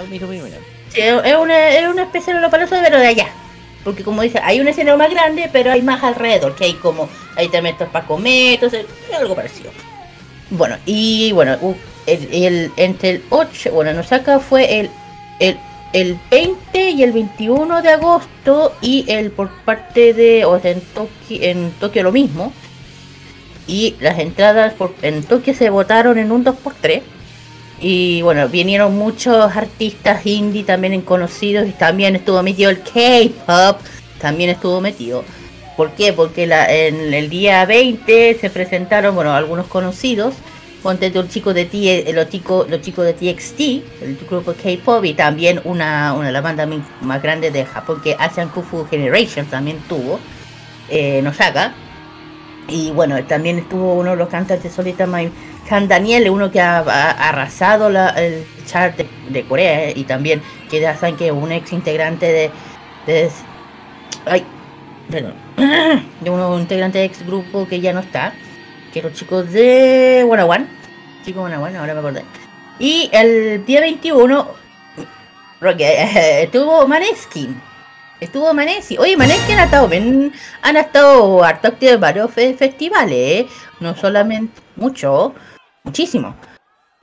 [0.91, 3.27] Sí, es una, es una especie de Lollapalooza pero de allá.
[3.83, 7.09] Porque como dice, hay un escenario más grande, pero hay más alrededor, que hay como,
[7.35, 9.71] ahí también para comer, entonces, es algo parecido.
[10.49, 11.57] Bueno, y bueno,
[12.05, 14.89] el, entre el 8, bueno, en Osaka fue el,
[15.39, 15.57] el,
[15.93, 20.81] el 20 y el 21 de agosto, y el por parte de, o sea, en
[20.81, 22.51] Tokio, en Tokio lo mismo.
[23.67, 24.73] Y las entradas
[25.03, 27.03] en Tokio se votaron en un 2x3.
[27.81, 33.79] Y bueno, vinieron muchos artistas indie también conocidos y también estuvo metido el K-pop,
[34.19, 35.23] también estuvo metido.
[35.77, 36.11] ¿Por qué?
[36.11, 40.33] Porque la, en el día 20 se presentaron, bueno, algunos conocidos,
[40.83, 43.59] ponte tú el chico de T, los chicos, los chicos de TXT,
[44.01, 46.67] el grupo K-pop y también una, una de las bandas
[47.01, 50.19] más grandes de Japón que Asian Kufu Generation también tuvo
[50.89, 51.73] eh, en Osaka.
[52.69, 55.09] Y bueno, también estuvo uno de los cantantes solistas,
[55.69, 58.97] Han Daniel, uno que ha, arrasado la- el chart
[59.29, 62.51] de, Corea eh, y también que ya saben que un ex integrante de,
[63.05, 63.29] de
[64.25, 64.43] ay,
[65.09, 65.33] perdón,
[66.21, 68.33] de uno integrante de ex grupo que ya no está,
[68.93, 70.65] que los chicos de One,
[71.25, 72.23] chicos One, ahora me acordé.
[72.79, 74.59] Y el día 21
[75.61, 77.68] Roque, eh, estuvo Maneskin.
[78.19, 78.99] Estuvo Maneskin.
[78.99, 80.33] Oye, Maneskin ha estado bien.
[80.61, 83.47] Han estado harto en varios fe- festivales, ¿eh?
[83.79, 84.61] No solamente.
[84.75, 85.33] Mucho.
[85.83, 86.35] Muchísimo.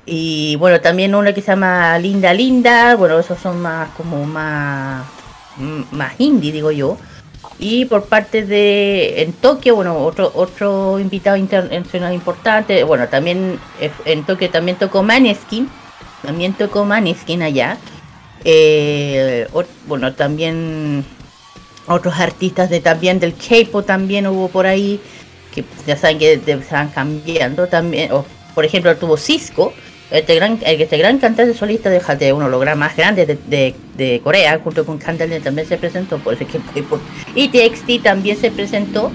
[0.05, 2.97] Y bueno, también uno que se llama Linda Linda.
[2.97, 5.07] Bueno, esos son más como más.
[5.57, 6.99] mm, Más indie, digo yo.
[7.59, 9.23] Y por parte de.
[9.23, 12.85] En Tokio, bueno, otro otro invitado internacional importante.
[12.85, 15.69] Bueno, también eh, en Tokio también tocó Maneskin.
[16.23, 17.79] También tocó Maneskin allá.
[18.45, 19.47] Eh,
[19.87, 21.05] bueno, también
[21.87, 25.01] otros artistas de también del K-pop también hubo por ahí
[25.55, 28.13] que ya saben que de- se van cambiando también.
[28.13, 29.73] O, por ejemplo, tuvo Cisco,
[30.11, 34.21] Este gran, este gran cantante solista de, de uno de los más grandes de, de-
[34.23, 36.45] Corea, junto con Candle también se presentó, por eso.
[37.35, 39.11] Y TXT también se presentó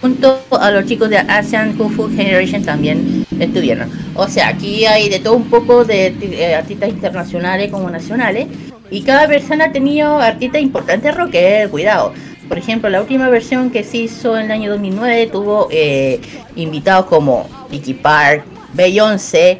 [0.00, 3.90] junto a los chicos de Asian Kung Fu Generation también estuvieron.
[4.14, 8.46] O sea, aquí hay de todo un poco de eh, artistas internacionales como nacionales.
[8.90, 12.12] Y cada versión ha tenido artistas importantes rockers, cuidado.
[12.48, 16.20] Por ejemplo, la última versión que se hizo en el año 2009 tuvo eh,
[16.56, 19.58] invitados como Vicky Park, Beyoncé,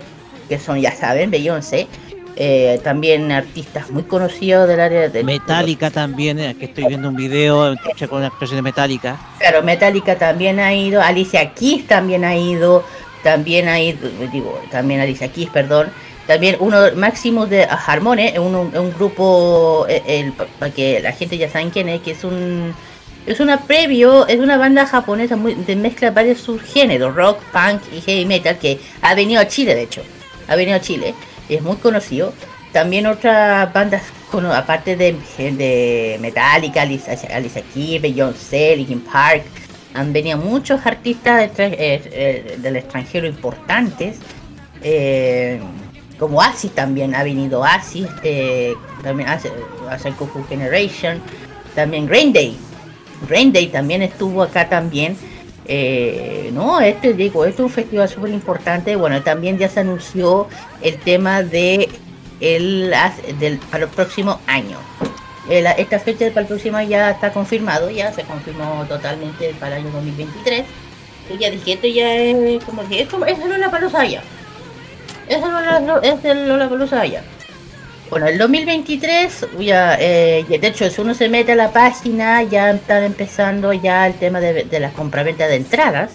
[0.48, 1.86] que son, ya saben, Beyoncé.
[2.36, 7.14] eh, también artistas muy conocidos del área de Metallica también, eh, aquí estoy viendo un
[7.14, 7.76] video
[8.08, 9.16] con una expresión de Metallica.
[9.38, 12.82] Claro, Metallica también ha ido, Alicia Keys también ha ido,
[13.22, 15.90] también ha ido, digo, también Alicia Keys, perdón.
[16.26, 21.48] También uno máximo de Harmone, un, un grupo, eh, el- para que la gente ya
[21.48, 22.74] saben quién es, que es un
[23.26, 28.00] es una previo, es una banda japonesa muy, de mezcla varios subgéneros, rock, punk y
[28.00, 30.02] heavy metal, que ha venido a Chile de hecho,
[30.48, 31.14] ha venido a Chile,
[31.48, 32.32] y es muy conocido.
[32.72, 39.44] También otras bandas, cono- aparte de, de Metallica, Alicia, Alicia Keys, Beyoncé, Linkin Park,
[39.94, 44.16] han venido muchos artistas eh, eh, del extranjero importantes.
[44.82, 45.60] eh,
[46.18, 48.72] como Asis también ha venido Asis, eh,
[49.02, 49.50] también hace,
[49.90, 50.12] hace
[50.48, 51.20] Generation,
[51.74, 52.56] también Green Day.
[53.28, 55.16] Green Day también estuvo acá también.
[55.66, 58.96] Eh, no, este digo, este es un festival súper importante.
[58.96, 60.48] Bueno, también ya se anunció
[60.82, 61.88] el tema de
[62.40, 62.92] el
[63.38, 64.76] del para el próximo año.
[65.48, 69.84] Esta fecha para el próximo año ya está confirmado, ya se confirmó totalmente para el
[69.84, 70.64] año 2023.
[71.34, 74.22] Y ya dije, esto ya es como dije, es como es el Lollapalooza ya.
[75.28, 76.48] Es el Lola- es el.
[78.10, 82.43] Bueno, el 2023, ya, eh, y de hecho, si uno se mete a la página,
[82.43, 86.12] ya están empezando ya el tema de, de las compraventas de entradas.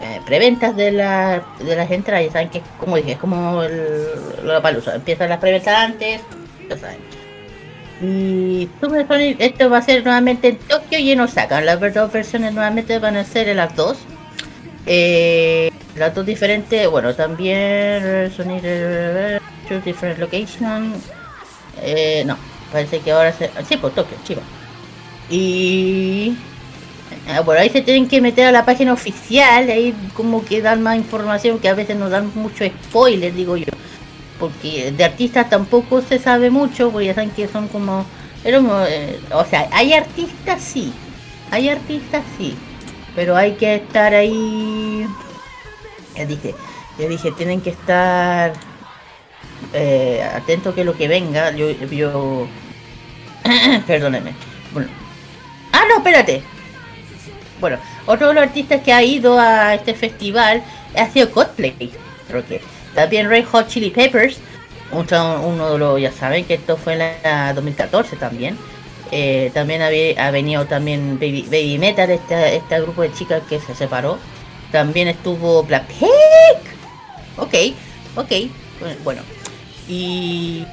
[0.00, 4.06] eh, preventas de, la, de las entradas, ya saben que como dije, es como el
[4.44, 4.94] Lollapalooza.
[4.96, 6.22] Empiezan las preventas antes,
[6.68, 7.04] ya saben.
[8.00, 8.68] Y
[9.38, 11.60] esto va a ser nuevamente en Tokio y en Osaka.
[11.60, 14.08] Las dos versiones nuevamente van a ser en las dos.
[14.86, 19.38] Eh, las dos diferentes, bueno, también eh, Sonic eh,
[19.68, 20.94] Two Different Location.
[21.80, 22.36] Eh, no,
[22.72, 23.50] parece que ahora se.
[23.68, 24.42] Sí, por Tokio, chiva.
[25.30, 26.36] Y.
[27.28, 30.82] ah, bueno, ahí se tienen que meter a la página oficial, ahí como que dan
[30.82, 33.72] más información, que a veces nos dan mucho spoiler, digo yo.
[34.38, 38.04] Porque de artistas tampoco se sabe mucho, porque ya saben que son como...
[38.42, 40.92] pero, eh, o sea, hay artistas sí,
[41.52, 42.56] hay artistas sí,
[43.14, 45.06] pero hay que estar ahí...
[46.16, 46.54] Ya dije,
[46.98, 48.52] ya dije, tienen que estar
[49.72, 51.70] eh, atentos que lo que venga, yo...
[51.70, 52.48] yo...
[53.86, 54.32] Perdónenme.
[54.72, 54.88] Bueno.
[55.72, 56.42] Ah, no, espérate.
[57.60, 60.62] Bueno, otro de los artistas que ha ido a este festival
[60.96, 61.92] ha sido Cosplay,
[62.28, 62.60] creo que.
[62.94, 64.38] También Red Hot Chili Peppers,
[64.92, 68.56] uno de los, ya saben que esto fue en la 2014 también.
[69.16, 73.72] Eh, también ha, venido también Baby, Baby Metal, este, este grupo de chicas que se
[73.76, 74.18] separó.
[74.72, 76.10] También estuvo Blackpink.
[77.36, 77.54] Ok,
[78.16, 78.32] ok,
[79.04, 79.22] bueno.
[79.88, 80.66] Y,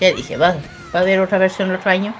[0.00, 0.56] ya dije, va,
[0.92, 2.12] a haber otra versión el otro año.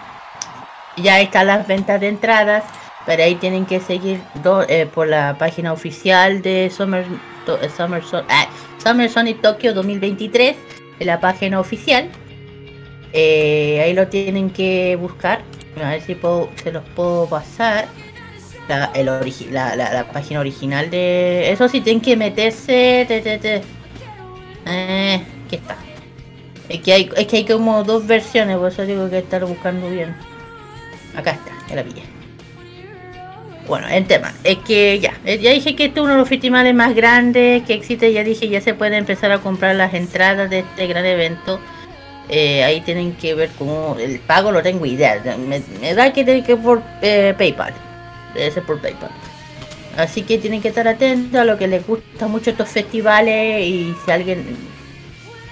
[0.97, 2.63] Ya están las ventas de entradas,
[3.05, 4.21] pero ahí tienen que seguir
[4.69, 7.05] eh, por la página oficial de Summer,
[7.45, 8.47] to- eh, Summer, Son- ah,
[8.79, 9.11] Summer
[9.43, 10.57] Tokyo 2023,
[11.01, 12.09] en la página oficial.
[13.13, 15.43] Eh, ahí lo tienen que buscar.
[15.83, 17.87] A ver si puedo, se los puedo pasar.
[18.69, 21.51] La, el origi- la, la- página original de...
[21.51, 23.05] Eso sí, tienen que meterse...
[23.09, 23.63] te.
[24.67, 25.77] Eh, aquí está.
[26.69, 29.91] Es que, hay, es que hay como dos versiones, por eso digo que estar buscando
[29.91, 30.15] bien.
[31.17, 32.03] Acá está, ya la pillé.
[33.67, 36.29] Bueno, el tema es que ya, eh, ya dije que este es uno de los
[36.29, 38.13] festivales más grandes que existe.
[38.13, 41.61] Ya dije, ya se puede empezar a comprar las entradas de este gran evento.
[42.33, 45.21] Eh, ahí tienen que ver cómo el pago, no tengo idea.
[45.37, 47.75] Me, da que tiene que por eh, PayPal.
[48.35, 49.11] Debe ser por PayPal.
[49.97, 53.67] Así que tienen que estar atentos a lo que les gusta mucho estos festivales.
[53.67, 54.57] Y si alguien.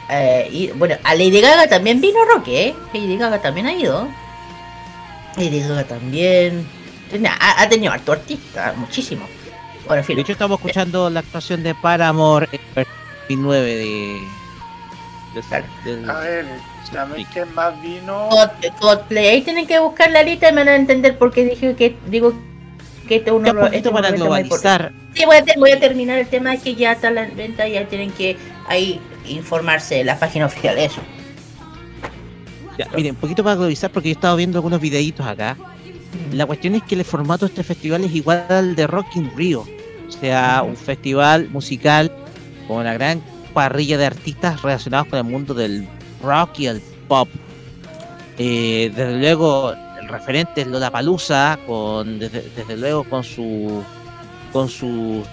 [0.09, 2.75] eh, y, bueno, a Lady Gaga también vino Roque, ¿eh?
[2.95, 4.09] Lady Gaga también ha ido.
[5.37, 6.65] Lady Gaga también.
[7.41, 9.27] Ha, ha tenido harto artista, muchísimo.
[9.89, 10.17] Bueno, en fin.
[10.17, 12.87] De hecho, estamos escuchando la actuación de Paramore en el
[13.29, 14.38] 2009 de.
[15.85, 16.47] De- A ver,
[16.99, 18.29] a ver quién más vino.
[19.11, 21.97] Ahí tienen que buscar la lista y me van a entender por qué dije que
[22.09, 22.33] digo
[23.07, 24.93] que este es uno de poquito este es para globalizar.
[25.15, 27.67] Sí, voy a, ter- voy a terminar el tema es que ya está la venta
[27.67, 28.37] y ya tienen que
[28.69, 30.77] ahí informarse de la página oficial.
[30.79, 31.01] Eso.
[32.79, 35.57] Ya, miren, un poquito para globalizar porque yo he estado viendo algunos videitos acá.
[36.33, 39.31] La cuestión es que el formato de este festival es igual al de Rock in
[39.37, 39.67] Rio.
[40.07, 42.11] O sea, un festival musical
[42.67, 43.21] con una gran
[43.59, 45.89] parrilla de artistas relacionados con el mundo del
[46.23, 47.29] rock y el pop.
[48.39, 53.83] Eh, desde luego, el referente es Lola Palusa, con, desde, desde, luego con su
[54.53, 55.25] con su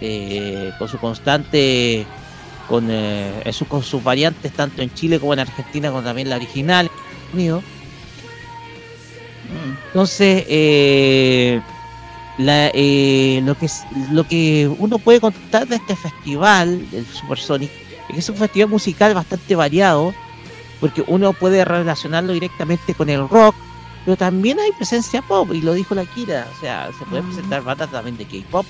[0.00, 2.06] eh, con su constante
[2.70, 6.90] con, eh, con sus variantes tanto en Chile como en Argentina, como también la original.
[7.34, 7.62] Unido.
[9.88, 11.60] Entonces, eh,
[12.38, 13.68] la, eh, lo, que,
[14.12, 17.70] lo que uno puede contar de este festival, del Supersonic,
[18.08, 20.14] es que es un festival musical bastante variado,
[20.80, 23.56] porque uno puede relacionarlo directamente con el rock,
[24.04, 27.62] pero también hay presencia pop, y lo dijo la Kira, o sea, se pueden presentar
[27.62, 28.64] bandas también de K-pop,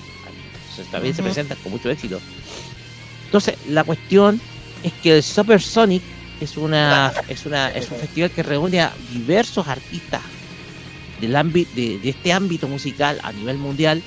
[0.91, 2.19] también se presentan con mucho éxito.
[3.25, 4.41] Entonces, la cuestión
[4.81, 6.01] es que el Supersonic
[6.41, 10.21] es una es una es un festival que reúne a diversos artistas
[11.19, 14.01] del ámbito de, de, este ámbito musical a nivel mundial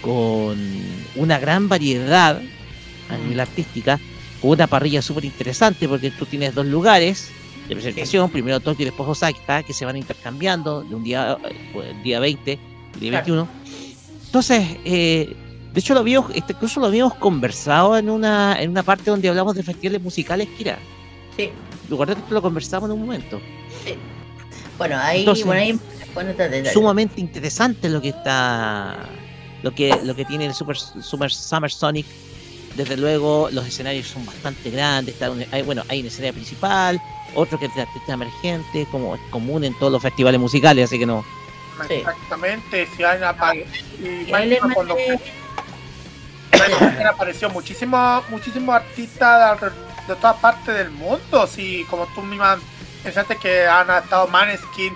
[0.00, 0.56] con
[1.16, 2.40] una gran variedad
[3.08, 3.98] a nivel artística
[4.40, 7.30] con una parrilla súper interesante porque tú tienes dos lugares
[7.68, 11.38] de presentación primero Tokio y después Osaka que se van intercambiando de un día
[11.74, 12.58] el día 20
[12.94, 13.48] el día 21
[14.26, 15.34] entonces eh,
[15.72, 19.28] de hecho lo habíamos este, incluso lo habíamos conversado en una en una parte donde
[19.28, 20.78] hablamos de festivales musicales Kira
[21.36, 21.50] Sí.
[21.88, 23.40] Recuerda que lo conversamos en un momento.
[23.84, 23.94] Sí.
[24.78, 25.78] Bueno, ahí, Entonces, bueno, ahí
[26.14, 26.72] bueno, dale, dale.
[26.72, 28.96] Sumamente interesante lo que está.
[29.62, 32.06] Lo que, lo que tiene el Super, Super Summer Sonic.
[32.76, 35.14] Desde luego, los escenarios son bastante grandes.
[35.14, 37.00] Está un- hay, bueno, hay un escenario principal,
[37.34, 40.98] otro que es de artista emergente, como es común en todos los festivales musicales, así
[40.98, 41.24] que no.
[41.88, 43.34] Exactamente, si hay una
[43.98, 44.96] y cuando
[46.50, 51.46] también apareció muchísimos muchísimos artistas de, todas partes del mundo.
[51.46, 52.58] Sí, como tú misma
[53.02, 54.94] pensaste que han estado Maneskin,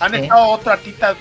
[0.00, 0.18] han Sí.
[0.20, 1.16] estado otros artistas,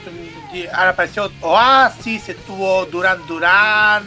[0.74, 4.04] han aparecido Oasis, estuvo Duran Duran,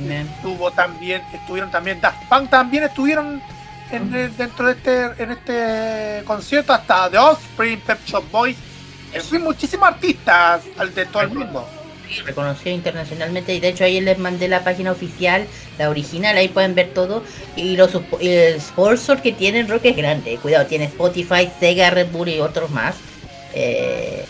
[0.00, 3.42] estuvo también, estuvieron también Daft Punk también estuvieron
[3.90, 8.56] en dentro de este, en este concierto, hasta The Offspring, Pep Shop Boys,
[9.12, 11.68] en fin, muchísimos artistas al de todo el mundo.
[12.20, 15.46] Reconocido internacionalmente y de hecho ahí les mandé la página oficial,
[15.78, 17.22] la original, ahí pueden ver todo
[17.56, 18.28] y los y
[19.22, 22.96] que tienen Rock es grande, cuidado, tiene Spotify, Sega, Red Bull y otros más.
[23.54, 24.24] Eh,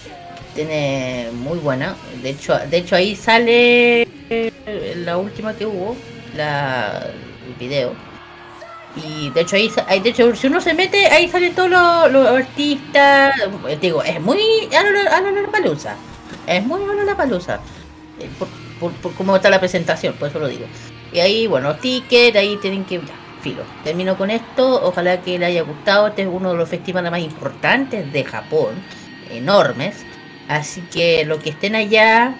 [0.54, 4.52] tiene muy buena, de hecho, de hecho ahí sale eh,
[4.96, 5.96] la última que hubo,
[6.36, 7.10] la
[7.46, 7.94] el video.
[8.94, 12.28] Y de hecho ahí, de hecho si uno se mete ahí salen todos los, los
[12.28, 13.34] artistas,
[13.80, 15.96] digo, es muy a la, a la palusa.
[16.46, 17.60] Es muy buena la palusa.
[18.38, 18.48] Por,
[18.78, 20.66] por, por cómo está la presentación, por eso lo digo.
[21.12, 22.98] Y ahí, bueno, los tickets, ahí tienen que.
[22.98, 23.62] Ya, filo.
[23.84, 24.82] Termino con esto.
[24.84, 26.08] Ojalá que le haya gustado.
[26.08, 28.74] Este es uno de los festivales más importantes de Japón.
[29.30, 30.04] Enormes.
[30.48, 32.34] Así que lo que estén allá.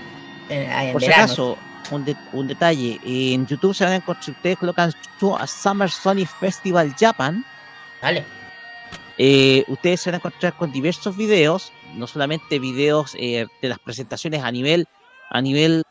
[0.48, 1.58] eh, en Por si verano, acaso,
[1.90, 5.46] un, de- un detalle, en YouTube se van a encontrar, si ustedes colocan su- a
[5.46, 7.44] Summer Sonic Festival Japan,
[8.02, 8.24] Vale.
[9.18, 13.78] eh, ustedes se van a encontrar con diversos videos, no solamente videos eh, de las
[13.78, 14.86] presentaciones a nivel,
[15.30, 15.82] a nivel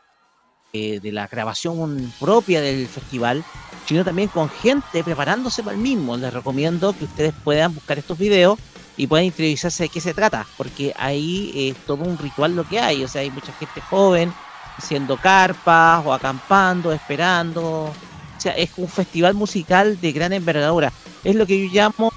[0.74, 3.44] eh, de la grabación propia del festival,
[3.86, 6.18] sino también con gente preparándose para el mismo.
[6.18, 8.58] Les recomiendo que ustedes puedan buscar estos videos
[8.98, 12.80] y puedan interiorizarse de qué se trata, porque ahí es todo un ritual lo que
[12.80, 14.34] hay, o sea, hay mucha gente joven
[14.78, 17.86] haciendo carpas o acampando, esperando.
[17.86, 17.94] O
[18.38, 20.92] sea, es un festival musical de gran envergadura.
[21.24, 22.12] Es lo que yo llamo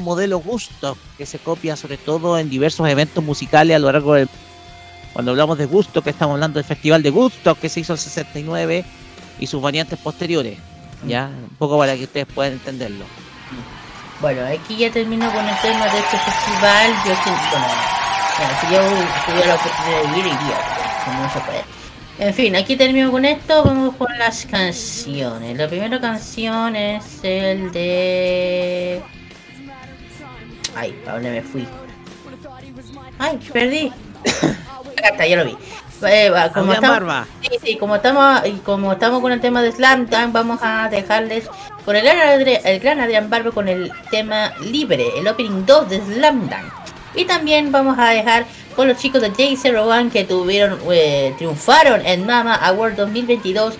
[0.00, 4.28] modelo gusto, que se copia sobre todo en diversos eventos musicales a lo largo del...
[5.12, 7.98] Cuando hablamos de gusto, que estamos hablando del Festival de Gusto, que se hizo en
[7.98, 8.84] 69
[9.38, 10.58] y sus variantes posteriores.
[11.06, 13.04] Ya, un poco para que ustedes puedan entenderlo.
[14.20, 16.90] Bueno, aquí ya termino con el tema de este festival.
[17.04, 17.14] Yo
[17.50, 17.66] bueno,
[18.38, 18.80] bueno, si yo
[19.26, 20.58] tuviera la oportunidad de ir, iría,
[21.04, 21.84] pero no se puede.
[22.18, 23.64] En fin, aquí termino con esto.
[23.64, 25.58] Vamos con las canciones.
[25.58, 29.02] La primera canción es el de.
[30.76, 31.66] Ay, ¿a dónde me fui?
[33.18, 33.92] Ay, perdí.
[34.98, 35.56] Acá está, ya lo vi.
[36.06, 37.26] Eh, como Adrián estamos- Barba.
[37.42, 41.48] Sí, sí, como estamos, y como estamos con el tema de Slam vamos a dejarles
[41.84, 45.88] con el gran, Adri- el gran Adrián Barbo con el tema libre, el opening 2
[45.88, 46.72] de Slam Dunk.
[47.14, 48.44] Y también vamos a dejar
[48.74, 53.74] con los chicos de J01 que tuvieron, eh, triunfaron en Mama Award 2022,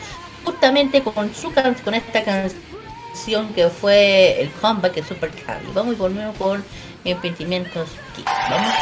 [0.45, 1.53] justamente con su
[1.85, 5.67] con esta canción que fue el comeback de Super Cali.
[5.75, 6.65] Vamos y volvemos con
[7.05, 8.31] Impedimientos Kids.
[8.51, 8.75] Vamos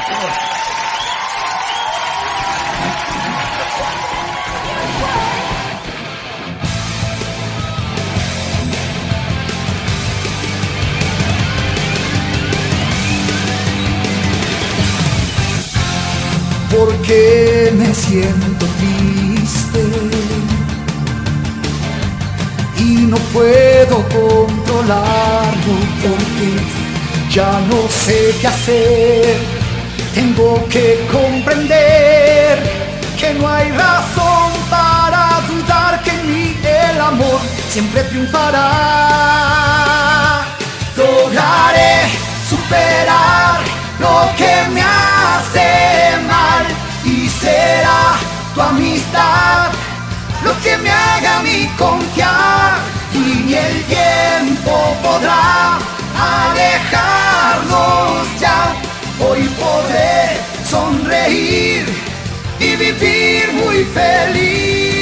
[16.76, 19.84] porque me siento triste
[22.78, 26.91] y no puedo controlarlo porque
[27.32, 29.36] ya no sé qué hacer.
[30.14, 32.58] Tengo que comprender
[33.18, 37.40] que no hay razón para dudar que mí el amor
[37.70, 38.60] siempre triunfará.
[40.96, 42.02] Lograré
[42.50, 43.60] superar
[43.98, 46.66] lo que me hace mal
[47.04, 48.16] y será
[48.54, 49.72] tu amistad
[50.44, 52.78] lo que me haga a mí confiar
[53.14, 55.78] y ni el tiempo podrá
[56.50, 58.74] alejarnos ya.
[59.20, 60.16] Hoy podré
[60.68, 61.84] sonreír
[62.58, 64.92] y vivir muy feliz.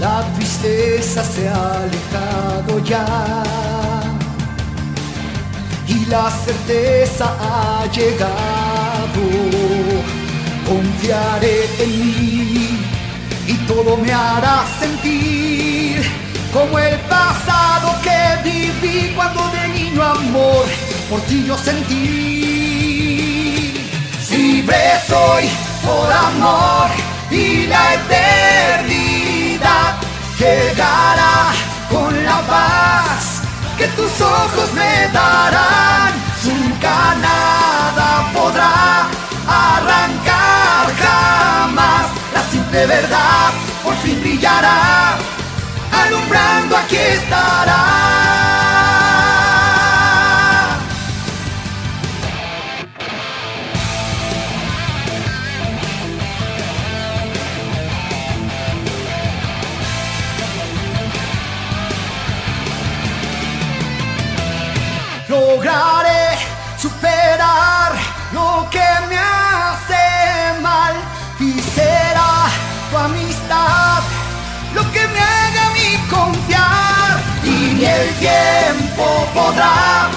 [0.00, 3.06] La tristeza se ha alejado ya
[5.86, 9.22] y la certeza ha llegado.
[10.68, 12.77] Confiaré en mí
[13.68, 16.02] todo me hará sentir
[16.52, 20.64] como el pasado que viví cuando de niño amor
[21.10, 21.98] por ti yo sentí.
[24.30, 25.48] Libre soy
[25.84, 26.88] por amor
[27.30, 29.96] y la eternidad
[30.38, 31.52] llegará
[31.90, 33.42] con la paz
[33.76, 36.12] que tus ojos me darán.
[36.44, 39.08] Nunca nada podrá
[42.70, 43.50] Simple verdad
[43.82, 45.16] por fin brillará,
[45.90, 48.18] alumbrando aquí estará.
[65.28, 65.97] lograré
[78.98, 80.10] tiempo podrá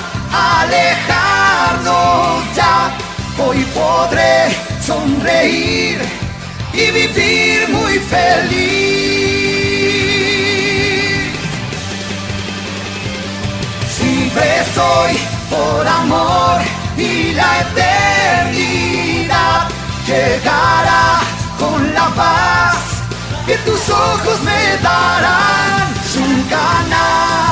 [0.60, 2.92] alejarnos ya.
[3.38, 4.50] Hoy podré
[4.86, 6.00] sonreír
[6.74, 8.52] y vivir muy feliz.
[13.90, 15.18] Siempre soy
[15.50, 16.62] por amor
[16.98, 19.70] y la eternidad.
[20.08, 21.22] Llegará
[21.60, 22.78] con la paz
[23.46, 25.92] que tus ojos me darán.
[26.14, 27.51] Nunca nada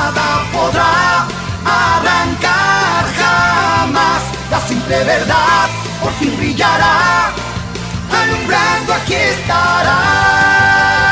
[0.70, 1.26] podrá
[1.64, 5.68] arrancar jamás la simple verdad
[6.00, 7.32] por fin brillará,
[8.10, 11.09] alumbrando aquí estará.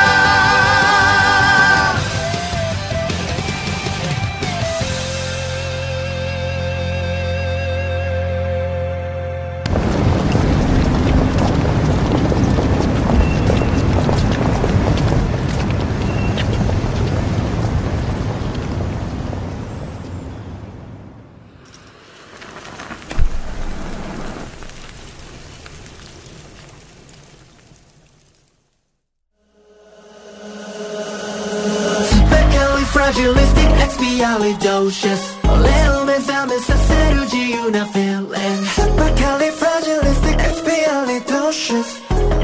[33.19, 41.89] idealistic, let's be allidocious A little bit a energy, una feeling Supercalifragilistic, let's be allidocious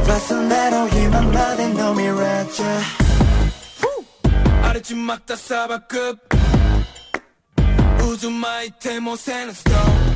[0.08, 2.64] Rasın ver o yemen madem no mirage
[4.66, 6.36] Aracı maktasa bakıp
[8.12, 10.16] Uzunma itemo sen stone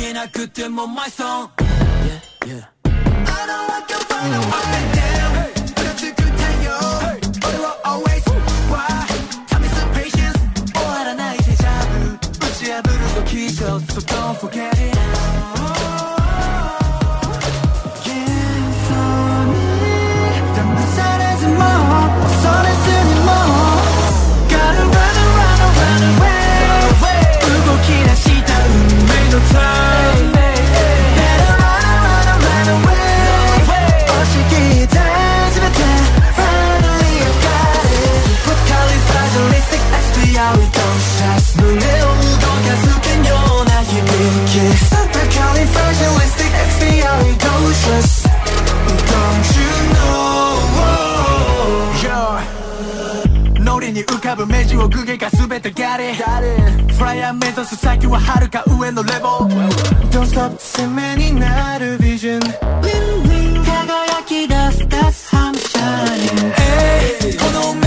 [0.00, 2.64] my nakıtım on my song yeah, yeah.
[2.84, 5.35] I don't like your phone, I've been down
[13.96, 14.96] So don't forget it
[29.52, 29.85] 사
[54.36, 56.22] 多分名人を具現化全てギャレフ
[57.02, 59.22] ライヤー目指す先は遥か上のレベル
[60.10, 62.40] Don't stop 攻めになるビジョン
[62.82, 67.85] Win win 輝き出す That's how I'm shining、hey, この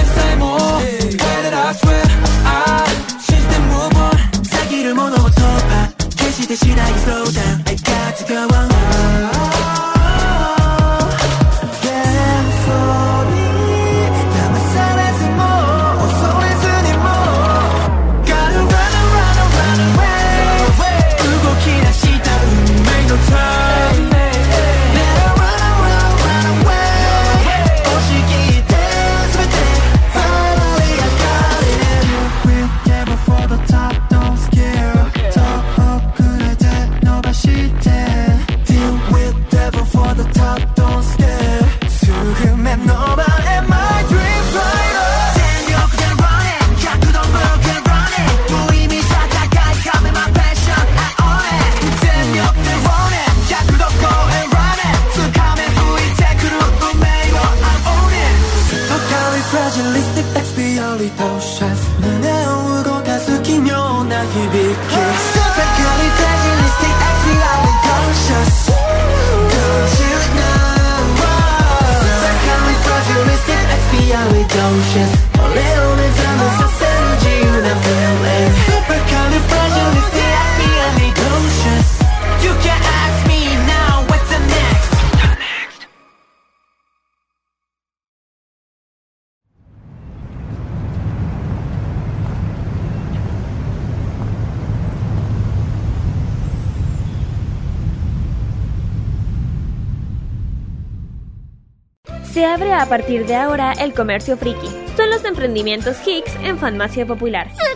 [102.89, 104.67] partir de ahora el comercio friki.
[104.97, 107.47] Son los emprendimientos Hicks en Farmacia Popular.
[107.53, 107.69] Oh,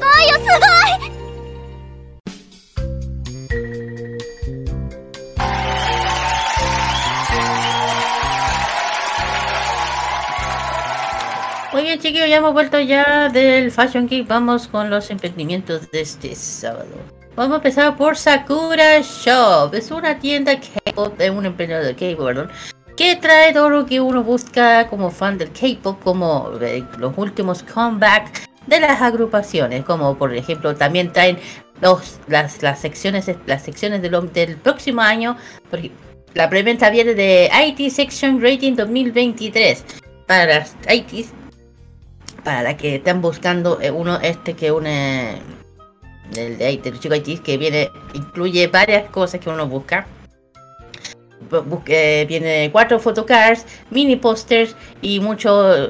[11.74, 14.28] Muy bien, chiquillos, ya hemos vuelto ya del Fashion Kick.
[14.28, 16.90] Vamos con los emprendimientos de este sábado.
[17.36, 19.74] Vamos a empezar por Sakura Shop.
[19.74, 22.52] Es una tienda K-pop, es un emprendedor de K-pop, perdón,
[22.96, 27.64] que trae todo lo que uno busca como fan del K-pop, como eh, los últimos
[27.64, 31.38] comebacks de las agrupaciones, como por ejemplo también traen
[31.82, 35.36] los, las, las secciones las secciones del, del próximo año.
[35.70, 35.92] Porque
[36.34, 39.84] la preventa viene de IT Section Rating 2023
[40.28, 41.30] para las ITs
[42.44, 45.42] para la que están buscando eh, uno este que une
[46.36, 50.06] el de IT, chico IT que viene incluye varias cosas que uno busca.
[50.06, 50.23] Bu-
[51.62, 55.90] busque- viene cuatro photocards, mini posters y muchos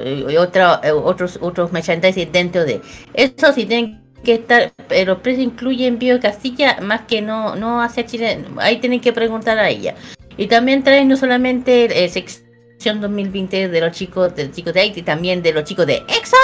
[1.04, 2.80] otros otros merchandising dentro de.
[3.14, 7.56] Eso sí tienen que estar pero los precios incluyen envío de Castilla más que no
[7.56, 9.94] no hacia Chile ahí tienen que preguntar a ella.
[10.36, 14.86] Y también traen no solamente eh, sección 2020 de los chicos de los chicos de
[14.86, 16.36] IT también de los chicos de EXO.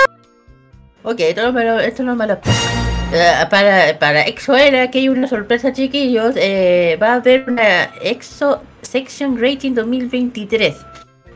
[1.03, 2.39] Ok, esto no me lo, esto no me lo
[3.13, 6.35] Eh, para, para EXO era que hay una sorpresa, chiquillos.
[6.37, 10.77] eh, va a haber una EXO Section Rating 2023.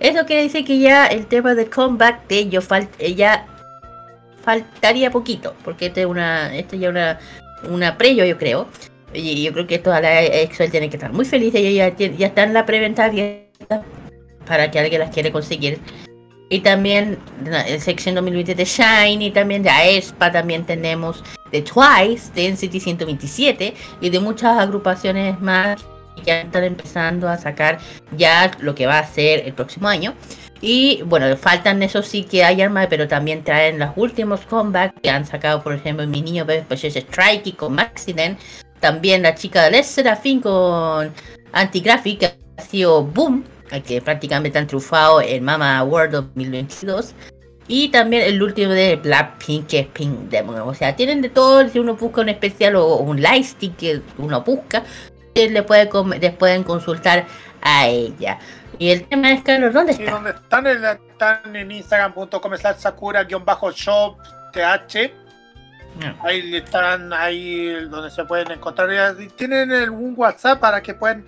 [0.01, 3.47] Eso quiere decir que ya el tema del comeback de ellos fal- eh, ya
[4.45, 5.55] faltaría poquito.
[5.65, 7.19] Porque esto es una, esto ya una,
[7.69, 8.69] una previo, yo creo.
[9.13, 11.55] Y yo creo que toda la EXO tiene que estar muy feliz.
[11.55, 13.83] Ellos ya, tien- ya están la preventa abierta
[14.47, 15.81] para que alguien las quiere conseguir.
[16.51, 21.25] Y también la el sección 2020 de Shine y también de aespa también tenemos
[21.55, 25.81] de Twice, de NCT 127 y de muchas agrupaciones más
[26.17, 27.79] que ya están empezando a sacar
[28.17, 30.15] ya lo que va a ser el próximo año.
[30.61, 35.11] Y bueno, faltan eso sí que hay armas, pero también traen los últimos comebacks que
[35.11, 38.37] han sacado, por ejemplo, mi niño Bebé Strike y con Maxiden.
[38.81, 41.13] También la chica de Les Serafín con
[41.53, 42.27] Antigraphic, que
[42.57, 43.45] ha sido boom,
[43.87, 47.15] que prácticamente han triunfado en Mama World 2022.
[47.67, 50.61] Y también el último de Blackpink, que es Pink Demon.
[50.61, 51.67] O sea, tienen de todo.
[51.69, 54.83] Si uno busca un especial o un lightstick que uno busca,
[55.35, 57.27] le puede les pueden consultar
[57.63, 58.39] a ella.
[58.79, 60.11] Y el tema es, Carlos, ¿dónde está?
[60.11, 64.19] donde están, están en instagram.com sakura-shop
[64.53, 65.13] th.
[66.23, 68.91] Ahí están, ahí donde se pueden encontrar.
[69.21, 71.25] Y Tienen un WhatsApp para que puedan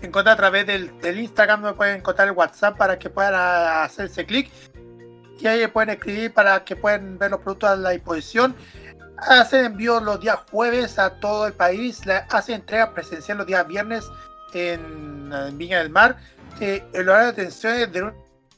[0.00, 3.34] encontrar a través del, del Instagram, donde pueden encontrar el WhatsApp para que puedan
[3.84, 4.50] hacerse clic.
[5.38, 8.54] Y ahí pueden escribir para que puedan ver los productos a la disposición.
[9.18, 12.00] Hacen envíos los días jueves a todo el país.
[12.30, 14.04] hacen entrega presencial los días viernes
[14.52, 16.16] en, en Viña del Mar.
[16.60, 18.14] Eh, el horario de atención es de lunes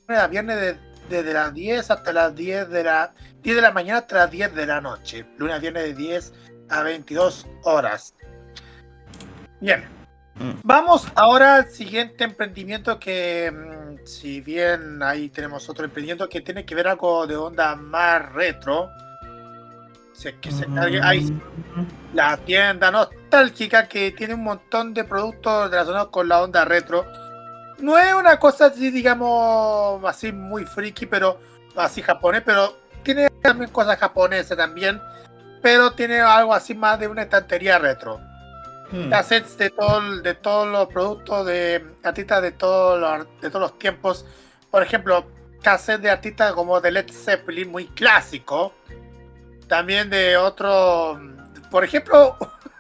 [0.09, 0.79] a viernes de-
[1.09, 4.55] desde las 10 hasta las 10 de la 10 de la mañana hasta las 10
[4.55, 5.27] de la noche.
[5.39, 6.33] Lunes a viernes de 10
[6.69, 8.15] a 22 horas.
[9.61, 9.85] Bien.
[10.63, 16.65] Vamos ahora al siguiente emprendimiento que, mm, si bien ahí tenemos otro emprendimiento que tiene
[16.65, 18.91] que ver algo de onda más retro.
[20.15, 21.31] Si es que se cargue, ahí
[22.15, 27.05] la tienda nostálgica que tiene un montón de productos relacionados con la onda retro.
[27.81, 31.39] No es una cosa así, digamos, así muy friki, pero
[31.77, 35.01] así japonés, pero tiene también cosas japonesas también,
[35.63, 38.19] pero tiene algo así más de una estantería retro.
[38.91, 39.11] Hmm.
[39.11, 43.79] Cassettes de, todo, de todos los productos de artistas de todos los, de todos los
[43.79, 44.25] tiempos.
[44.71, 45.27] Por ejemplo,
[45.63, 48.75] cassettes de artistas como de Led Zeppelin, muy clásico.
[49.67, 51.21] También de otro,
[51.71, 52.37] por ejemplo,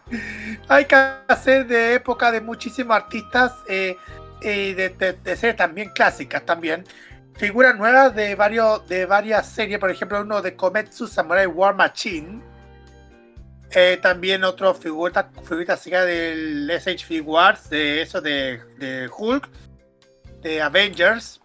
[0.68, 3.96] hay cassettes de época de muchísimos artistas eh,
[4.40, 6.84] y de, de series también clásicas también.
[7.38, 12.42] Figuras nuevas de varios de varias series, por ejemplo, uno de Kometsu Samurai War Machine.
[13.74, 19.48] Eh, también otro figurita, figurita así del SH Figuarts, de eso de, de Hulk,
[20.40, 21.40] de Avengers.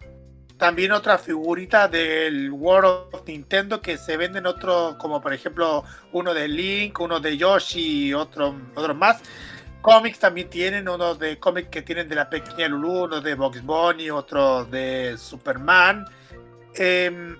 [0.56, 6.32] También otra figurita del World of Nintendo que se venden otros, como por ejemplo uno
[6.32, 9.20] de Link, uno de Yoshi otro, otros más.
[9.82, 13.62] Cómics también tienen, unos de cómics que tienen de la pequeña Lulu, uno de Box
[13.62, 16.06] Bunny, otro de Superman.
[16.74, 17.36] Eh,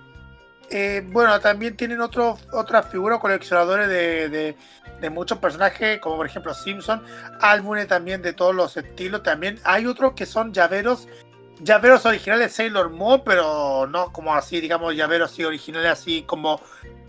[0.70, 4.56] eh, bueno, también tienen otro, otras figuras coleccionadores de,
[5.00, 7.02] de, muchos personajes, como por ejemplo Simpson,
[7.40, 9.22] álbumes también de todos los estilos.
[9.22, 11.08] También hay otros que son llaveros,
[11.60, 16.60] llaveros originales Sailor Moon, pero no como así, digamos, llaveros así originales, así como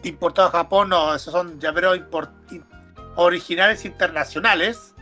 [0.04, 0.90] importados a Japón.
[0.90, 2.00] No, esos son llaveros
[3.16, 4.94] originales internacionales.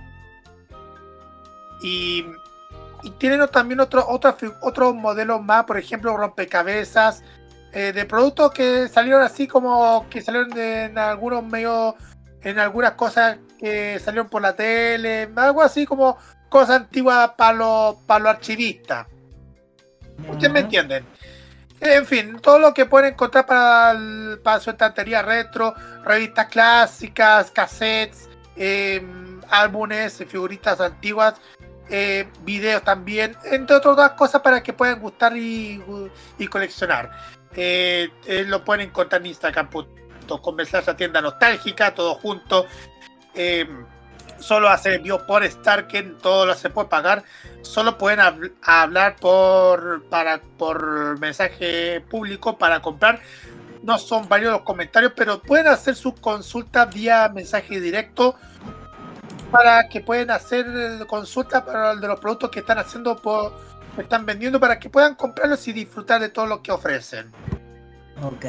[1.82, 2.26] Y
[3.18, 7.24] tienen también otro, otro, otros modelos más, por ejemplo, rompecabezas,
[7.74, 11.96] eh, de productos que salieron así como que salieron de, en algunos medios,
[12.42, 16.18] en algunas cosas que salieron por la tele, algo así como
[16.50, 19.08] cosas antiguas para los, para los archivistas.
[20.30, 21.06] Ustedes me entienden.
[21.80, 25.74] En fin, todo lo que pueden encontrar para, el- para su estantería retro,
[26.06, 29.06] revistas clásicas, cassettes, eh,
[29.50, 31.36] álbumes, figuritas antiguas,
[31.90, 35.84] eh, videos también, entre otras cosas para que puedan gustar y,
[36.38, 37.12] y coleccionar.
[37.56, 42.66] Eh, eh, lo pueden encontrar en Instagram.com, esa tienda nostálgica, todo junto.
[43.36, 43.68] Eh,
[44.40, 47.24] solo hacer envío por Starken, todo lo se puede pagar.
[47.62, 53.22] Solo pueden habl- hablar por, para, por mensaje público para comprar.
[53.84, 58.36] No son varios los comentarios, pero pueden hacer sus consultas vía mensaje directo
[59.52, 60.66] para que pueden hacer
[61.06, 63.54] consultas para el de los productos que están haciendo por
[64.02, 67.32] están vendiendo para que puedan comprarlos y disfrutar de todo lo que ofrecen.
[68.22, 68.46] Ok.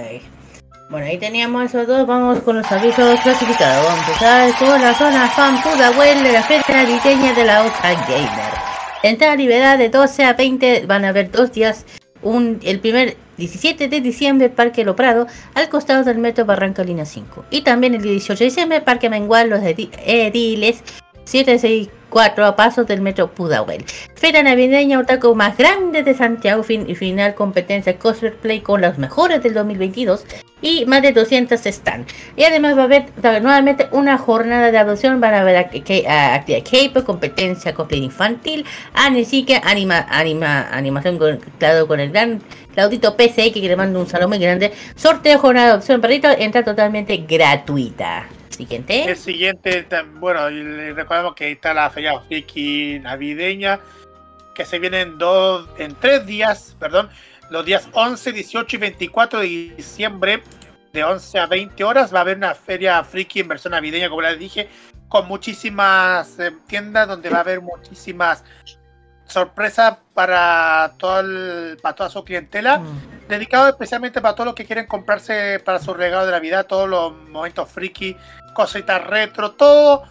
[0.90, 2.06] Bueno, ahí teníamos esos dos.
[2.06, 3.86] Vamos con los avisos clasificados.
[3.86, 7.92] Vamos a empezar con la zona fan Pudahuel de la feria navideña de la Ultra
[8.06, 8.54] Gamer.
[9.02, 10.86] Entrada liberada de 12 a 20.
[10.86, 11.84] Van a haber dos días.
[12.22, 17.04] Un, el primer 17 de diciembre, Parque Lo Prado, al costado del metro Barranca Línea
[17.04, 17.44] 5.
[17.50, 20.82] Y también el 18 de diciembre, Parque Mengual, Los Edi- Ediles,
[21.24, 23.84] 764 a pasos del metro Pudahuel.
[24.14, 29.42] Feria navideña otaku más grande de Santiago fin, y final competencia cosplay con los mejores
[29.42, 30.24] del 2022
[30.60, 32.06] y más de 200 están.
[32.36, 33.12] Y además va a haber
[33.42, 38.64] nuevamente una jornada de adopción, van a haber actividad K-pop, competencia cosplay infantil,
[38.94, 42.40] anime, anima, anima, animación con, claro, con el gran
[42.74, 44.72] Claudito PCX que le mando un saludo muy grande.
[44.96, 48.26] Sorteo jornada de adopción perrito, entra totalmente gratuita.
[48.56, 49.04] Siguiente.
[49.10, 50.48] El siguiente, bueno,
[50.94, 53.80] recordamos que ahí está la feria friki navideña,
[54.54, 57.10] que se viene en, dos, en tres días, perdón,
[57.50, 60.42] los días 11, 18 y 24 de diciembre,
[60.92, 64.22] de 11 a 20 horas, va a haber una feria friki en versión navideña, como
[64.22, 64.68] les dije,
[65.08, 68.44] con muchísimas eh, tiendas, donde va a haber muchísimas
[69.26, 72.80] sorpresas para, todo el- para toda su clientela
[73.28, 77.12] dedicado especialmente para todos los que quieren comprarse para su regalo de Navidad, todos los
[77.30, 78.16] momentos friki,
[78.54, 80.04] cositas retro, todo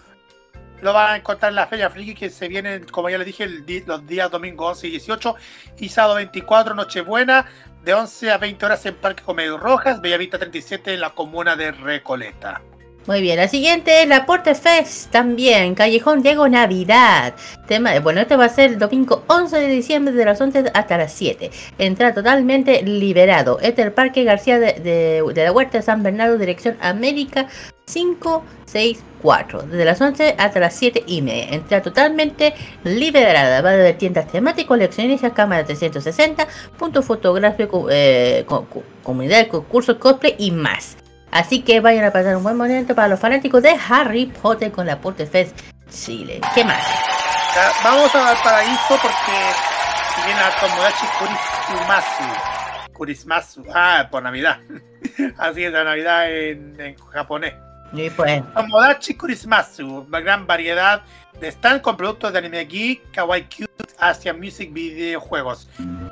[0.82, 3.46] lo van a encontrar en la Feria Friki que se vienen, como ya les dije,
[3.46, 5.36] el los días domingo 11 y 18
[5.80, 7.46] y sábado 24, Nochebuena,
[7.84, 11.72] de 11 a 20 horas en Parque Comedio Rojas, Bellavista 37 en la comuna de
[11.72, 12.62] Recoleta.
[13.06, 17.34] Muy bien, la siguiente es la Porte Fest también, Callejón Diego Navidad.
[17.68, 20.98] Tema, bueno, este va a ser el domingo 11 de diciembre de las 11 hasta
[20.98, 21.52] las 7.
[21.80, 23.60] Entra totalmente liberado.
[23.60, 27.48] Este es el Parque García de, la Huerta de San Bernardo, dirección América
[27.92, 29.64] 564.
[29.64, 31.50] Desde las 11 hasta las 7 y media.
[31.50, 32.54] Entra totalmente
[32.86, 33.62] liberada.
[33.62, 36.48] Va a haber tiendas temáticas, coleccionistas, cámara 360,
[36.78, 40.96] punto fotográfico, eh, co- co- comunidad, concursos, cosplay y más.
[41.34, 44.86] Así que vayan a pasar un buen momento para los fanáticos de Harry Potter con
[44.86, 46.40] la Porte Fest Chile.
[46.54, 46.86] ¿Qué más?
[47.84, 49.32] Vamos a Valparaíso porque
[50.26, 52.24] viene a Tomodachi Kurismasu.
[52.94, 54.60] Kurismasu, ah, por Navidad.
[55.40, 57.56] Así es, la Navidad en, en japonés.
[57.94, 61.02] Y pues, Tomodachi Kurismasu, una gran variedad
[61.40, 65.68] de stand con productos de anime geek, kawaii cute, Asia Music, videojuegos.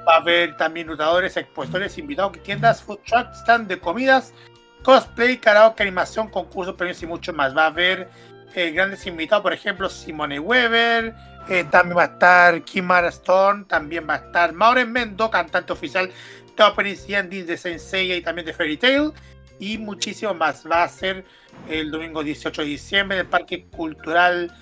[0.08, 4.34] Va a haber también notadores, expositores, invitados, tiendas, food truck, stand de comidas,
[4.84, 7.56] cosplay, karaoke, animación, concursos, premios y mucho más.
[7.56, 8.10] Va a haber
[8.56, 11.16] eh, grandes invitados, por ejemplo, Simone Weber,
[11.48, 16.12] eh, también va a estar Kimara Stone, también va a estar Maureen Mendo, cantante oficial
[16.56, 19.12] de Openings y Endings de Sensei y también de Fairy Tail,
[19.60, 20.66] y muchísimo más.
[20.70, 21.24] Va a ser
[21.70, 24.54] el domingo 18 de diciembre en el Parque Cultural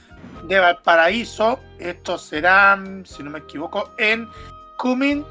[0.48, 1.60] de Valparaíso.
[1.80, 4.28] Esto será, si no me equivoco, en
[4.78, 5.26] Cumin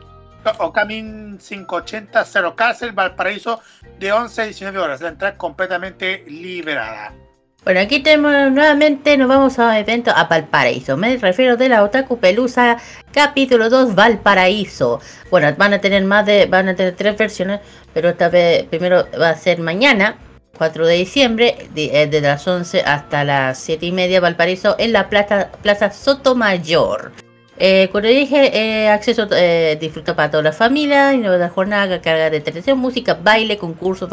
[0.58, 3.60] o Camin 580 Cero Castle, Valparaíso,
[3.98, 5.00] de 11 a 19 horas.
[5.00, 7.12] La entrada completamente liberada.
[7.64, 10.96] bueno, aquí tenemos nuevamente, nos vamos a evento a Valparaíso.
[10.96, 12.78] Me refiero de la Otaku Pelusa,
[13.12, 15.00] capítulo 2, Valparaíso.
[15.30, 17.60] Bueno, van a tener más de, van a tener tres versiones,
[17.92, 20.16] pero esta vez primero va a ser mañana.
[20.56, 25.08] 4 de diciembre, de- eh, las 11 hasta las 7 y media, Valparaíso, en la
[25.08, 27.12] plaza, plaza Sotomayor.
[27.58, 32.78] Eh, dije, eh, acceso eh, disfruta para toda la familia, nueva jornada carga de entretención,
[32.78, 34.08] música, baile, concursos,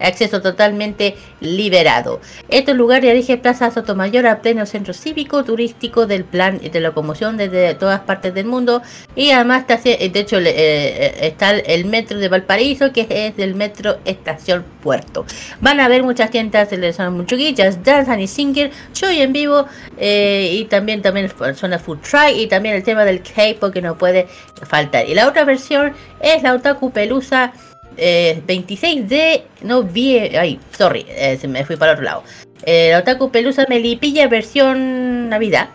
[0.00, 2.20] acceso totalmente liberado.
[2.48, 7.36] Este lugar, ya dije, Plaza Sotomayor, a pleno centro cívico, turístico del plan de locomoción
[7.36, 8.82] desde todas partes del mundo.
[9.14, 13.98] Y además, está, de hecho, eh, está el metro de Valparaíso, que es del metro
[14.04, 14.64] Estación
[15.60, 19.66] Van a haber muchas tiendas de son mucho guillas, Dance and Singer, show en vivo
[19.98, 23.96] eh, y también también zona food try y también el tema del K-pop que no
[23.96, 24.26] puede
[24.62, 25.08] faltar.
[25.08, 27.52] Y la otra versión es la Otaku Pelusa
[28.00, 32.22] eh, 26 de no vi ay sorry eh, se me fui para otro lado.
[32.64, 35.68] Eh, la Otaku Pelusa Melipilla versión Navidad.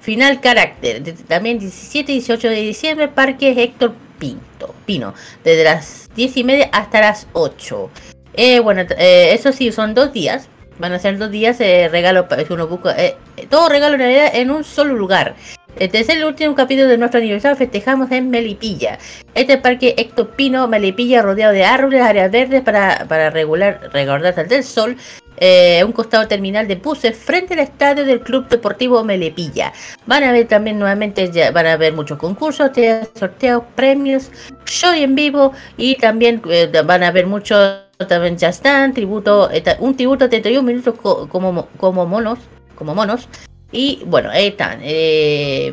[0.00, 6.36] Final carácter también 17 y 18 de diciembre Parque Héctor Pinto Pino desde las 10
[6.36, 7.90] y media hasta las 8
[8.36, 10.48] Eh, bueno eh, eso sí son dos días
[10.78, 13.16] van a ser dos días eh, regalo para que uno busca eh,
[13.48, 15.34] todo regalo en realidad en un solo lugar
[15.76, 17.56] este es el último capítulo de nuestro aniversario.
[17.56, 18.96] Festejamos en Melipilla.
[19.34, 24.62] Este parque Héctor Pino, Melipilla, rodeado de árboles, áreas verdes para, para regular, resguardarse del
[24.62, 24.96] sol.
[25.36, 29.72] eh, un costado terminal de buses frente al estadio del Club Deportivo Melepilla.
[30.06, 34.30] Van a ver también nuevamente, ya, van a haber muchos concursos, te- sorteos, premios,
[34.66, 39.48] show en vivo y también eh, van a haber muchos también Dance, tributo,
[39.78, 42.38] un tributo de 31 minutos co- como, mo- como monos,
[42.74, 43.28] como monos.
[43.72, 44.80] Y bueno, ahí están.
[44.82, 45.72] Eh,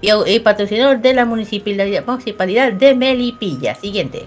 [0.00, 3.74] y, y patrocinador de la municipalidad, municipalidad de Melipilla.
[3.74, 4.26] Siguiente.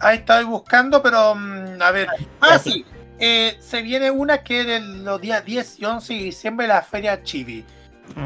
[0.00, 2.08] Ahí estoy buscando, pero mm, a ver.
[2.40, 2.84] Ah, sí.
[3.18, 6.82] Eh, se viene una que es de los días 10 y 11 de diciembre, la
[6.82, 7.64] Feria Chivi.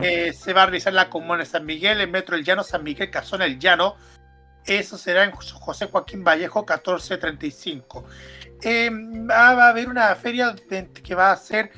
[0.02, 2.82] Eh, se va a realizar la comuna de San Miguel, en Metro El Llano, San
[2.82, 3.96] Miguel, Casona El Llano.
[4.68, 8.04] Eso será en José Joaquín Vallejo, 1435.
[8.62, 8.90] Eh,
[9.30, 10.54] va va a haber una feria
[11.02, 11.70] que va a ser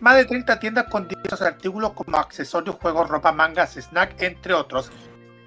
[0.00, 4.90] más de 30 tiendas con diversos artículos como accesorios, juegos, ropa, mangas, snack, entre otros.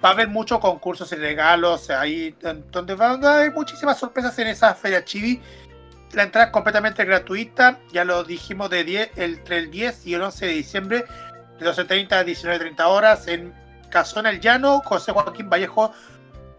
[0.02, 4.38] Va a haber muchos concursos y regalos ahí, don- donde van a haber muchísimas sorpresas
[4.38, 5.42] en esa feria chivi.
[6.12, 10.22] La entrada es completamente gratuita, ya lo dijimos, de 10, entre el 10 y el
[10.22, 11.04] 11 de diciembre,
[11.58, 13.52] de 12.30 a 19.30 horas, en
[13.90, 15.92] Casona El Llano, José Joaquín Vallejo,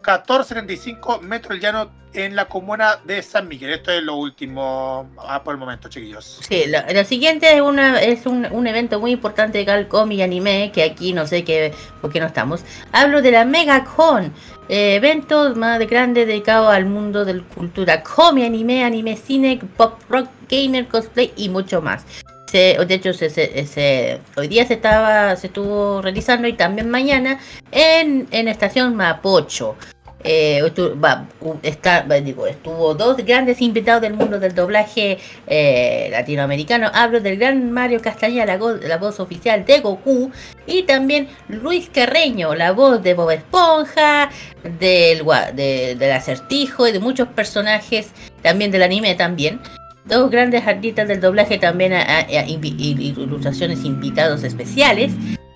[0.01, 3.71] 1435 Metro El Llano, en la comuna de San Miguel.
[3.71, 6.39] Esto es lo último ah, por el momento, chiquillos.
[6.47, 10.71] Sí, lo, siguiente es, una, es un, un evento muy importante de Calcom y Anime,
[10.73, 12.63] que aquí no sé qué, por qué no estamos.
[12.91, 14.33] Hablo de la MegaCon,
[14.69, 19.99] eh, evento más grande dedicado al mundo de la cultura comi, anime, anime, cine, pop,
[20.09, 22.05] rock, gamer, cosplay y mucho más.
[22.51, 27.39] Se- de hecho, se, se- hoy día se estaba se estuvo realizando y también mañana
[27.71, 29.77] en, en Estación Mapocho.
[30.23, 35.17] Eh, estu- va, u- está, digo, estuvo dos grandes invitados del mundo del doblaje
[35.47, 36.91] eh, latinoamericano.
[36.93, 40.29] Hablo del gran Mario Castañeda, la, la voz oficial de Goku,
[40.67, 44.29] y también Luis Carreño, la voz de Bob Esponja,
[44.63, 45.23] del,
[45.55, 48.09] de- del acertijo y de muchos personajes,
[48.43, 49.59] también del anime también.
[50.05, 55.11] Dos grandes artistas del doblaje también a, ilustraciones invitados especiales,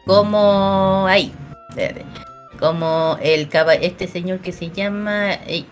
[0.06, 1.32] como ahí,
[2.60, 3.50] como el
[3.82, 5.66] este señor que se llama ey,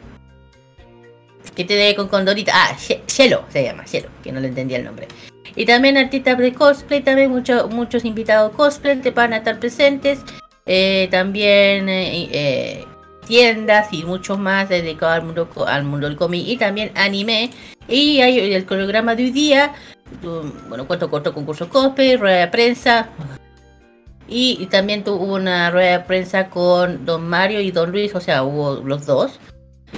[1.56, 4.86] que tiene con Condorita, ah, She- Shelo se llama, Shelo, que no le entendía el
[4.86, 5.08] nombre.
[5.56, 10.20] Y también artistas de cosplay, también muchos muchos invitados cosplay que van a estar presentes.
[10.66, 12.86] Eh, también eh, eh,
[13.28, 17.52] tiendas y mucho más dedicados al mundo, al mundo del cómic y también anime.
[17.88, 19.73] Y hay el programa de hoy día,
[20.69, 23.10] bueno, cuento corto concurso cosplay, rueda de prensa.
[24.27, 28.22] Y, y también tuvo una rueda de prensa con Don Mario y Don Luis, o
[28.22, 29.39] sea, hubo los dos.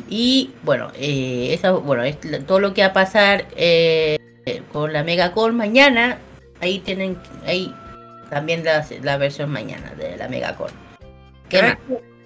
[0.10, 4.18] Y bueno, eh, esa, bueno, es todo lo que va a pasar eh,
[4.74, 6.18] con la Megacon mañana,
[6.60, 7.74] ahí tienen, ahí
[8.30, 10.72] también la, la versión mañana de la Megacon.
[11.48, 11.78] ¿Qué ¿Crees,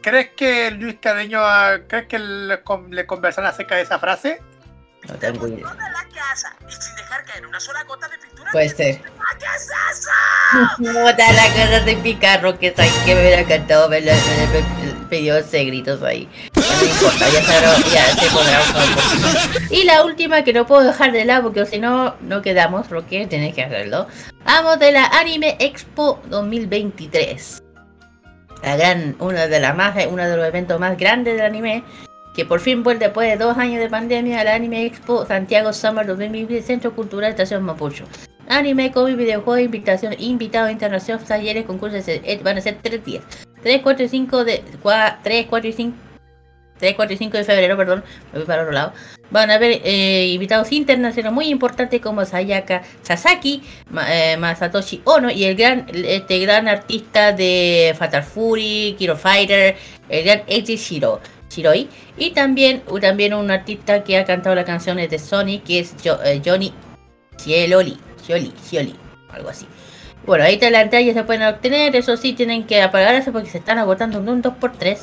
[0.01, 1.41] crees que Luis Carreño,
[1.87, 2.59] crees que le,
[2.89, 4.41] le conversaron acerca de esa frase?
[5.07, 5.65] No tengo idea.
[6.13, 8.51] casa y sin dejar caer una sola gota de pintura.
[8.51, 9.01] Puede ser.
[9.39, 10.09] ¿Qué es eso?
[10.79, 14.01] No, da la cara de picarro que sabes que me hubiera cantado, me,
[15.09, 16.27] pidió ese gritos ahí.
[16.55, 19.73] No me importa, ya, se, ya se podrá un.
[19.73, 23.27] Y la última que no puedo dejar de lado porque si no, no quedamos, Roque,
[23.27, 24.07] tienes que hacerlo.
[24.43, 27.61] Vamos de la Anime Expo 2023.
[28.63, 31.83] La gran, una de las más, uno de los eventos más grandes del anime.
[32.39, 35.73] Que por fin vuelve después de dos años de pandemia a la Anime Expo Santiago
[35.73, 38.05] Summer 2020 Centro Cultural Estación Mapucho.
[38.47, 43.23] Anime, cómic, videojuegos, invitación, invitados internacionales, talleres, concursos, eh, van a ser tres días.
[43.61, 44.63] 3, 4 y 5 de
[45.21, 45.97] 3, 4 y 5
[46.79, 48.93] 3, 4 y 5 de febrero, perdón, me voy para otro lado.
[49.31, 55.29] Van a haber eh, invitados internacionales muy importantes como Sayaka Sasaki, Ma- eh, Masatoshi Ono
[55.29, 59.75] y el gran este gran artista de Fatal Fury, Kiro Fighter,
[60.07, 61.19] el gran Eiji Shiro,
[61.49, 65.95] Shiroi y también también un artista que ha cantado las canciones de Sonic que es
[66.03, 66.73] Jo- eh, Johnny
[67.37, 68.95] Cieloli, Cioli, Cioli,
[69.31, 69.65] algo así.
[70.25, 73.57] Bueno, ahí te la ya se pueden obtener, eso sí, tienen que apagarse porque se
[73.59, 74.99] están agotando en un 2x3.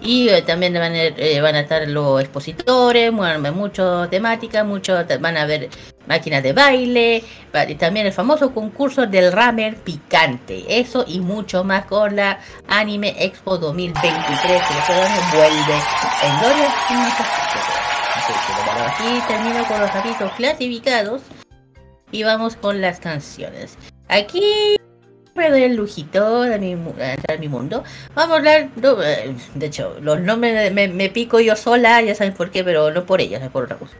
[0.00, 5.42] Y eh, también eh, van a, estar los expositores, bueno, muchas temáticas, muchos van a
[5.42, 5.68] haber
[6.06, 7.22] máquinas de baile,
[7.68, 10.64] y también el famoso concurso del ramen picante.
[10.68, 15.74] Eso y mucho más con la Anime Expo 2023, que este nos vuelve
[16.22, 16.68] en gloria
[19.00, 21.22] y termino con los avisos clasificados
[22.10, 23.76] y vamos con las canciones.
[24.08, 24.76] Aquí
[25.34, 27.84] pero el lujito eh, de mi, mundo.
[28.14, 28.68] Vamos a hablar,
[29.04, 32.90] eh, de hecho, los nombres me, me, pico yo sola, ya saben por qué, pero
[32.90, 33.96] no por ellas, es por otra cosa.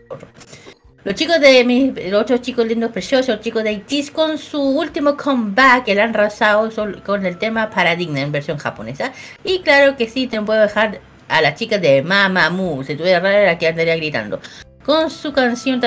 [1.03, 5.17] Los chicos de mis, otros chicos lindos preciosos, los chicos de Haití con su último
[5.17, 6.71] comeback que le han rasado
[7.05, 9.13] con el tema Paradigma en versión japonesa.
[9.43, 13.47] Y claro que sí, te puedo dejar a las chicas de Mamamoo, si tuviera rara
[13.47, 14.41] la que andaría gritando
[14.85, 15.81] con su canción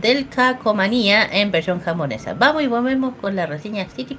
[0.00, 2.34] del Cacomanía en versión japonesa.
[2.34, 4.18] Vamos y volvemos con la reseña City.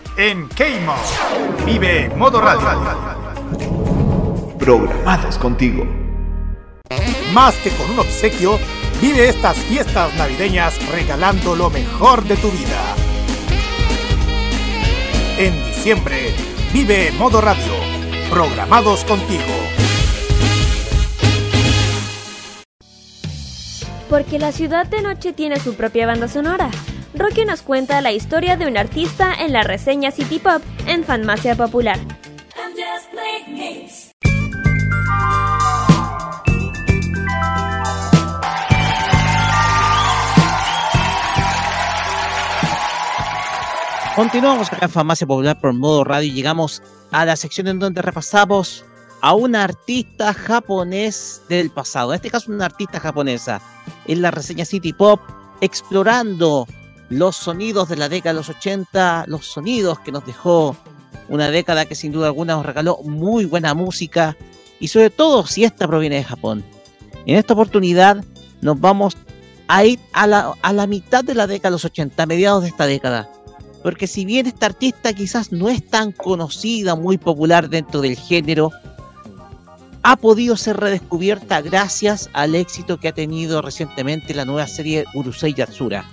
[0.17, 0.95] en Keimo.
[1.65, 2.69] Vive Modo Radio.
[4.57, 5.85] Programados contigo.
[7.33, 8.59] Más que con un obsequio,
[9.01, 12.95] vive estas fiestas navideñas regalando lo mejor de tu vida.
[15.37, 16.33] En diciembre,
[16.73, 17.73] vive Modo Radio.
[18.29, 19.43] Programados contigo.
[24.09, 26.69] Porque la ciudad de noche tiene su propia banda sonora.
[27.13, 31.55] Rocky nos cuenta la historia de un artista en la reseña City Pop en Fanmacia
[31.55, 31.99] Popular.
[44.15, 46.81] Continuamos acá en Farmacia Popular por modo radio y llegamos
[47.11, 48.85] a la sección en donde repasamos
[49.21, 52.11] a un artista japonés del pasado.
[52.11, 53.61] En este caso, una artista japonesa.
[54.07, 55.21] En la reseña City Pop,
[55.61, 56.67] explorando
[57.11, 60.77] los sonidos de la década de los 80, los sonidos que nos dejó
[61.27, 64.37] una década que sin duda alguna nos regaló muy buena música
[64.79, 66.63] y sobre todo si esta proviene de Japón.
[67.25, 68.23] En esta oportunidad
[68.61, 69.17] nos vamos
[69.67, 72.63] a ir a la, a la mitad de la década de los 80, a mediados
[72.63, 73.29] de esta década.
[73.83, 78.71] Porque si bien esta artista quizás no es tan conocida, muy popular dentro del género,
[80.03, 85.53] ha podido ser redescubierta gracias al éxito que ha tenido recientemente la nueva serie Urusei
[85.53, 86.05] Yatsura.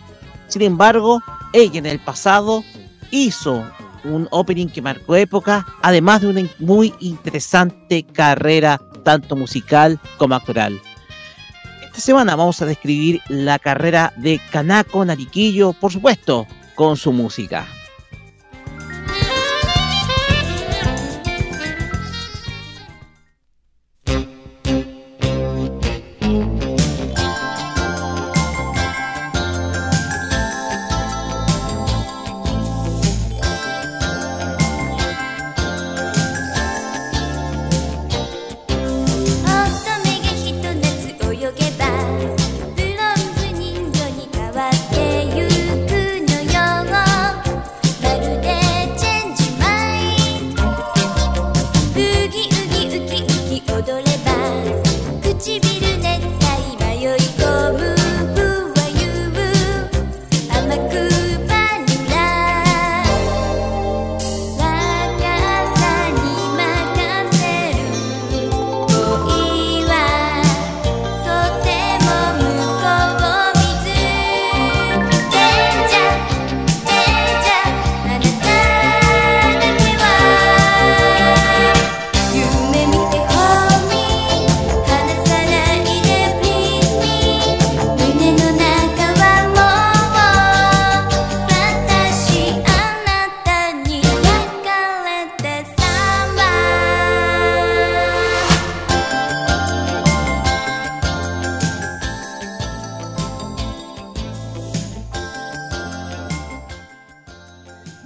[0.48, 1.22] Sin embargo,
[1.52, 2.64] ella en el pasado
[3.10, 3.64] hizo
[4.04, 10.80] un opening que marcó época, además de una muy interesante carrera tanto musical como actoral.
[11.85, 17.66] Esta semana vamos a describir la carrera de Kanako Nariquillo, por supuesto, con su música.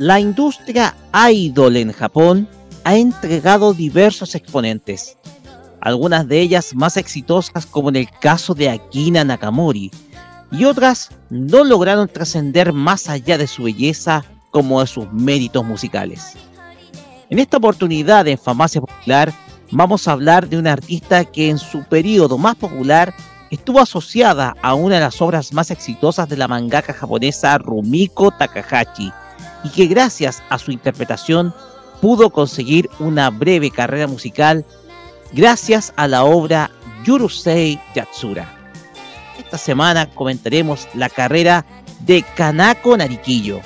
[0.02, 0.96] La industria
[1.30, 2.48] idol en Japón
[2.82, 5.16] ha entregado diversos exponentes,
[5.80, 9.92] algunas de ellas más exitosas como en el caso de Akina Nakamori,
[10.50, 16.32] y otras no lograron trascender más allá de su belleza como de sus méritos musicales.
[17.30, 19.32] En esta oportunidad en Famacia Popular
[19.70, 23.14] vamos a hablar de una artista que en su periodo más popular
[23.52, 29.12] estuvo asociada a una de las obras más exitosas de la mangaka japonesa Rumiko Takahashi
[29.64, 31.54] y que gracias a su interpretación
[32.00, 34.64] pudo conseguir una breve carrera musical
[35.32, 36.70] gracias a la obra
[37.04, 38.58] Yurusei Yatsura.
[39.38, 41.64] Esta semana comentaremos la carrera
[42.00, 43.60] de Kanako Nariquillo.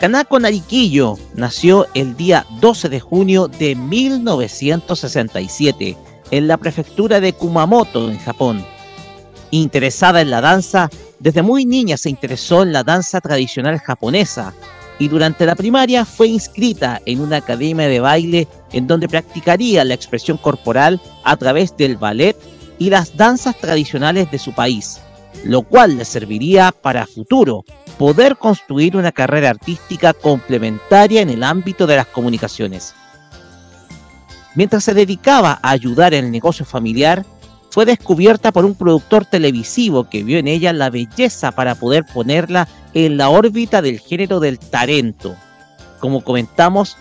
[0.00, 5.96] Kanako Nariquillo nació el día 12 de junio de 1967
[6.30, 8.64] en la prefectura de Kumamoto, en Japón.
[9.50, 10.90] Interesada en la danza,
[11.24, 14.52] desde muy niña se interesó en la danza tradicional japonesa
[14.98, 19.94] y durante la primaria fue inscrita en una academia de baile en donde practicaría la
[19.94, 22.36] expresión corporal a través del ballet
[22.78, 25.00] y las danzas tradicionales de su país,
[25.44, 27.64] lo cual le serviría para futuro
[27.96, 32.94] poder construir una carrera artística complementaria en el ámbito de las comunicaciones.
[34.54, 37.24] Mientras se dedicaba a ayudar en el negocio familiar,
[37.74, 42.68] fue descubierta por un productor televisivo que vio en ella la belleza para poder ponerla
[42.92, 45.34] en la órbita del género del talento.
[45.98, 46.96] Como comentamos,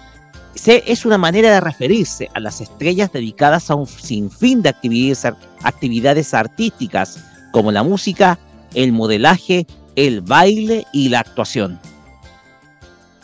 [0.65, 6.33] es una manera de referirse a las estrellas dedicadas a un sinfín de actividades, actividades
[6.33, 8.39] artísticas, como la música,
[8.73, 11.79] el modelaje, el baile y la actuación.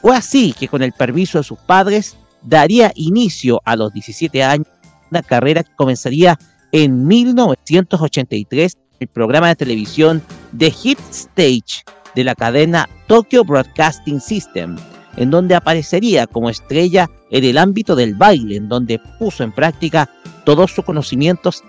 [0.03, 4.68] Fue así que con el permiso de sus padres daría inicio a los 17 años
[5.10, 6.38] una carrera que comenzaría
[6.72, 10.22] en 1983 el programa de televisión
[10.57, 11.83] The Hit Stage
[12.15, 14.75] de la cadena Tokyo Broadcasting System,
[15.17, 20.09] en donde aparecería como estrella en el ámbito del baile, en donde puso en práctica
[20.43, 21.64] todos sus conocimientos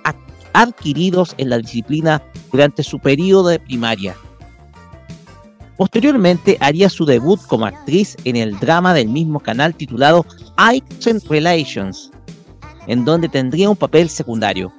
[0.53, 4.15] adquiridos en la disciplina durante su periodo de primaria.
[5.77, 12.11] Posteriormente haría su debut como actriz en el drama del mismo canal titulado and Relations,
[12.87, 14.73] en donde tendría un papel secundario.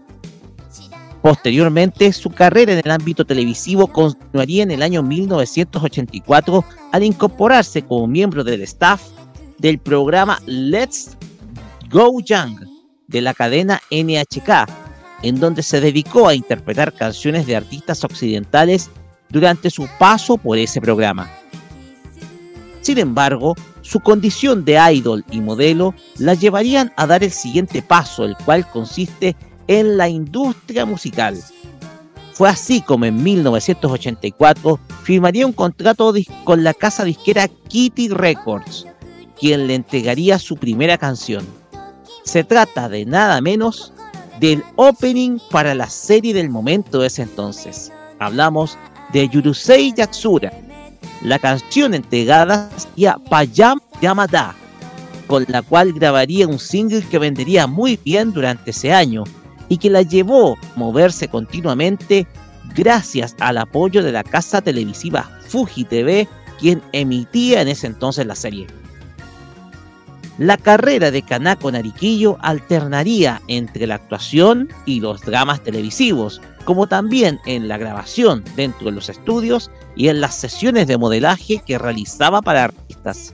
[1.21, 8.07] Posteriormente, su carrera en el ámbito televisivo continuaría en el año 1984 al incorporarse como
[8.07, 9.03] miembro del staff
[9.59, 11.15] del programa Let's
[11.91, 12.65] Go Young
[13.07, 14.67] de la cadena NHK,
[15.21, 18.89] en donde se dedicó a interpretar canciones de artistas occidentales
[19.29, 21.29] durante su paso por ese programa.
[22.81, 28.25] Sin embargo, su condición de idol y modelo la llevarían a dar el siguiente paso,
[28.25, 31.41] el cual consiste en la industria musical.
[32.33, 38.85] Fue así como en 1984 firmaría un contrato con la casa disquera Kitty Records,
[39.39, 41.45] quien le entregaría su primera canción.
[42.23, 43.93] Se trata de nada menos
[44.41, 47.91] del opening para la serie del momento de ese entonces.
[48.19, 48.77] Hablamos
[49.13, 50.51] de Yurusei Yatsura.
[51.21, 54.53] La canción entregada sería Payam Yamada,
[55.27, 59.23] con la cual grabaría un single que vendería muy bien durante ese año
[59.71, 62.27] y que la llevó a moverse continuamente
[62.75, 66.27] gracias al apoyo de la casa televisiva Fuji TV,
[66.59, 68.67] quien emitía en ese entonces la serie.
[70.37, 77.39] La carrera de Kanako Nariquillo alternaría entre la actuación y los dramas televisivos, como también
[77.45, 82.41] en la grabación dentro de los estudios y en las sesiones de modelaje que realizaba
[82.41, 83.33] para artistas.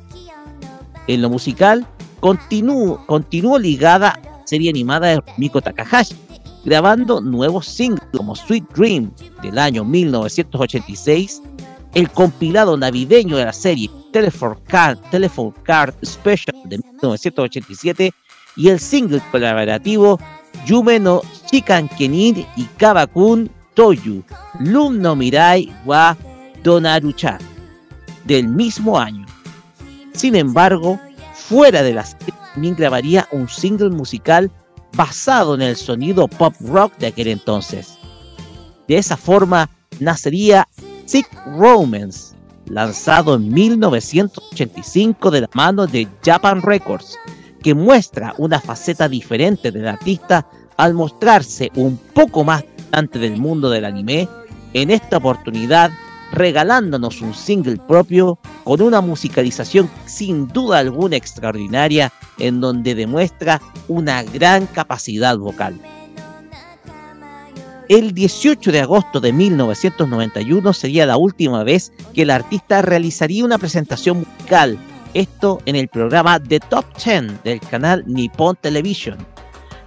[1.07, 1.87] En lo musical,
[2.19, 6.26] continuó, ligada a la serie animada de Miko Takahashi,
[6.65, 9.11] grabando nuevos singles como Sweet Dream
[9.41, 11.41] del año 1986,
[11.93, 18.13] el compilado navideño de la serie Telephone Card, Telephone Card Special de 1987
[18.55, 20.19] y el single colaborativo
[20.65, 21.21] Yume no
[21.51, 24.23] y Kabakun Toyu,
[24.59, 26.17] Lum no Mirai wa
[26.63, 27.39] Donaruchan
[28.25, 29.25] del mismo año.
[30.13, 30.99] Sin embargo,
[31.33, 34.51] fuera de la serie también grabaría un single musical
[34.93, 37.97] basado en el sonido pop rock de aquel entonces.
[38.87, 40.67] De esa forma nacería
[41.05, 42.35] Sick Romance,
[42.67, 47.17] lanzado en 1985 de la mano de Japan Records,
[47.63, 53.69] que muestra una faceta diferente del artista al mostrarse un poco más distante del mundo
[53.69, 54.27] del anime,
[54.73, 55.91] en esta oportunidad
[56.31, 64.23] regalándonos un single propio con una musicalización sin duda alguna extraordinaria en donde demuestra una
[64.23, 65.79] gran capacidad vocal.
[67.89, 73.57] El 18 de agosto de 1991 sería la última vez que el artista realizaría una
[73.57, 74.77] presentación musical,
[75.13, 79.17] esto en el programa The Top 10 del canal Nippon Television,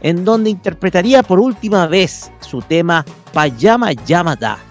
[0.00, 3.04] en donde interpretaría por última vez su tema
[3.34, 4.69] Payama Yamada.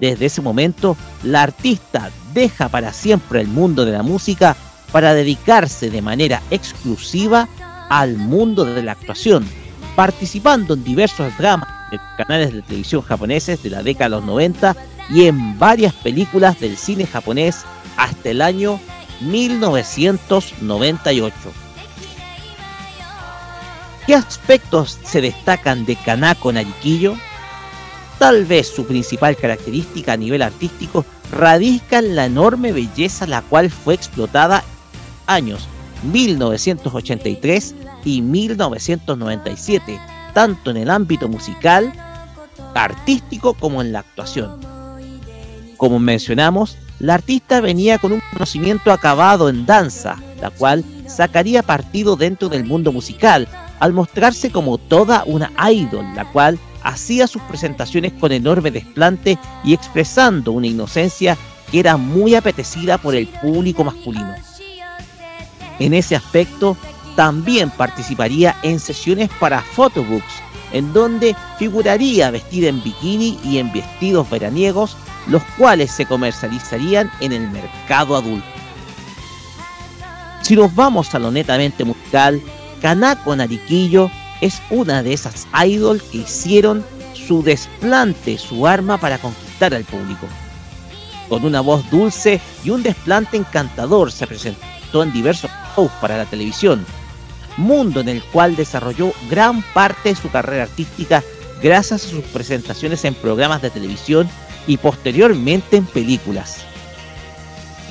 [0.00, 4.56] Desde ese momento, la artista deja para siempre el mundo de la música
[4.92, 7.48] para dedicarse de manera exclusiva
[7.90, 9.46] al mundo de la actuación,
[9.94, 14.76] participando en diversos dramas de canales de televisión japoneses de la década de los 90
[15.10, 17.64] y en varias películas del cine japonés
[17.96, 18.80] hasta el año
[19.20, 21.34] 1998.
[24.06, 27.16] ¿Qué aspectos se destacan de Kanako Nariquillo?
[28.20, 33.70] Tal vez su principal característica a nivel artístico radica en la enorme belleza la cual
[33.70, 34.62] fue explotada
[35.26, 35.66] años
[36.02, 37.74] 1983
[38.04, 39.98] y 1997,
[40.34, 41.94] tanto en el ámbito musical,
[42.74, 44.60] artístico como en la actuación.
[45.78, 52.16] Como mencionamos, la artista venía con un conocimiento acabado en danza, la cual sacaría partido
[52.16, 58.12] dentro del mundo musical, al mostrarse como toda una idol, la cual hacía sus presentaciones
[58.12, 61.36] con enorme desplante y expresando una inocencia
[61.70, 64.34] que era muy apetecida por el público masculino.
[65.78, 66.76] En ese aspecto,
[67.16, 70.42] también participaría en sesiones para photobooks,
[70.72, 77.32] en donde figuraría vestida en bikini y en vestidos veraniegos, los cuales se comercializarían en
[77.32, 78.46] el mercado adulto.
[80.42, 82.40] Si nos vamos a lo netamente musical,
[82.80, 89.74] Kanako Nariquillo es una de esas idols que hicieron su desplante, su arma para conquistar
[89.74, 90.26] al público.
[91.28, 96.24] Con una voz dulce y un desplante encantador se presentó en diversos shows para la
[96.24, 96.84] televisión,
[97.56, 101.22] mundo en el cual desarrolló gran parte de su carrera artística
[101.62, 104.28] gracias a sus presentaciones en programas de televisión
[104.66, 106.58] y posteriormente en películas.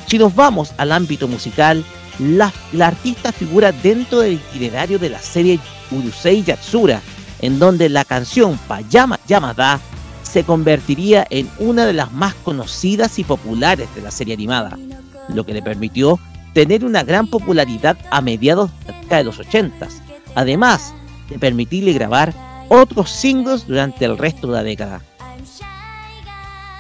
[0.08, 1.86] Si nos vamos al ámbito musical,
[2.20, 5.60] la, artista figura dentro del itinerario de la serie
[5.92, 7.02] Urusei Yatsura,
[7.42, 9.80] en donde la canción Payama Yamada
[10.24, 14.78] se convertiría en una de las más conocidas y populares de la serie animada,
[15.30, 16.20] lo que le permitió
[16.54, 18.70] tener una gran popularidad a mediados
[19.10, 19.88] de los 80,
[20.36, 20.94] además
[21.30, 22.34] de permitirle grabar
[22.70, 25.02] otros singles durante el resto de la década.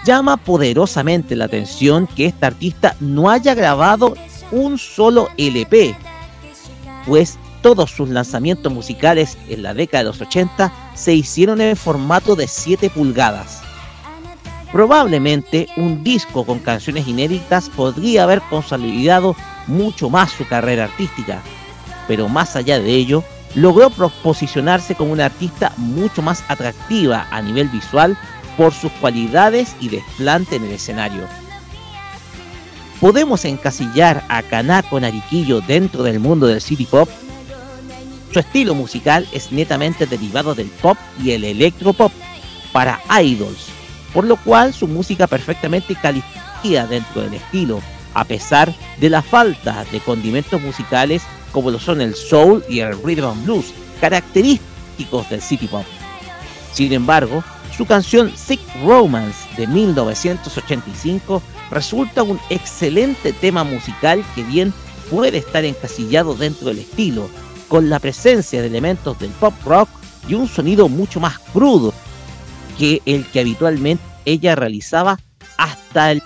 [0.05, 4.15] Llama poderosamente la atención que esta artista no haya grabado
[4.51, 5.95] un solo LP,
[7.05, 12.35] pues todos sus lanzamientos musicales en la década de los 80 se hicieron en formato
[12.35, 13.61] de 7 pulgadas.
[14.71, 19.35] Probablemente un disco con canciones inéditas podría haber consolidado
[19.67, 21.41] mucho más su carrera artística,
[22.07, 23.23] pero más allá de ello,
[23.55, 28.15] logró posicionarse como una artista mucho más atractiva a nivel visual
[28.57, 31.23] por sus cualidades y desplante en el escenario.
[32.99, 37.07] Podemos encasillar a Kanako Nariquillo dentro del mundo del city pop.
[38.33, 42.11] Su estilo musical es netamente derivado del pop y el electropop
[42.73, 43.67] para idols,
[44.13, 47.81] por lo cual su música perfectamente calificaría dentro del estilo,
[48.13, 53.01] a pesar de la falta de condimentos musicales como lo son el soul y el
[53.01, 55.85] rhythm and blues, característicos del city pop.
[56.73, 57.43] Sin embargo,
[57.75, 64.73] su canción Sick Romance de 1985 resulta un excelente tema musical que bien
[65.09, 67.29] puede estar encasillado dentro del estilo,
[67.67, 69.89] con la presencia de elementos del pop rock
[70.27, 71.93] y un sonido mucho más crudo
[72.77, 75.19] que el que habitualmente ella realizaba
[75.57, 76.23] hasta el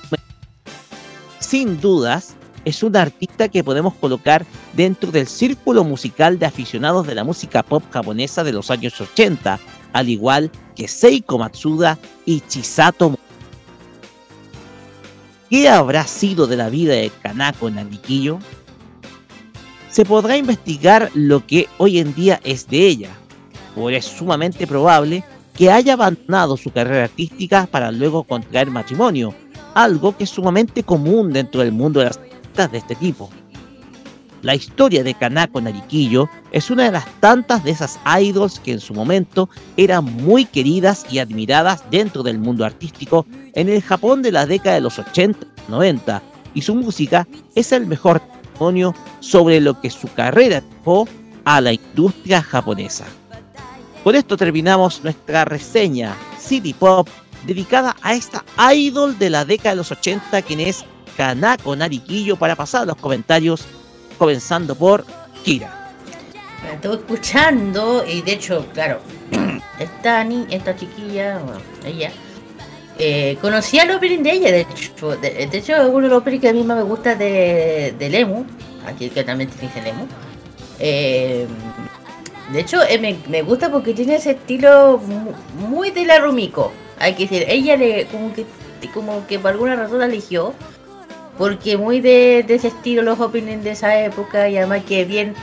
[1.40, 7.16] sin dudas es una artista que podemos colocar dentro del círculo musical de aficionados de
[7.16, 9.60] la música pop japonesa de los años 80,
[9.92, 13.18] al igual que Seiko Matsuda y Chisato.
[15.54, 18.40] ¿Qué habrá sido de la vida de Kanako Nariquillo?
[19.92, 23.12] Se podrá investigar lo que hoy en día es de ella,
[23.76, 25.24] pues es sumamente probable
[25.56, 29.36] que haya abandonado su carrera artística para luego contraer matrimonio,
[29.76, 33.30] algo que es sumamente común dentro del mundo de las artistas de este tipo.
[34.44, 38.82] La historia de Kanako Nariquillo es una de las tantas de esas idols que en
[38.82, 44.34] su momento eran muy queridas y admiradas dentro del mundo artístico en el Japón de
[44.34, 46.22] la década de los 80 90
[46.54, 51.08] y su música es el mejor testimonio sobre lo que su carrera dejó
[51.46, 53.06] a la industria japonesa.
[54.04, 57.08] Con esto terminamos nuestra reseña City Pop
[57.48, 60.84] dedicada a esta idol de la década de los 80 quien es
[61.16, 63.66] Kanako Nariquillo para pasar a los comentarios
[64.18, 65.06] comenzando por
[65.44, 65.92] Kira.
[66.64, 69.00] La estuve escuchando y de hecho, claro,
[69.80, 72.12] esta, ni esta chiquilla, bueno, ella,
[72.98, 76.42] eh, conocía el opening de ella, de hecho, de, de hecho uno de los openings
[76.42, 78.46] que a mí más me gusta de, de Lemu,
[78.88, 80.06] aquí que también dice Lemu,
[80.80, 81.46] eh,
[82.52, 86.72] de hecho eh, me, me gusta porque tiene ese estilo mu- muy de la Rumiko,
[87.00, 88.46] hay que decir, ella le como que,
[88.94, 90.54] como que por alguna razón la eligió,
[91.38, 95.34] porque muy de, de ese estilo los openings de esa época y además que bien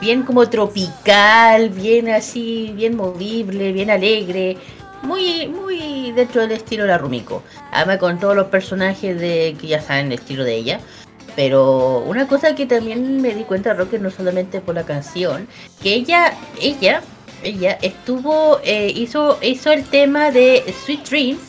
[0.00, 4.56] bien como tropical, bien así, bien movible, bien alegre,
[5.02, 7.42] muy muy dentro del estilo de la Rumiko.
[7.72, 10.80] Además con todos los personajes de que ya saben el estilo de ella.
[11.36, 15.46] Pero una cosa que también me di cuenta, Roque, no solamente por la canción,
[15.82, 17.02] que ella, ella,
[17.42, 21.40] ella estuvo, eh, hizo, hizo el tema de Sweet Dreams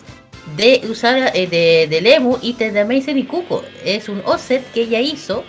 [0.55, 3.63] de usar eh, de, de Lemu y de Amazing y Cuco.
[3.83, 5.43] Es un offset que ella hizo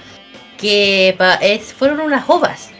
[0.58, 2.70] que pa- es, fueron unas ovas.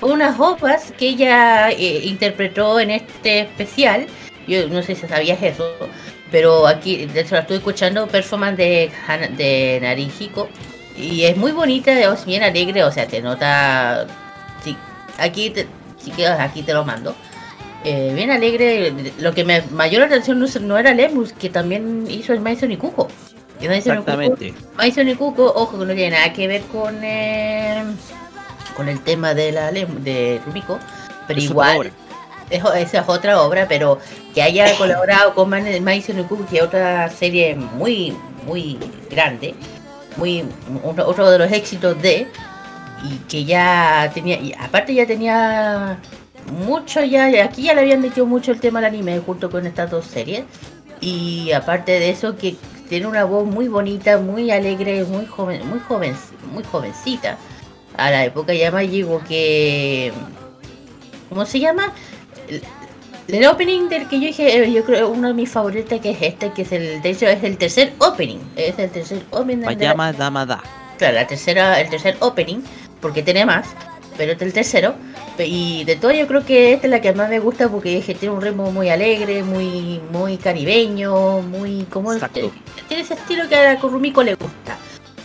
[0.00, 4.06] Fueron unas ovas que ella eh, interpretó en este especial.
[4.46, 5.74] Yo no sé si sabías eso,
[6.30, 8.90] pero aquí, de hecho, la estoy escuchando, performance de,
[9.36, 10.48] de Narihiko.
[10.96, 14.06] Y es muy bonita, es bien alegre, o sea, te nota.
[14.64, 14.76] Sí,
[15.18, 15.52] aquí
[16.02, 17.14] si quieres, aquí te lo mando.
[17.84, 22.40] Eh, bien alegre, lo que me mayor atención no, era Lemus, que también hizo el
[22.40, 23.06] Maison y Cuco.
[23.60, 24.54] Y Maison y Cuco- Exactamente.
[24.76, 27.84] Maison y Cuco, ojo, que no tiene nada que ver con eh,
[28.76, 30.78] con el tema de la de Rumiko,
[31.28, 31.92] pero Es igual
[32.50, 33.98] es esa es otra obra, pero
[34.34, 38.78] que haya colaborado con Maison y Cuco, que es otra serie muy muy
[39.10, 39.54] grande,
[40.16, 40.44] muy
[40.82, 42.26] uno- otro de los éxitos de
[43.04, 45.98] y que ya tenía y aparte ya tenía
[46.52, 49.90] mucho ya aquí ya le habían metido mucho el tema del anime junto con estas
[49.90, 50.44] dos series.
[51.00, 52.56] Y aparte de eso que
[52.88, 56.14] tiene una voz muy bonita muy alegre muy joven muy joven
[56.52, 57.36] muy jovencita.
[57.96, 60.12] A la época ya más llegó que
[61.28, 61.92] cómo se llama
[62.48, 62.62] el,
[63.28, 66.18] el opening del que yo dije eh, yo creo uno de mis favoritos que es
[66.22, 69.64] este que es el de hecho es el tercer opening es el tercer opening de
[69.66, 70.62] la- Mayama Damada.
[70.98, 72.60] Claro, la tercera, el tercer opening,
[73.02, 73.66] porque tiene más,
[74.16, 74.94] pero este es el tercero.
[75.38, 78.14] Y de todo yo creo que esta es la que más me gusta porque dije,
[78.14, 82.12] tiene un ritmo muy alegre, muy muy caribeño, muy como
[82.88, 84.78] tiene ese estilo que a la Kurumiko le gusta.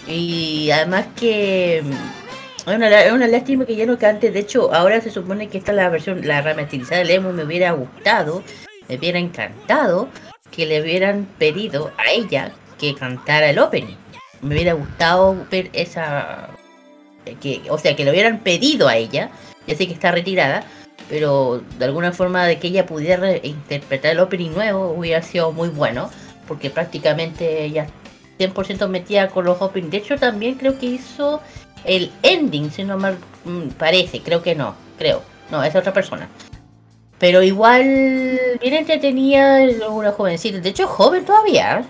[0.07, 4.73] Y además que mm, es una, es una lástima que ya no cante, de hecho
[4.73, 8.43] ahora se supone que esta es la versión, la remasterizada de Lemo me hubiera gustado,
[8.89, 10.09] me hubiera encantado
[10.51, 13.95] que le hubieran pedido a ella que cantara el opening.
[14.41, 16.49] Me hubiera gustado ver esa
[17.35, 19.29] que, o sea, que le hubieran pedido a ella,
[19.67, 20.63] ya sé que está retirada,
[21.09, 25.69] pero de alguna forma de que ella pudiera interpretar el opening nuevo hubiera sido muy
[25.69, 26.09] bueno,
[26.47, 27.87] porque prácticamente ella
[28.39, 29.91] 100% metida con los openings.
[29.91, 31.41] De hecho, también creo que hizo
[31.83, 36.27] el ending, si no mal mm, parece, creo que no, creo, no, es otra persona.
[37.19, 37.83] Pero igual,
[38.59, 41.85] bien entretenida, una jovencita, de hecho, joven todavía,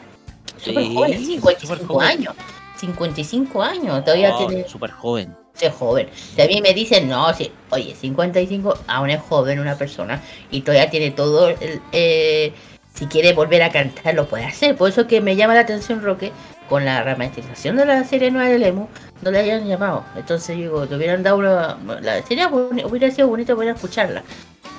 [0.57, 2.07] súper Sí, joven, 55 súper joven.
[2.07, 2.35] años.
[2.81, 4.67] 55 años, todavía Oh, tiene.
[4.67, 5.35] Súper joven.
[5.59, 6.09] Es joven.
[6.13, 10.61] Si a mí me dicen, no, si, oye, 55, aún es joven una persona y
[10.61, 11.49] todavía tiene todo.
[11.49, 12.53] El, eh,
[12.93, 14.75] si quiere volver a cantar, lo puede hacer.
[14.75, 16.31] Por eso que me llama la atención, Roque,
[16.67, 18.87] con la remasterización de la serie nueva de Lemu,
[19.21, 20.03] no le hayan llamado.
[20.15, 21.77] Entonces, digo, te hubieran dado una.
[22.01, 24.23] La serie hubiera sido bonito poder escucharla.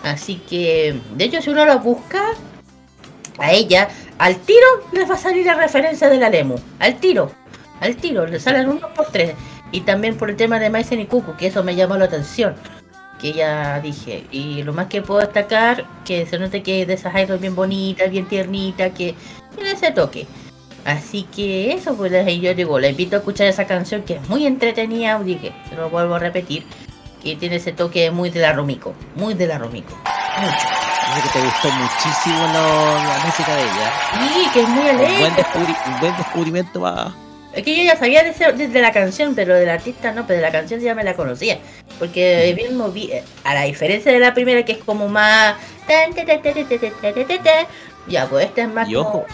[0.02, 2.22] Así que, de hecho, si uno la busca,
[3.39, 6.56] a ella, al tiro les va a salir la referencia de la Lemu.
[6.78, 7.31] Al tiro.
[7.83, 8.27] Al tiro.
[8.27, 9.35] Le salen uno por tres.
[9.70, 12.55] Y también por el tema de Maisen y Cucu, que eso me llamó la atención.
[13.20, 14.25] Que ya dije.
[14.31, 17.55] Y lo más que puedo destacar, que se note que es de esas idols bien
[17.55, 19.15] bonitas, bien tiernitas, que
[19.55, 20.27] tiene ese toque.
[20.85, 24.28] Así que eso, pues y yo digo, le invito a escuchar esa canción que es
[24.28, 26.67] muy entretenida, dije, se lo vuelvo a repetir,
[27.23, 29.94] que tiene ese toque muy de la Rumiko, muy de la Rumiko.
[30.41, 30.67] Mucho.
[31.23, 33.93] Que te gustó muchísimo lo- la música de ella.
[34.35, 35.19] Sí, que es muy Un alegre.
[35.20, 37.15] buen, descubri- un buen descubrimiento va.
[37.52, 40.52] Es que yo ya sabía de, la canción, pero del artista no, pero de la
[40.52, 41.58] canción ya me la conocía.
[41.98, 43.10] Porque mismo vi,
[43.44, 45.56] a la diferencia de la primera que es como más...
[48.08, 48.89] Ya, pues esta es más...
[48.89, 49.26] Y ojo,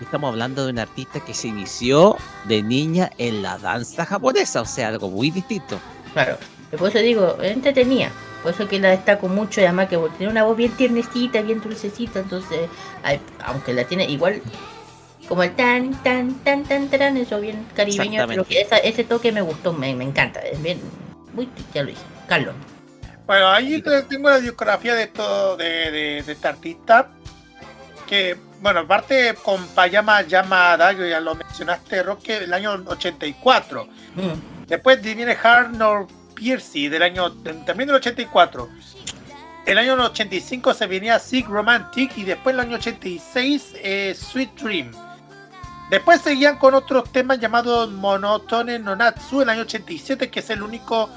[0.00, 4.66] estamos hablando de un artista que se inició de niña en la danza japonesa, o
[4.66, 5.80] sea, algo muy distinto.
[6.12, 6.36] Claro,
[6.78, 8.10] por eso digo, entretenía.
[8.42, 11.60] Por eso que la destaco mucho, y además que tiene una voz bien tiernecita, bien
[11.60, 12.68] dulcecita, entonces,
[13.44, 14.40] aunque la tiene igual,
[15.28, 19.40] como el tan, tan, tan, tan, tan, eso bien caribeño, pero esa- ese toque me
[19.42, 20.80] gustó, me, me encanta, es bien,
[21.32, 22.54] muy, ya lo dije, Carlos.
[23.26, 27.10] Bueno, ahí te- tengo la discografía de esto de, de, de este artista.
[28.06, 33.88] Que, bueno, parte con Payama Yamada, que ya lo mencionaste, Roque, del año 84.
[34.68, 37.32] Después viene Harnor Piercy del año
[37.64, 38.68] también del 84.
[39.66, 44.92] el año 85 se venía Sick Romantic y después el año 86 eh, Sweet Dream.
[45.90, 50.62] Después seguían con otros temas llamados Monotone no Natsu el año 87, que es el
[50.62, 51.08] único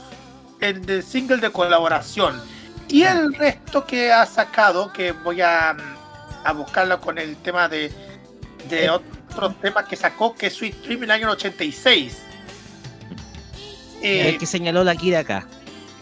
[0.60, 2.40] el de single de colaboración.
[2.88, 5.76] Y el resto que ha sacado, que voy a,
[6.44, 7.92] a buscarlo con el tema de,
[8.68, 12.18] de otros temas que sacó, que es Sweet Dream el año 86.
[14.02, 15.46] Eh, el que señaló la Kira acá.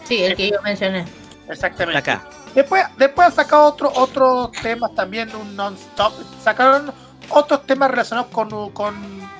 [0.04, 1.04] Sí, el que yo mencioné.
[1.48, 1.98] Exactamente.
[1.98, 2.24] Acá.
[2.54, 6.12] Después, después han sacado otro, otros temas también, un non-stop.
[6.42, 6.92] Sacaron
[7.30, 8.94] otros temas relacionados con, con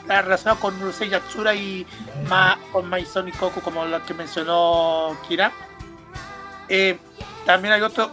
[0.07, 1.87] relacionados con Urusei Yatsura y
[2.29, 5.53] ma, con Maison y Koku, como lo que mencionó Kira.
[6.69, 6.99] Eh,
[7.45, 8.11] también hay otro.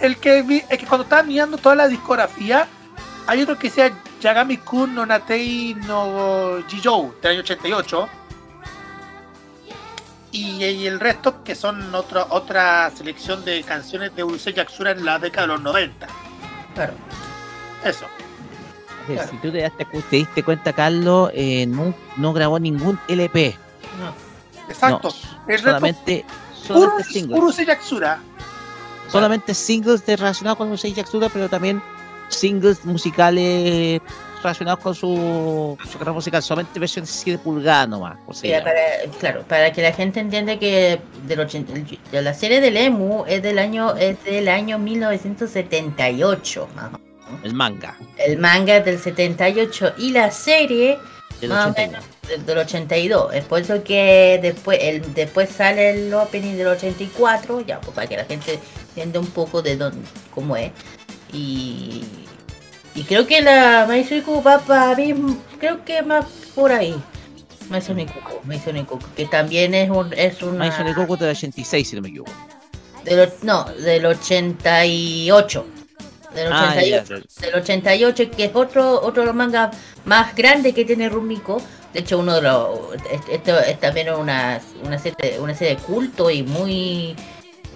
[0.00, 2.68] El que vi, es que cuando estaba mirando toda la discografía,
[3.26, 8.08] hay otro que sea Yagami Kun no Natei no Jijou del año 88.
[10.30, 15.04] Y, y el resto que son otra otra selección de canciones de Urusei Yatsura en
[15.04, 16.06] la década de los 90.
[16.74, 16.92] Claro.
[17.84, 18.04] Eso.
[19.30, 23.56] Si tú te, daste te diste cuenta, Carlos, eh, no, no grabó ningún LP.
[24.68, 25.08] Exacto.
[25.08, 26.24] No, El resto- solamente,
[26.66, 27.38] solamente Urus- singles.
[29.10, 31.80] Solamente singles de- relacionados con Urusei Yatsura, pero también
[32.28, 34.02] singles musicales
[34.42, 36.42] relacionados con su, su carrera musical.
[36.42, 38.18] Solamente versiones así de pulgada nomás.
[38.26, 38.80] O sea, Mira, para,
[39.18, 43.24] claro, para que la gente entienda que del 80 el- de la serie del Emu
[43.26, 47.07] es del año es del año 1978, más o menos.
[47.42, 47.96] El manga.
[48.16, 50.98] El manga es del 78 y la serie
[51.40, 51.92] Del más o 81.
[51.92, 53.34] menos del, del 82.
[53.34, 58.06] Es por eso que después el, después sale el opening del 84, ya pues, para
[58.06, 58.58] que la gente
[58.90, 60.70] entienda un poco de dónde, cómo es.
[61.32, 62.04] Y,
[62.94, 65.14] y creo que la Maizuriku va para mí,
[65.58, 66.94] creo que más por ahí.
[67.68, 72.08] Maizuriku, que también es un es una Maison de Coco del 86, si no me
[72.08, 72.32] equivoco.
[73.04, 75.66] del no, del 88.
[76.34, 79.74] Del Ah, 88, ya, del 88, que es otro otro de los mangas
[80.04, 81.60] más grande que tiene Rumiko.
[81.92, 82.78] De hecho, uno de los.
[83.10, 87.16] es- Esto es también una, una, serie, una serie de culto y muy.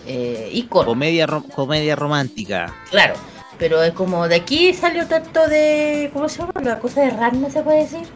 [0.07, 0.85] Eh, ícono.
[0.87, 2.75] Comedia, rom- comedia romántica.
[2.91, 3.15] Claro.
[3.59, 6.11] Pero es como de aquí salió tanto de.
[6.13, 6.53] ¿Cómo se llama?
[6.63, 8.07] La cosa de Ranma, se puede decir.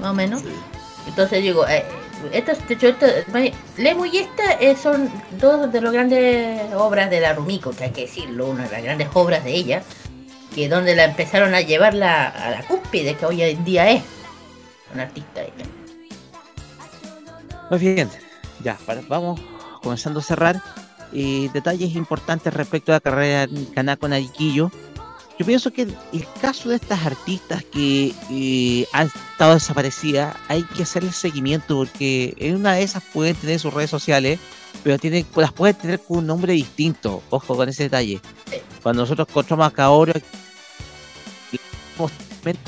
[0.00, 0.42] Más o menos.
[1.06, 1.84] Entonces digo, eh,
[2.32, 2.94] estos, de hecho,
[3.76, 5.10] Lemu y esta eh, son
[5.40, 8.82] dos de las grandes obras de la Rumiko, que hay que decirlo, una de las
[8.82, 9.82] grandes obras de ella,
[10.54, 14.02] que donde la empezaron a llevarla a la cúspide que hoy en día es.
[14.94, 15.64] Una artista ella.
[17.70, 18.10] Muy bien,
[18.62, 18.76] ya,
[19.08, 19.40] vamos
[19.82, 20.62] comenzando a cerrar.
[21.14, 24.70] Eh, detalles importantes respecto a la carrera de Kanako Nariquillo.
[25.38, 31.16] Yo pienso que el caso de estas artistas que han estado desaparecidas, hay que hacerles
[31.16, 34.38] seguimiento porque en una de esas pueden tener sus redes sociales,
[34.84, 37.22] pero tienen, las pueden tener con un nombre distinto.
[37.30, 38.20] Ojo con ese detalle.
[38.82, 40.12] Cuando nosotros encontramos a Kaoru,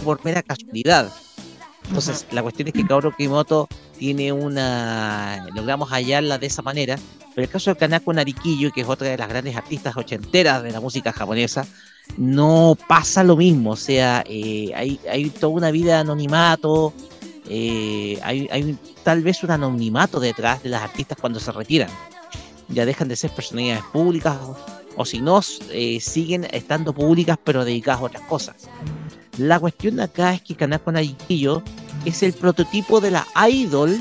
[0.05, 1.13] por mera casualidad.
[1.89, 5.47] Entonces, la cuestión es que Kaoru Kimoto tiene una.
[5.55, 6.97] logramos hallarla de esa manera.
[7.35, 10.71] Pero el caso de Kanako Nariquillo, que es otra de las grandes artistas ochenteras de
[10.71, 11.67] la música japonesa,
[12.17, 13.73] no pasa lo mismo.
[13.73, 16.93] O sea, eh, hay, toda una vida de anonimato.
[17.49, 21.91] eh, hay, tal vez un anonimato detrás de las artistas cuando se retiran.
[22.69, 24.37] Ya dejan de ser personalidades públicas
[24.97, 25.41] o, si no,
[25.71, 28.57] eh, siguen estando públicas pero dedicadas a otras cosas.
[29.39, 31.63] La cuestión acá es que Kanako Nariquillo
[32.05, 34.01] es el prototipo de la idol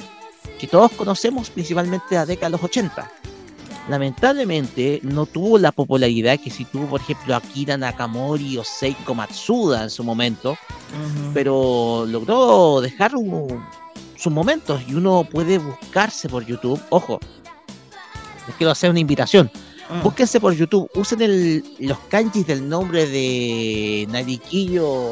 [0.59, 3.09] que todos conocemos principalmente de la década de los 80.
[3.89, 9.83] Lamentablemente no tuvo la popularidad que si tuvo, por ejemplo, Akira Nakamori o Seiko Matsuda
[9.83, 10.57] en su momento,
[11.33, 13.63] pero logró dejar un-
[14.15, 16.79] sus momentos y uno puede buscarse por YouTube.
[16.91, 17.19] Ojo,
[18.47, 19.51] les quiero hacer una invitación.
[20.01, 25.11] Búsquense por YouTube, usen el- los kanjis del nombre de Nariquillo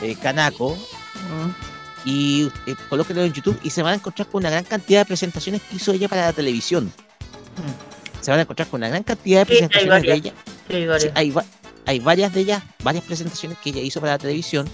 [0.00, 0.76] eh, Kanako
[2.04, 5.04] y eh, colóquenlo en YouTube y se van a encontrar con una gran cantidad de
[5.06, 6.92] presentaciones que hizo ella para la televisión.
[8.20, 10.32] Se van a encontrar con una gran cantidad de Sí, presentaciones de ella.
[10.68, 11.02] Sí, hay varias.
[11.02, 11.44] Sí, hay, va-
[11.86, 14.68] hay varias de ellas, varias presentaciones que ella hizo para la televisión.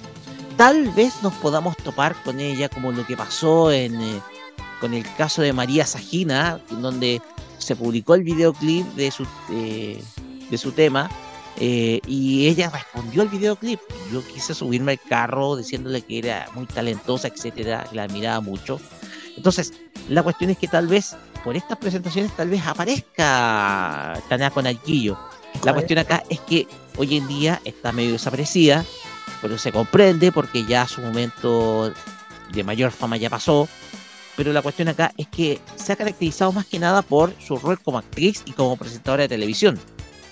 [0.56, 4.20] Tal vez nos podamos topar con ella como lo que pasó en, eh,
[4.80, 7.20] con el caso de María Sajina, donde
[7.58, 10.02] se publicó el videoclip de su, eh,
[10.50, 11.10] de su tema
[11.58, 13.80] eh, y ella respondió al videoclip.
[14.12, 18.80] Yo quise subirme al carro diciéndole que era muy talentosa, etcétera, la admiraba mucho.
[19.36, 19.72] Entonces,
[20.08, 25.18] la cuestión es que tal vez por estas presentaciones tal vez aparezca Tanako Narquillo.
[25.62, 26.66] La cuestión acá es que
[26.96, 28.84] hoy en día está medio desaparecida,
[29.42, 31.92] pero se comprende porque ya su momento
[32.52, 33.68] de mayor fama ya pasó.
[34.36, 37.78] pero la cuestión acá es que se ha caracterizado más que nada por su rol
[37.78, 39.78] como actriz y como presentadora de televisión,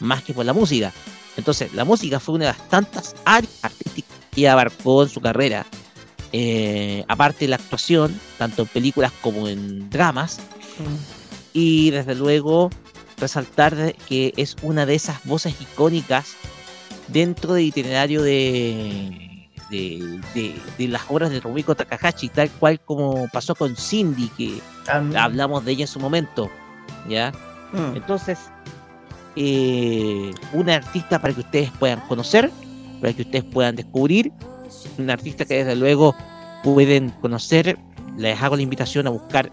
[0.01, 0.93] más que por la música.
[1.37, 5.67] Entonces, la música fue una de las tantas áreas artísticas que abarcó en su carrera.
[6.33, 10.41] Eh, aparte de la actuación, tanto en películas como en dramas.
[11.53, 12.71] Y desde luego,
[13.19, 16.35] resaltar que es una de esas voces icónicas
[17.09, 23.29] dentro del itinerario de, de, de- de las obras de Rumiko Takahashi, tal cual como
[23.33, 24.61] pasó con Cindy, que
[25.17, 26.51] hablamos de ella en su momento.
[27.09, 27.33] ¿ya?
[27.73, 27.97] Mm.
[27.97, 28.39] Entonces,
[29.37, 32.51] eh, una artista para que ustedes puedan conocer,
[33.01, 34.33] para que ustedes puedan descubrir,
[34.99, 36.15] una artista que desde luego
[36.63, 37.79] pueden conocer.
[38.17, 39.51] Les hago la invitación a buscar,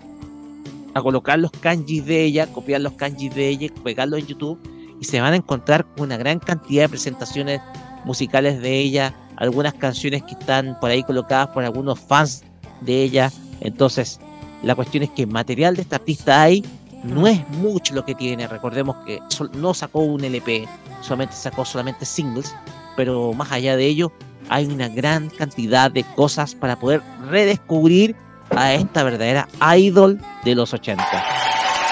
[0.93, 4.59] a colocar los kanjis de ella, copiar los kanjis de ella, pegarlos en YouTube
[4.99, 7.61] y se van a encontrar con una gran cantidad de presentaciones
[8.03, 12.43] musicales de ella, algunas canciones que están por ahí colocadas por algunos fans
[12.82, 13.32] de ella.
[13.61, 14.19] Entonces,
[14.64, 16.66] la cuestión es que material de esta artista hay,
[17.03, 18.48] no es mucho lo que tiene.
[18.48, 19.19] Recordemos que
[19.53, 20.68] no sacó un LP,
[21.02, 22.53] solamente sacó solamente singles,
[22.95, 24.11] pero más allá de ello,
[24.50, 28.16] hay una gran cantidad de cosas para poder redescubrir
[28.56, 29.48] a esta verdadera
[29.78, 31.06] idol de los 80.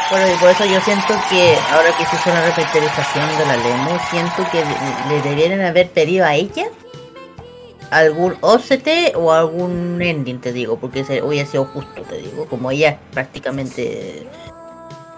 [0.10, 3.58] Bueno, y por eso yo siento que ahora que se hizo una repertorización de la
[3.58, 6.66] Lemo, siento que le- le deberían haber pedido a ella
[7.92, 12.72] algún OCT o algún ending, te digo, porque se hubiera sido justo, te digo, como
[12.72, 14.28] ella prácticamente...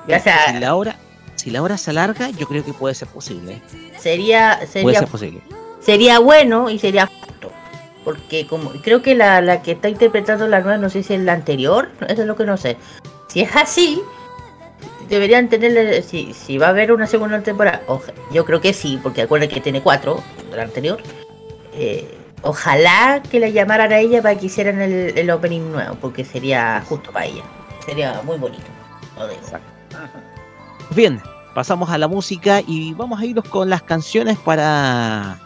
[0.09, 0.95] Ya sea, Si la hora,
[1.35, 3.61] si la hora se alarga, yo creo que puede ser posible.
[3.99, 5.41] sería, Puede sería, ser posible.
[5.79, 7.51] sería bueno y sería justo.
[8.03, 11.21] Porque como creo que la, la que está interpretando la nueva, no sé si es
[11.21, 12.77] la anterior, eso es lo que no sé.
[13.27, 14.01] Si es así,
[15.09, 18.99] deberían tenerle, si, si va a haber una segunda temporada, oja- yo creo que sí,
[19.03, 20.23] porque acuerden que tiene cuatro
[20.55, 21.01] la anterior.
[21.73, 26.25] Eh, ojalá que la llamaran a ella para que hicieran el, el opening nuevo, porque
[26.25, 27.43] sería justo para ella.
[27.85, 28.63] Sería muy bonito.
[29.17, 29.41] lo digo.
[30.95, 31.21] Bien,
[31.53, 35.39] pasamos a la música y vamos a irnos con las canciones para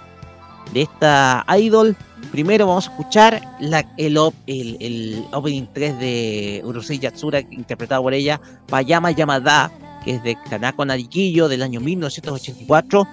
[0.73, 1.95] esta idol.
[2.31, 8.01] Primero vamos a escuchar la, el, op- el, el opening 3 de Urusei Yatsura, interpretado
[8.01, 9.69] por ella, Payama Yamada,
[10.03, 13.07] que es de Kanako Narikiyo del año 1984.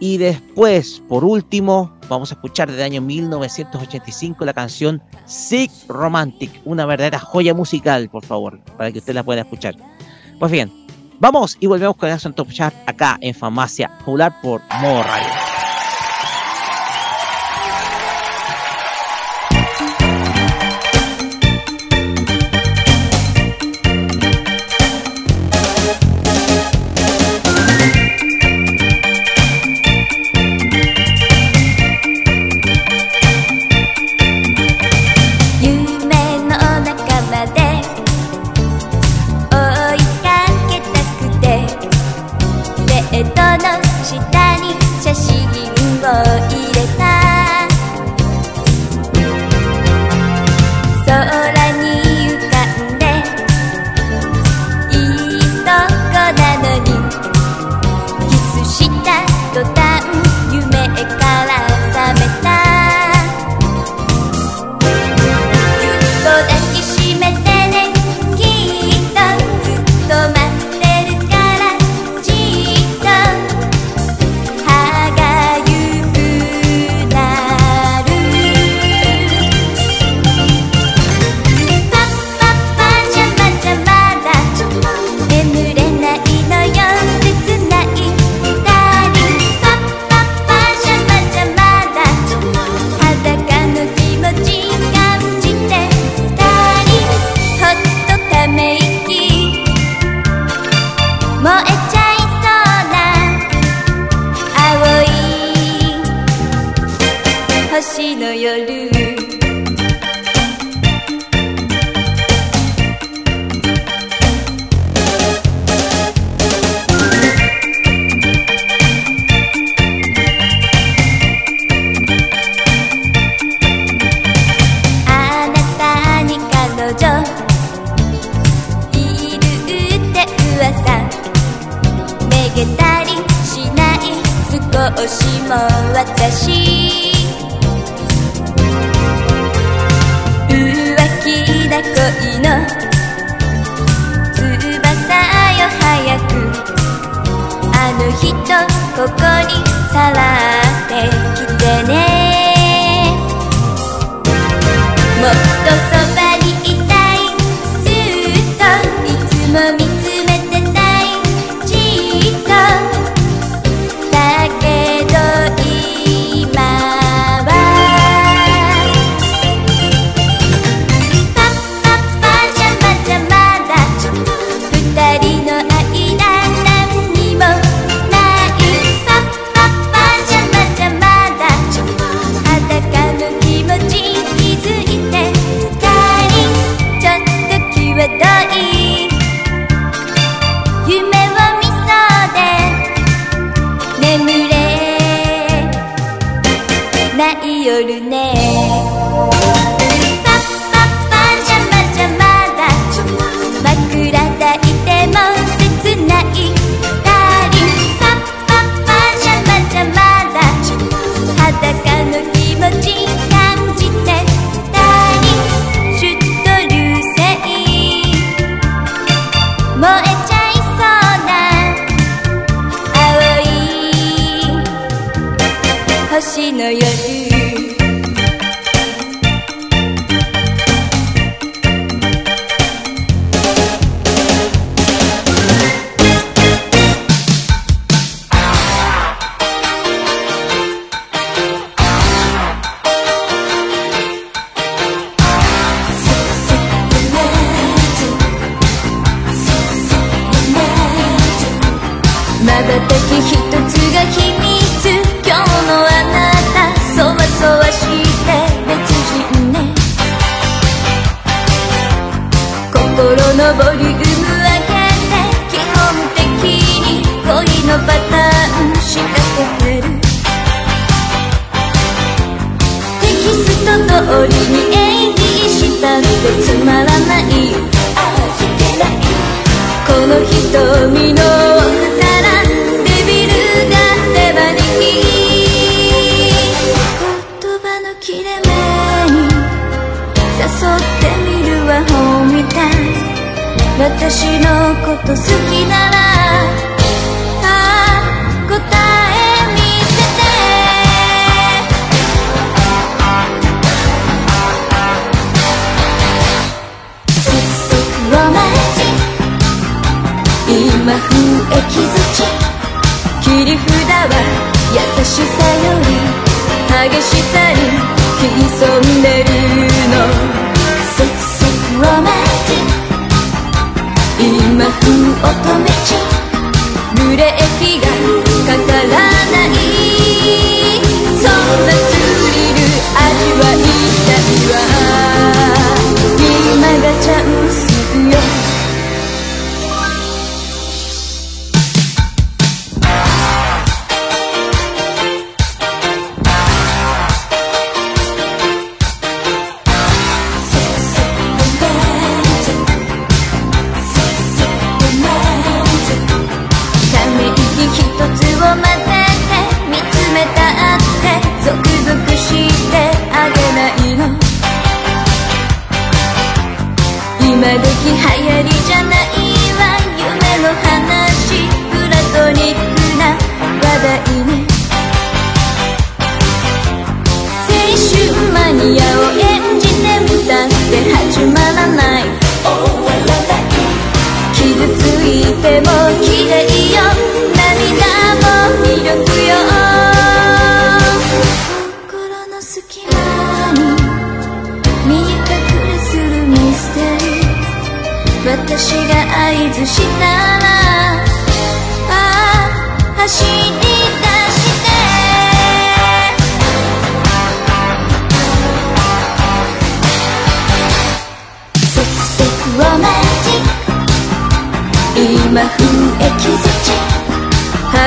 [0.00, 6.86] Y después, por último, vamos a escuchar del año 1985 la canción Sick Romantic, una
[6.86, 9.76] verdadera joya musical, por favor, para que usted la pueda escuchar.
[10.38, 10.70] Pues bien,
[11.18, 15.57] vamos y volvemos con el Top Chart acá en Farmacia Popular por Modo Radio.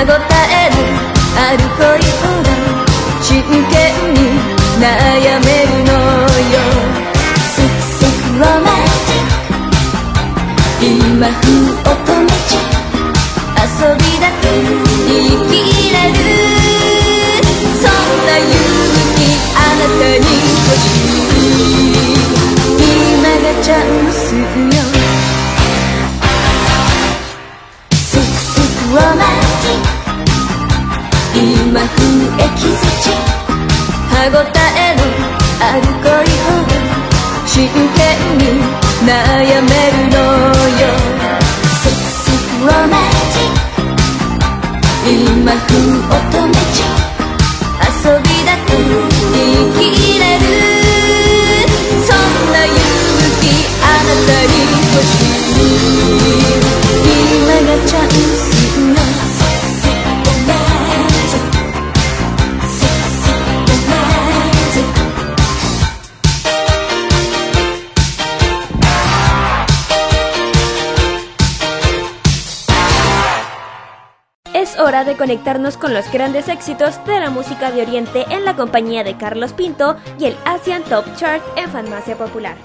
[0.01, 0.09] える
[1.37, 2.49] アルコリほど
[3.21, 3.53] 真剣
[4.15, 4.19] に
[4.79, 4.83] 悩
[5.45, 6.57] めるのよ。
[7.47, 8.73] スクスクロマン
[9.05, 9.61] チック。
[10.81, 12.81] 今風乙女チック
[13.61, 14.43] 遊びだけ
[15.05, 15.13] 生
[15.47, 15.53] き
[15.93, 16.19] られる
[17.77, 17.93] そん
[18.25, 18.49] な勇
[19.15, 19.19] 気
[19.55, 20.25] あなたに
[20.65, 20.83] 欲し
[21.29, 22.73] い
[23.13, 24.70] 今がチャンス。
[32.41, 33.09] エキスチ
[34.09, 34.99] 歯ごたえの
[35.61, 36.09] ある恋
[36.45, 36.73] ほど
[37.45, 37.79] 真剣
[38.37, 38.43] に
[39.05, 39.09] 悩
[39.61, 40.17] めるの
[40.81, 40.83] よ
[41.81, 42.99] セクシーロマン
[43.33, 43.53] チッ
[45.03, 45.75] ク今風
[46.15, 46.60] 乙女
[75.21, 79.53] conectarnos con los grandes éxitos de la música de Oriente en la compañía de Carlos
[79.53, 82.57] Pinto y el Asian Top Chart en Farmacia Popular.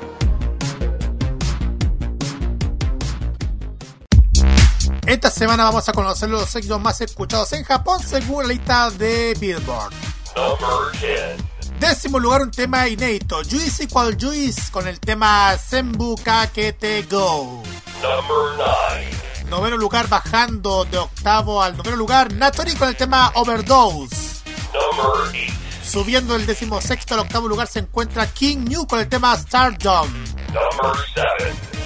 [5.07, 9.37] Esta semana vamos a conocer los éxitos más escuchados en Japón según la lista de
[9.39, 9.93] Billboard.
[11.79, 17.63] Décimo lugar un tema inédito, Juicy Qual Juice con el tema Senbuka Kete Go.
[18.01, 19.26] Number 9.
[19.51, 24.43] Noveno lugar bajando de octavo al noveno lugar, Natori con el tema Overdose.
[25.85, 30.09] Subiendo del decimosexto al octavo lugar se encuentra King New con el tema Stardom.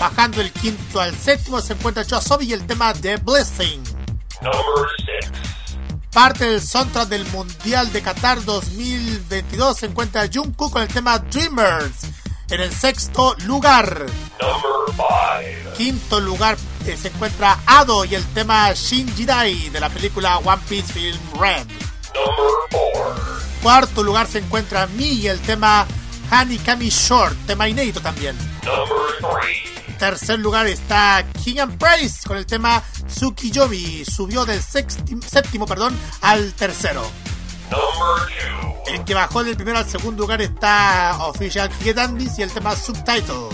[0.00, 3.84] Bajando el quinto al séptimo se encuentra Joasobi y el tema The Blessing.
[6.12, 12.19] Parte del soundtrack del Mundial de Qatar 2022 se encuentra Jungkook con el tema Dreamers.
[12.51, 14.07] En el sexto lugar.
[15.77, 20.61] Quinto lugar eh, se encuentra Ado y el tema Shin Jidai de la película One
[20.69, 21.67] Piece Film Red.
[23.62, 25.87] Cuarto lugar se encuentra Mi y el tema
[26.33, 28.37] Honey Kami Short, tema inédito también.
[29.99, 34.05] Tercer lugar está King and Price con el tema Tsukiyomi.
[34.05, 37.09] Subió del séptimo perdón, al tercero.
[38.86, 42.74] El que bajó del primero al segundo lugar está Official Cricket Andes y el tema
[42.74, 43.49] Subtitle.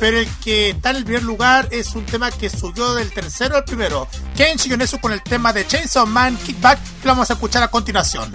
[0.00, 3.56] Pero el que está en el primer lugar es un tema que subió del tercero
[3.56, 4.08] al primero.
[4.36, 7.68] Kenshi Yonezu con el tema de Chainsaw Man Kickback que lo vamos a escuchar a
[7.68, 8.32] continuación.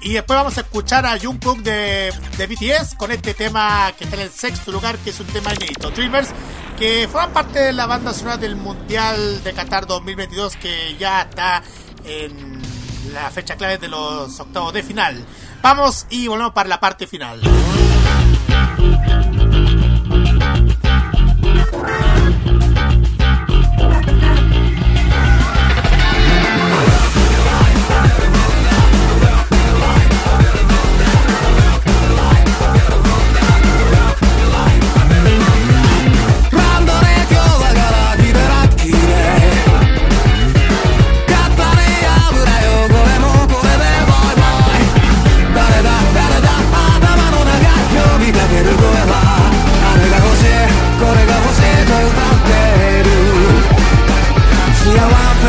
[0.00, 4.16] Y después vamos a escuchar a Jungkook de, de BTS con este tema que está
[4.16, 5.90] en el sexto lugar, que es un tema inédito.
[5.90, 6.28] Dreamers,
[6.78, 11.64] que forma parte de la banda sonora del Mundial de Qatar 2022, que ya está
[12.04, 12.57] en
[13.12, 15.24] la fecha clave de los octavos de final.
[15.62, 17.40] Vamos y volvemos para la parte final.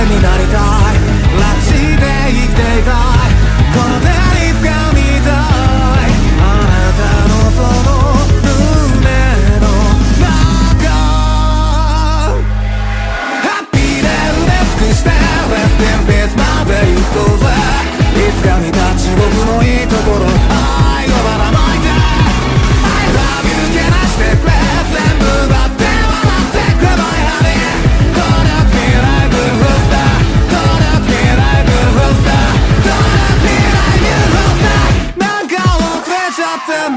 [0.09, 0.99] になりたい。
[1.37, 2.98] 街で生きていた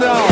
[0.03, 0.32] now.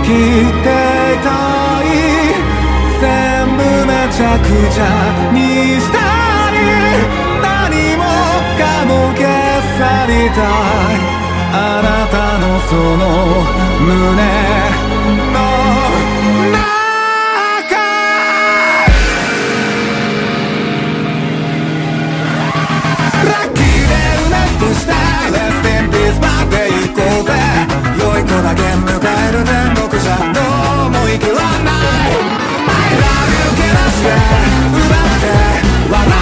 [0.00, 1.78] きてい
[3.00, 3.04] 全
[3.56, 4.84] 部めちゃくちゃ
[5.32, 5.38] に
[5.80, 6.58] したい
[7.42, 8.02] 何も
[8.58, 9.22] かも消
[9.78, 11.02] さりたい
[11.52, 13.00] あなたのその
[13.80, 13.88] 胸
[15.32, 15.38] の
[24.74, 24.92] した
[25.30, 26.56] レスティンピースまで
[26.94, 27.32] こうぜ。
[28.18, 28.62] い子だけ
[29.00, 30.40] かえる天国じゃど
[30.88, 32.12] うも生きらない。
[32.64, 34.08] I love you けなして
[34.72, 35.28] 奪って
[35.92, 36.17] 笑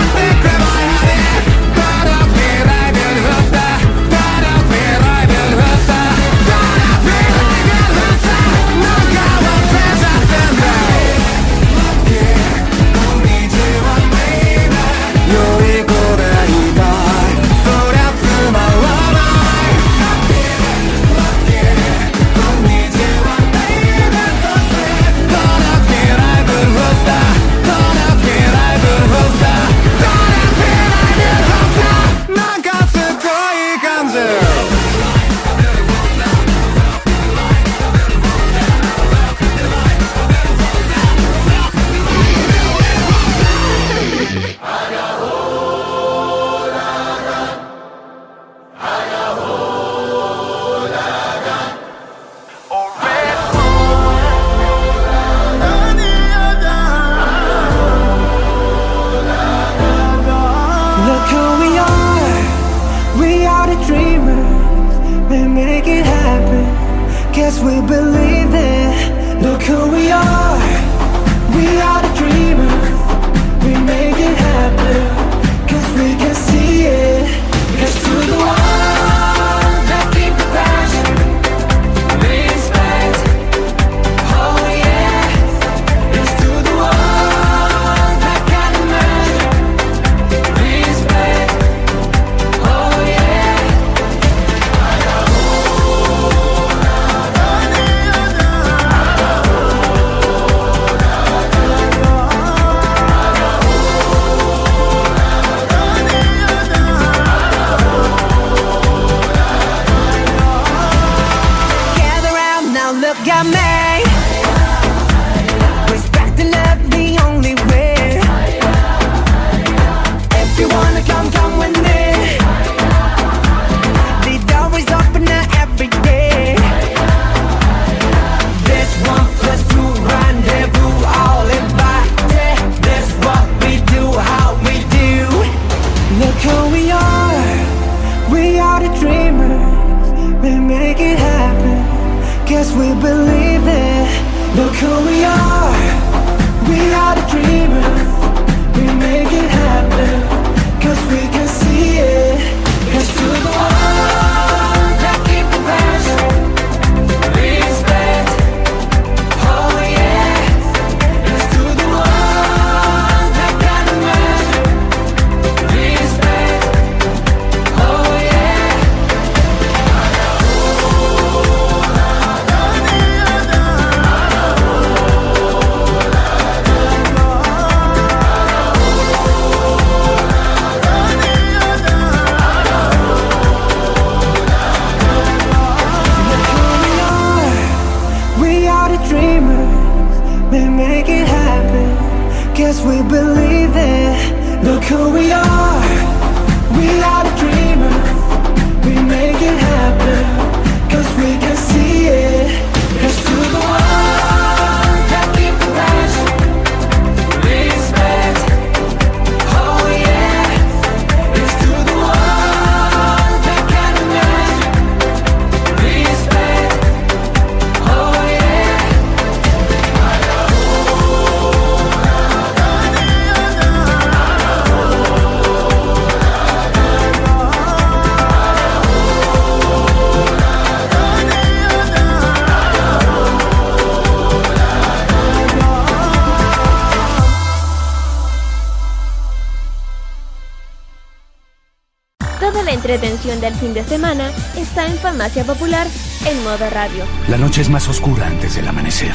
[245.17, 245.87] Farmacia Popular
[246.27, 247.03] en modo radio.
[247.29, 249.15] La noche es más oscura antes del amanecer.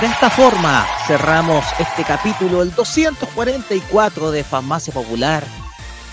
[0.00, 5.44] De esta forma cerramos este capítulo, el 244 de Farmacia Popular,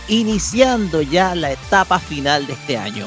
[0.09, 3.05] iniciando ya la etapa final de este año.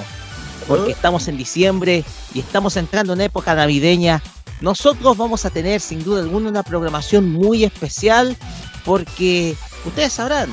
[0.67, 2.03] Porque estamos en diciembre
[2.33, 4.23] y estamos entrando en época navideña.
[4.61, 8.37] Nosotros vamos a tener sin duda alguna una programación muy especial
[8.85, 9.55] porque
[9.85, 10.49] ustedes sabrán,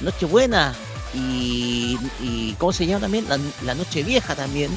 [0.00, 0.74] Nochebuena
[1.14, 3.28] y, y ¿cómo se llama también?
[3.28, 4.70] La, la Noche Vieja también,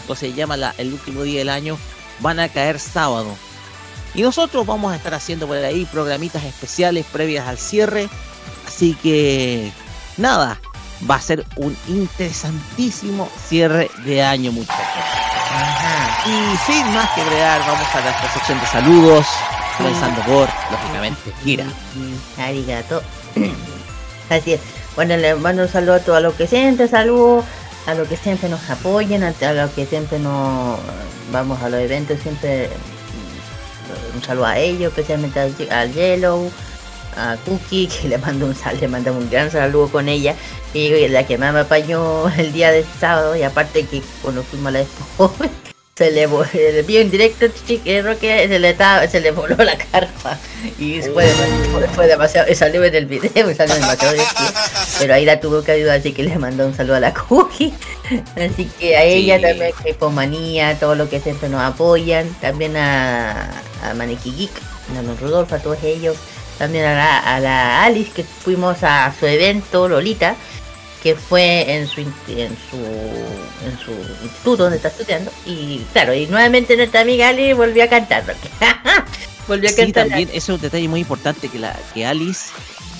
[0.00, 1.76] entonces se llama la- el último día del año,
[2.20, 3.28] van a caer sábado.
[4.14, 8.08] Y nosotros vamos a estar haciendo por ahí programitas especiales previas al cierre.
[8.66, 9.72] Así que
[10.16, 10.60] nada,
[11.10, 14.73] va a ser un interesantísimo cierre de año, muchachos.
[16.26, 19.26] Y sin más que bregar, vamos a nuestra sección de saludos,
[19.76, 21.66] comenzando por, lógicamente, Kira.
[22.38, 23.02] Arigato.
[24.30, 24.60] Así es.
[24.96, 27.44] Bueno, les mando un saludo a todos los que siempre saludo,
[27.86, 30.78] a los que siempre nos apoyan, a, los que siempre nos
[31.30, 36.50] vamos a los eventos, siempre mm, un saludo a ellos, especialmente al, Ye- al Yellow,
[37.18, 40.34] a Cookie, que le mando un sal, le mandamos un gran saludo con ella,
[40.72, 44.68] y la que más me apañó el día del sábado, y aparte que cuando fuimos
[44.68, 45.34] a la expo,
[46.10, 50.38] se le vi en directo chiquero que se le estaba- se le voló la carpa.
[50.78, 54.14] Y fue, demasiado y salió en el video y salió demasiado
[54.98, 57.72] pero ahí la tuvo que ayudar así que le mandó un saludo a la cookie.
[58.36, 59.42] Así que a ella Sí.
[59.42, 62.28] también que Pomanía todo lo que siempre nos apoyan.
[62.40, 63.50] También a,
[63.82, 64.50] a Maneki Geek
[64.98, 66.16] a don Rudolfo a todos ellos.
[66.58, 70.36] También a la, a la Alice que fuimos a su evento Lolita
[71.04, 73.92] que fue en su en su en su
[74.24, 78.48] instituto donde está estudiando y claro y nuevamente nuestra amiga Ali volvió a cantar porque
[79.46, 82.46] volvió a Sí, cantar también ese es un detalle muy importante que la que Alice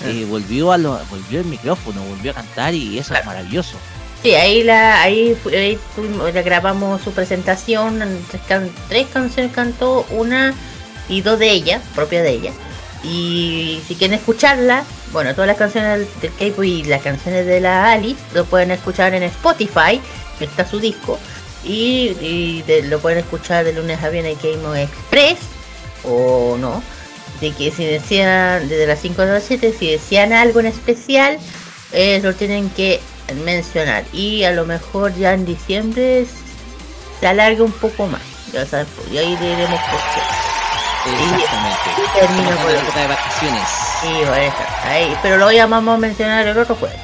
[0.05, 3.76] eh, volvió a lo, volvió el micrófono, volvió a cantar y eso es maravilloso.
[4.23, 8.00] Sí, ahí la ahí, ahí tuvimos- grabamos su presentación,
[8.31, 10.52] tres, can- tres canciones cantó, una
[11.08, 12.52] y dos de ella, propia de ella.
[13.02, 14.84] Y si quieren escucharla,
[15.15, 19.15] bueno, todas las canciones del, K-pop y las canciones de la Alice lo pueden escuchar
[19.15, 20.01] en Spotify,
[20.39, 21.20] que está su disco.
[21.65, 25.39] Y, lo pueden escuchar de lunes a viernes en K-Mo Express
[26.02, 26.83] o no.
[27.41, 31.39] De que si desean, desde las 5 de las 7, si desean algo en especial,
[31.93, 33.01] eh, lo tienen que
[33.44, 34.05] mencionar.
[34.12, 36.26] Y a lo mejor ya en diciembre
[37.20, 38.23] se alarga un poco más.
[38.52, 40.43] Ya saben, pues, y ahí diremos por qué.
[41.07, 41.91] Exactamente.
[41.97, 43.68] Y termino Estamos con en la época de vacaciones.
[44.00, 44.57] Sí, por eso.
[44.84, 46.99] Ahí, pero lo llamamos a mencionar el otro jueves.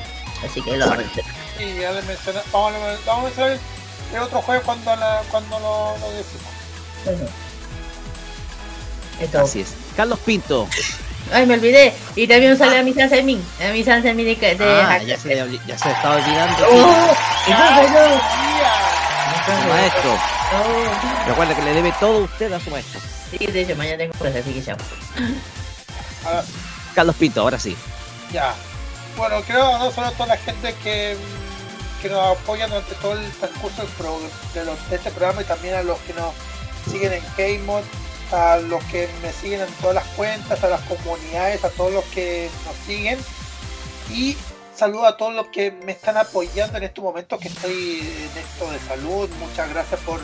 [0.45, 1.33] Así que lo vamos a mencionar.
[1.59, 2.01] Y ya le
[2.53, 3.59] vamos, a, vamos a mencionar
[4.15, 6.53] el otro jueves cuando, la, cuando lo, lo decimos.
[7.05, 7.29] Bueno.
[9.21, 9.41] Esto.
[9.41, 9.75] Así es.
[9.97, 10.67] Carlos Pinto.
[11.33, 11.95] Ay, me olvidé.
[12.17, 13.45] Y también sale a mi San Fermín.
[13.61, 16.67] A mi San Fermín de, de Ah, ya se, ya se estaba olvidando.
[16.71, 17.15] Oh,
[17.47, 18.21] y no, no.
[19.47, 20.19] Su maestro.
[21.27, 23.01] Recuerda que le debe todo usted a su maestro.
[23.31, 24.77] Sí, de hecho, mañana tengo clase, así que chao.
[26.25, 26.45] Ahora,
[26.95, 27.77] Carlos Pinto, ahora sí.
[28.33, 28.55] ya.
[29.17, 31.17] Bueno, creo no solo a toda la gente que,
[32.01, 34.21] que nos apoya durante todo el transcurso del pro-
[34.55, 36.33] de, los- de este programa y también a los que nos
[36.91, 37.83] siguen en K-Mod,
[38.33, 42.05] a los que me siguen en todas las cuentas, a las comunidades, a todos los
[42.07, 43.19] que nos siguen.
[44.11, 44.37] Y
[44.77, 48.71] saludo a todos los que me están apoyando en estos momentos que estoy en esto
[48.71, 49.29] de salud.
[49.41, 50.21] Muchas gracias por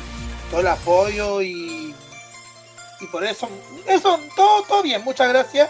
[0.50, 1.85] todo el apoyo y,
[3.00, 3.48] y por eso,
[3.86, 5.68] eso, todo, todo bien, muchas gracias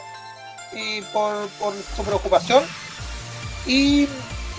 [0.73, 2.65] y por, por su preocupación.
[3.67, 4.09] Y,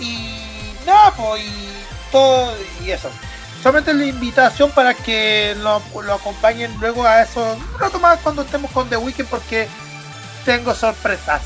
[0.00, 1.68] y nada, pues, y
[2.12, 3.10] todo, y eso.
[3.62, 8.42] Solamente la invitación para que lo, lo acompañen luego a eso, un rato más cuando
[8.42, 9.66] estemos con The Weeknd porque
[10.44, 11.42] tengo sorpresas.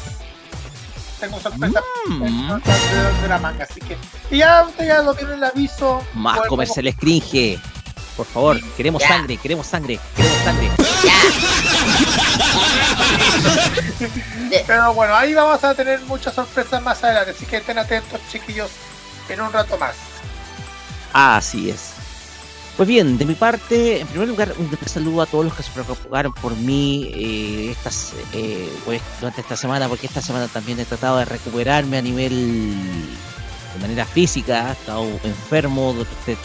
[1.19, 3.97] tengo sorpresa de, de la manga, así que.
[4.31, 6.03] Y ya usted ya lo tiene el aviso.
[6.15, 7.59] Más Bueno, comercial cringe.
[8.17, 9.09] Por favor, queremos Ya.
[9.09, 10.71] sangre, queremos sangre, queremos sangre.
[14.67, 18.71] Pero bueno, ahí vamos a tener muchas sorpresas más adelante, así que estén atentos, chiquillos,
[19.29, 19.95] en un rato más.
[21.13, 21.91] Así es.
[22.77, 25.63] Pues bien, de mi parte, en primer lugar, un gran saludo a todos los que
[25.63, 30.81] se preocuparon por mí eh, estas, eh, pues, durante esta semana, porque esta semana también
[30.81, 32.75] he tratado de recuperarme a nivel
[33.75, 34.71] de manera física.
[34.71, 36.39] He estado enfermo durante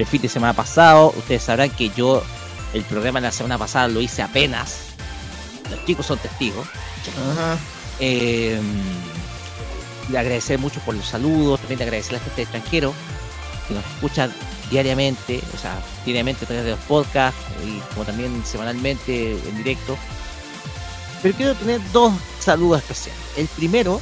[0.00, 1.12] el fin de semana pasado.
[1.16, 2.22] Ustedes sabrán que yo
[2.72, 4.90] el programa de la semana pasada lo hice apenas.
[5.70, 6.66] Los chicos son testigos.
[8.00, 8.60] Eh,
[10.10, 12.94] le agradecer mucho por los saludos, también le agradecer a la gente de extranjero
[13.68, 14.28] que nos escucha
[14.70, 19.96] diariamente, o sea, diariamente a través de los podcasts y como también semanalmente en directo.
[21.22, 23.20] Pero quiero tener dos saludos especiales.
[23.36, 24.00] El primero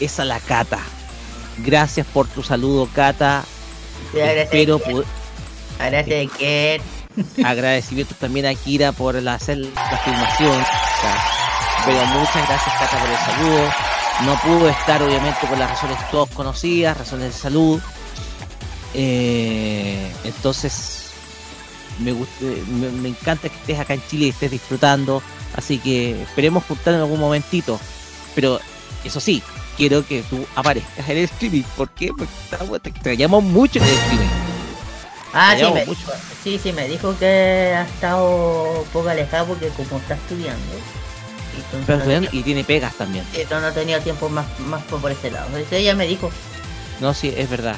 [0.00, 0.80] es a la Cata.
[1.58, 3.44] Gracias por tu saludo, Cata.
[4.14, 4.92] Espero Ken.
[4.92, 5.06] poder-
[5.78, 6.80] Gracias, que
[7.44, 10.64] Agradecimiento también a Kira por el hacer la filmación.
[11.84, 13.70] Pero muchas gracias, Cata, por el saludo.
[14.24, 17.80] No pudo estar, obviamente, por las razones todos conocidas, razones de salud.
[18.94, 21.06] Eh, entonces,
[21.98, 22.34] me, gusta,
[22.68, 25.22] me, me encanta que estés acá en Chile y estés disfrutando.
[25.56, 27.80] Así que esperemos juntar en algún momentito.
[28.34, 28.60] Pero,
[29.04, 29.42] eso sí,
[29.76, 31.62] quiero que tú aparezcas en el streaming.
[31.76, 32.08] ¿Por qué?
[32.08, 34.28] Porque te extrañamos mucho en el streaming.
[35.34, 36.12] Ah, sí me, dijo,
[36.44, 40.74] sí, sí, me dijo que ha estado un poco alejado porque como está estudiando.
[41.56, 43.24] entonces Pero y tiene pegas también.
[43.32, 45.46] entonces no tenía tiempo más, más por ese lado.
[45.46, 46.30] Entonces ella me dijo,
[47.00, 47.76] No, sí, es verdad.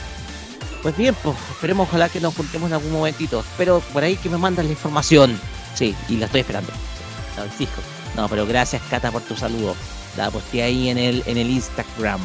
[0.82, 3.40] Pues bien, pues esperemos, ojalá que nos juntemos en algún momentito.
[3.40, 5.40] Espero por ahí que me mandas la información.
[5.74, 6.72] Sí, y la estoy esperando.
[7.36, 7.80] No, fijo.
[8.16, 9.74] No, pero gracias, Cata, por tu saludo.
[10.16, 12.20] La posté ahí en el, en el Instagram.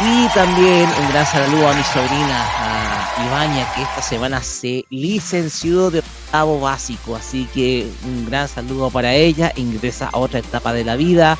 [0.00, 5.90] Y también un gran saludo a mi sobrina, a Ibaña, que esta semana se licenció
[5.90, 7.14] de octavo básico.
[7.14, 9.52] Así que un gran saludo para ella.
[9.56, 11.38] Ingresa a otra etapa de la vida.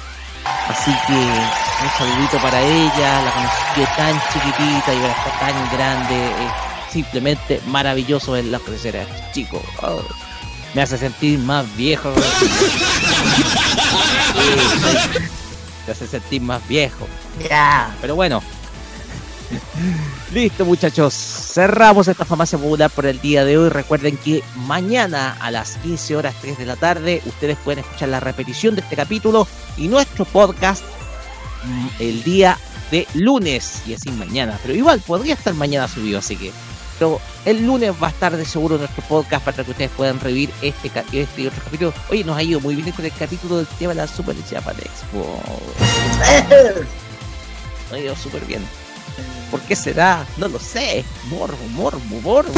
[0.69, 3.23] Así que un saludito para ella.
[3.23, 6.27] La conocí tan chiquitita y ahora está tan grande.
[6.27, 9.61] Es simplemente maravilloso verla crecer a este chico.
[10.75, 12.13] Me hace sentir más viejo.
[14.35, 14.51] Sí,
[15.87, 17.07] me hace sentir más viejo.
[17.49, 17.95] Ya.
[18.01, 18.43] Pero bueno.
[20.33, 23.69] Listo muchachos, cerramos esta farmacia popular por el día de hoy.
[23.69, 28.21] Recuerden que mañana a las 15 horas 3 de la tarde ustedes pueden escuchar la
[28.21, 29.47] repetición de este capítulo
[29.77, 30.83] y nuestro podcast
[31.65, 32.59] mm, el día
[32.91, 34.59] de lunes y así mañana.
[34.63, 36.51] Pero igual podría estar mañana subido, así que
[36.99, 40.51] pero el lunes va a estar de seguro nuestro podcast para que ustedes puedan revivir
[40.63, 41.95] este, este y otro capítulo.
[42.11, 44.77] Oye, nos ha ido muy bien con el capítulo del tema de la Super Japan
[44.79, 45.41] Expo.
[47.91, 48.65] Nos ha ido súper bien.
[49.51, 50.25] ¿Por qué será?
[50.39, 51.05] No lo sé.
[51.29, 52.51] Morbo, morbo, morbo,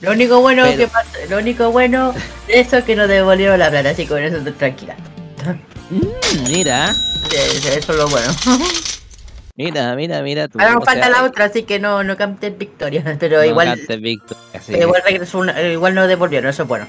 [0.00, 2.14] lo único bueno Pero- que pasa- lo único bueno
[2.46, 4.94] de eso es que nos devolvieron la plata, así que con eso estoy tranquila.
[5.90, 6.94] Mm, Mira,
[7.32, 8.28] Eso es lo bueno.
[9.58, 10.48] mira, mira, mira.
[10.48, 12.16] Tú, Ahora nos sea, falta la otra, así que no, no
[12.58, 13.68] victoria, pero no igual,
[14.54, 16.86] así pero igual regresó una- igual nos devolvieron, eso es bueno.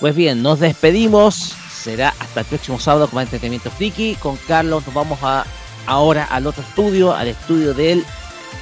[0.00, 1.54] Pues bien, nos despedimos.
[1.70, 4.16] Será hasta el próximo sábado con entretenimiento friki.
[4.16, 5.44] Con Carlos nos vamos a
[5.86, 8.04] ahora al otro estudio, al estudio del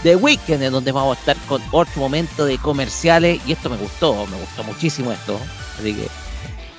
[0.02, 3.41] The Weekend, en donde vamos a estar con otro momento de comerciales.
[3.47, 5.41] Y esto me gustó, me gustó muchísimo esto.
[5.78, 6.22] Así que.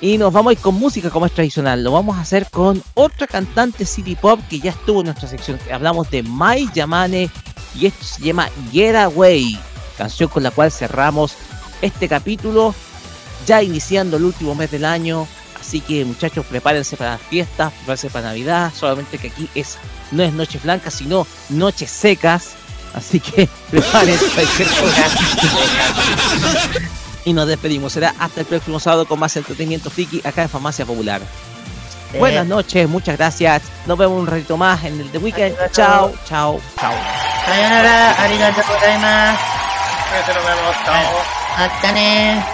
[0.04, 1.82] Y nos vamos a ir con música como es tradicional.
[1.82, 5.58] Lo vamos a hacer con otra cantante city pop que ya estuvo en nuestra sección.
[5.72, 7.30] Hablamos de Mai Yamane
[7.74, 9.58] y esto se llama Get Away,
[9.96, 11.36] canción con la cual cerramos
[11.80, 12.74] este capítulo
[13.46, 15.26] ya iniciando el último mes del año.
[15.58, 18.74] Así que muchachos, prepárense para las fiestas, prepárense para Navidad.
[18.78, 19.78] Solamente que aquí es
[20.10, 22.50] no es noche blanca, sino noches secas.
[22.92, 24.26] Así que prepárense.
[27.24, 27.92] Y nos despedimos.
[27.92, 31.20] Será hasta el próximo sábado con más entretenimiento friki acá en Farmacia Popular.
[32.12, 32.18] Eh.
[32.18, 33.62] Buenas noches, muchas gracias.
[33.86, 35.56] Nos vemos un ratito más en el The Weekend.
[35.72, 36.94] Chao, chao, chao.
[37.46, 39.38] Sayonara, arigato gozaimasu.
[40.34, 41.34] Nos vemos, chao.
[41.56, 42.53] Hasta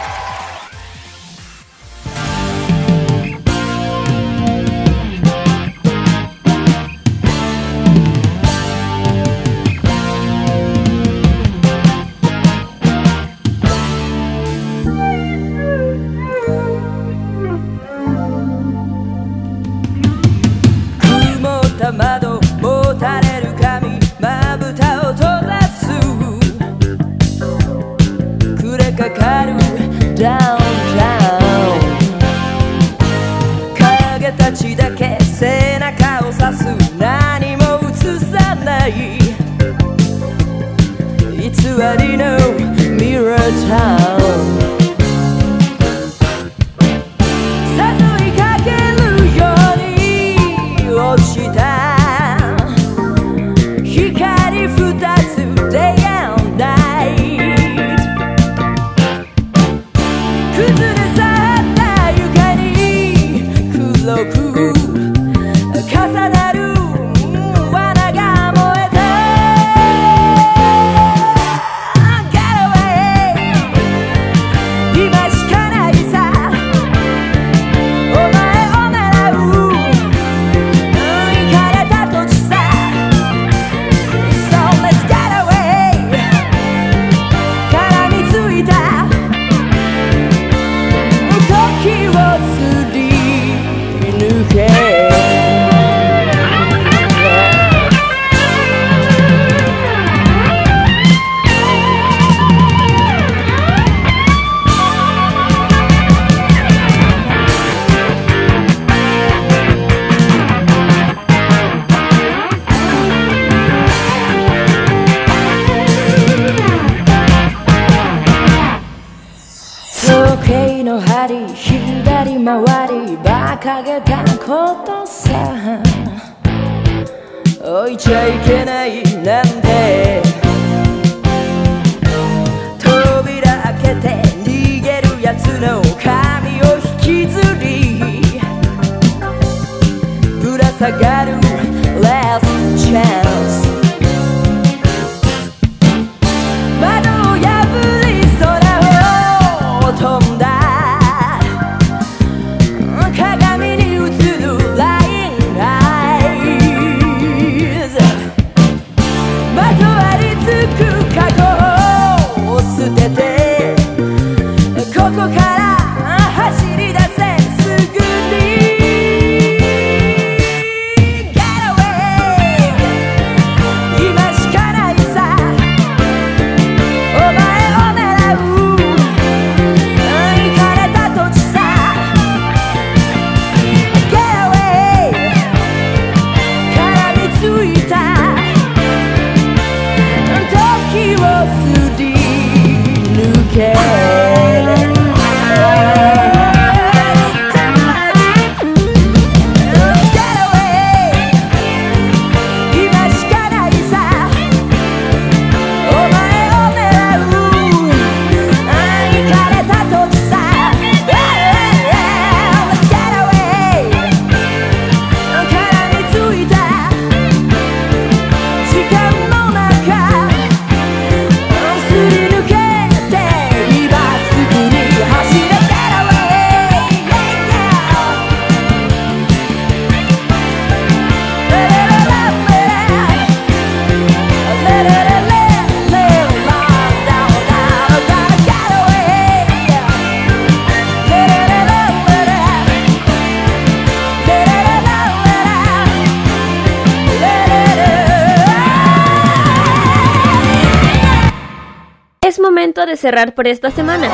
[253.01, 254.09] cerrar por esta semana.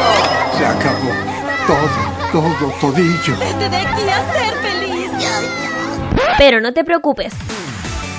[0.57, 1.11] Se acabó.
[1.67, 3.37] Todo, todo, todillo.
[3.39, 5.11] Vete de aquí a ser feliz.
[6.39, 7.33] Pero no te preocupes.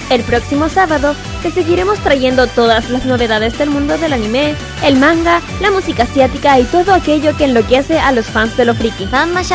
[0.10, 5.42] El próximo sábado te seguiremos trayendo todas las novedades del mundo del anime, el manga,
[5.60, 9.06] la música asiática y todo aquello que enloquece a los fans de lo friki.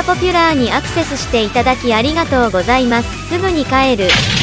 [0.03, 1.15] Popular ni acceso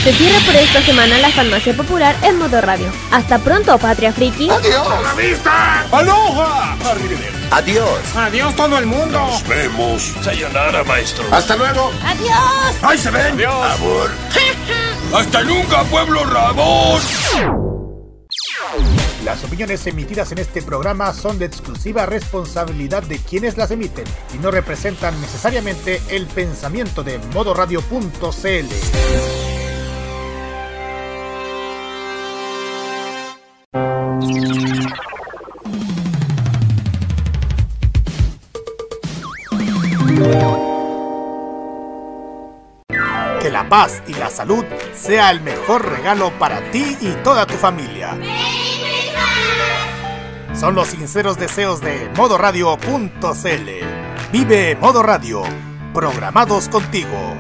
[0.04, 2.88] Se cierra por esta semana la Farmacia Popular en modo radio.
[3.12, 4.50] Hasta pronto, Patria Friki.
[4.50, 4.88] ¡Adiós!
[5.92, 6.78] ¡Aloha!
[7.52, 8.16] Adiós.
[8.16, 9.20] Adiós todo el mundo.
[9.20, 10.14] Nos vemos.
[10.24, 11.24] Sayonara, maestro.
[11.32, 11.92] Hasta luego.
[12.04, 12.84] Adiós.
[12.84, 13.34] ¡Ahí se ven!
[13.34, 13.80] Adiós.
[13.80, 14.12] Amor.
[15.14, 17.02] ¡Hasta nunca, pueblo rabón!
[19.26, 24.38] Las opiniones emitidas en este programa son de exclusiva responsabilidad de quienes las emiten y
[24.38, 29.39] no representan necesariamente el pensamiento de modoradio.cl.
[44.30, 48.18] salud sea el mejor regalo para ti y toda tu familia.
[50.54, 53.70] Son los sinceros deseos de modoradio.cl.
[54.32, 55.44] Vive Modo Radio,
[55.94, 57.36] programados contigo.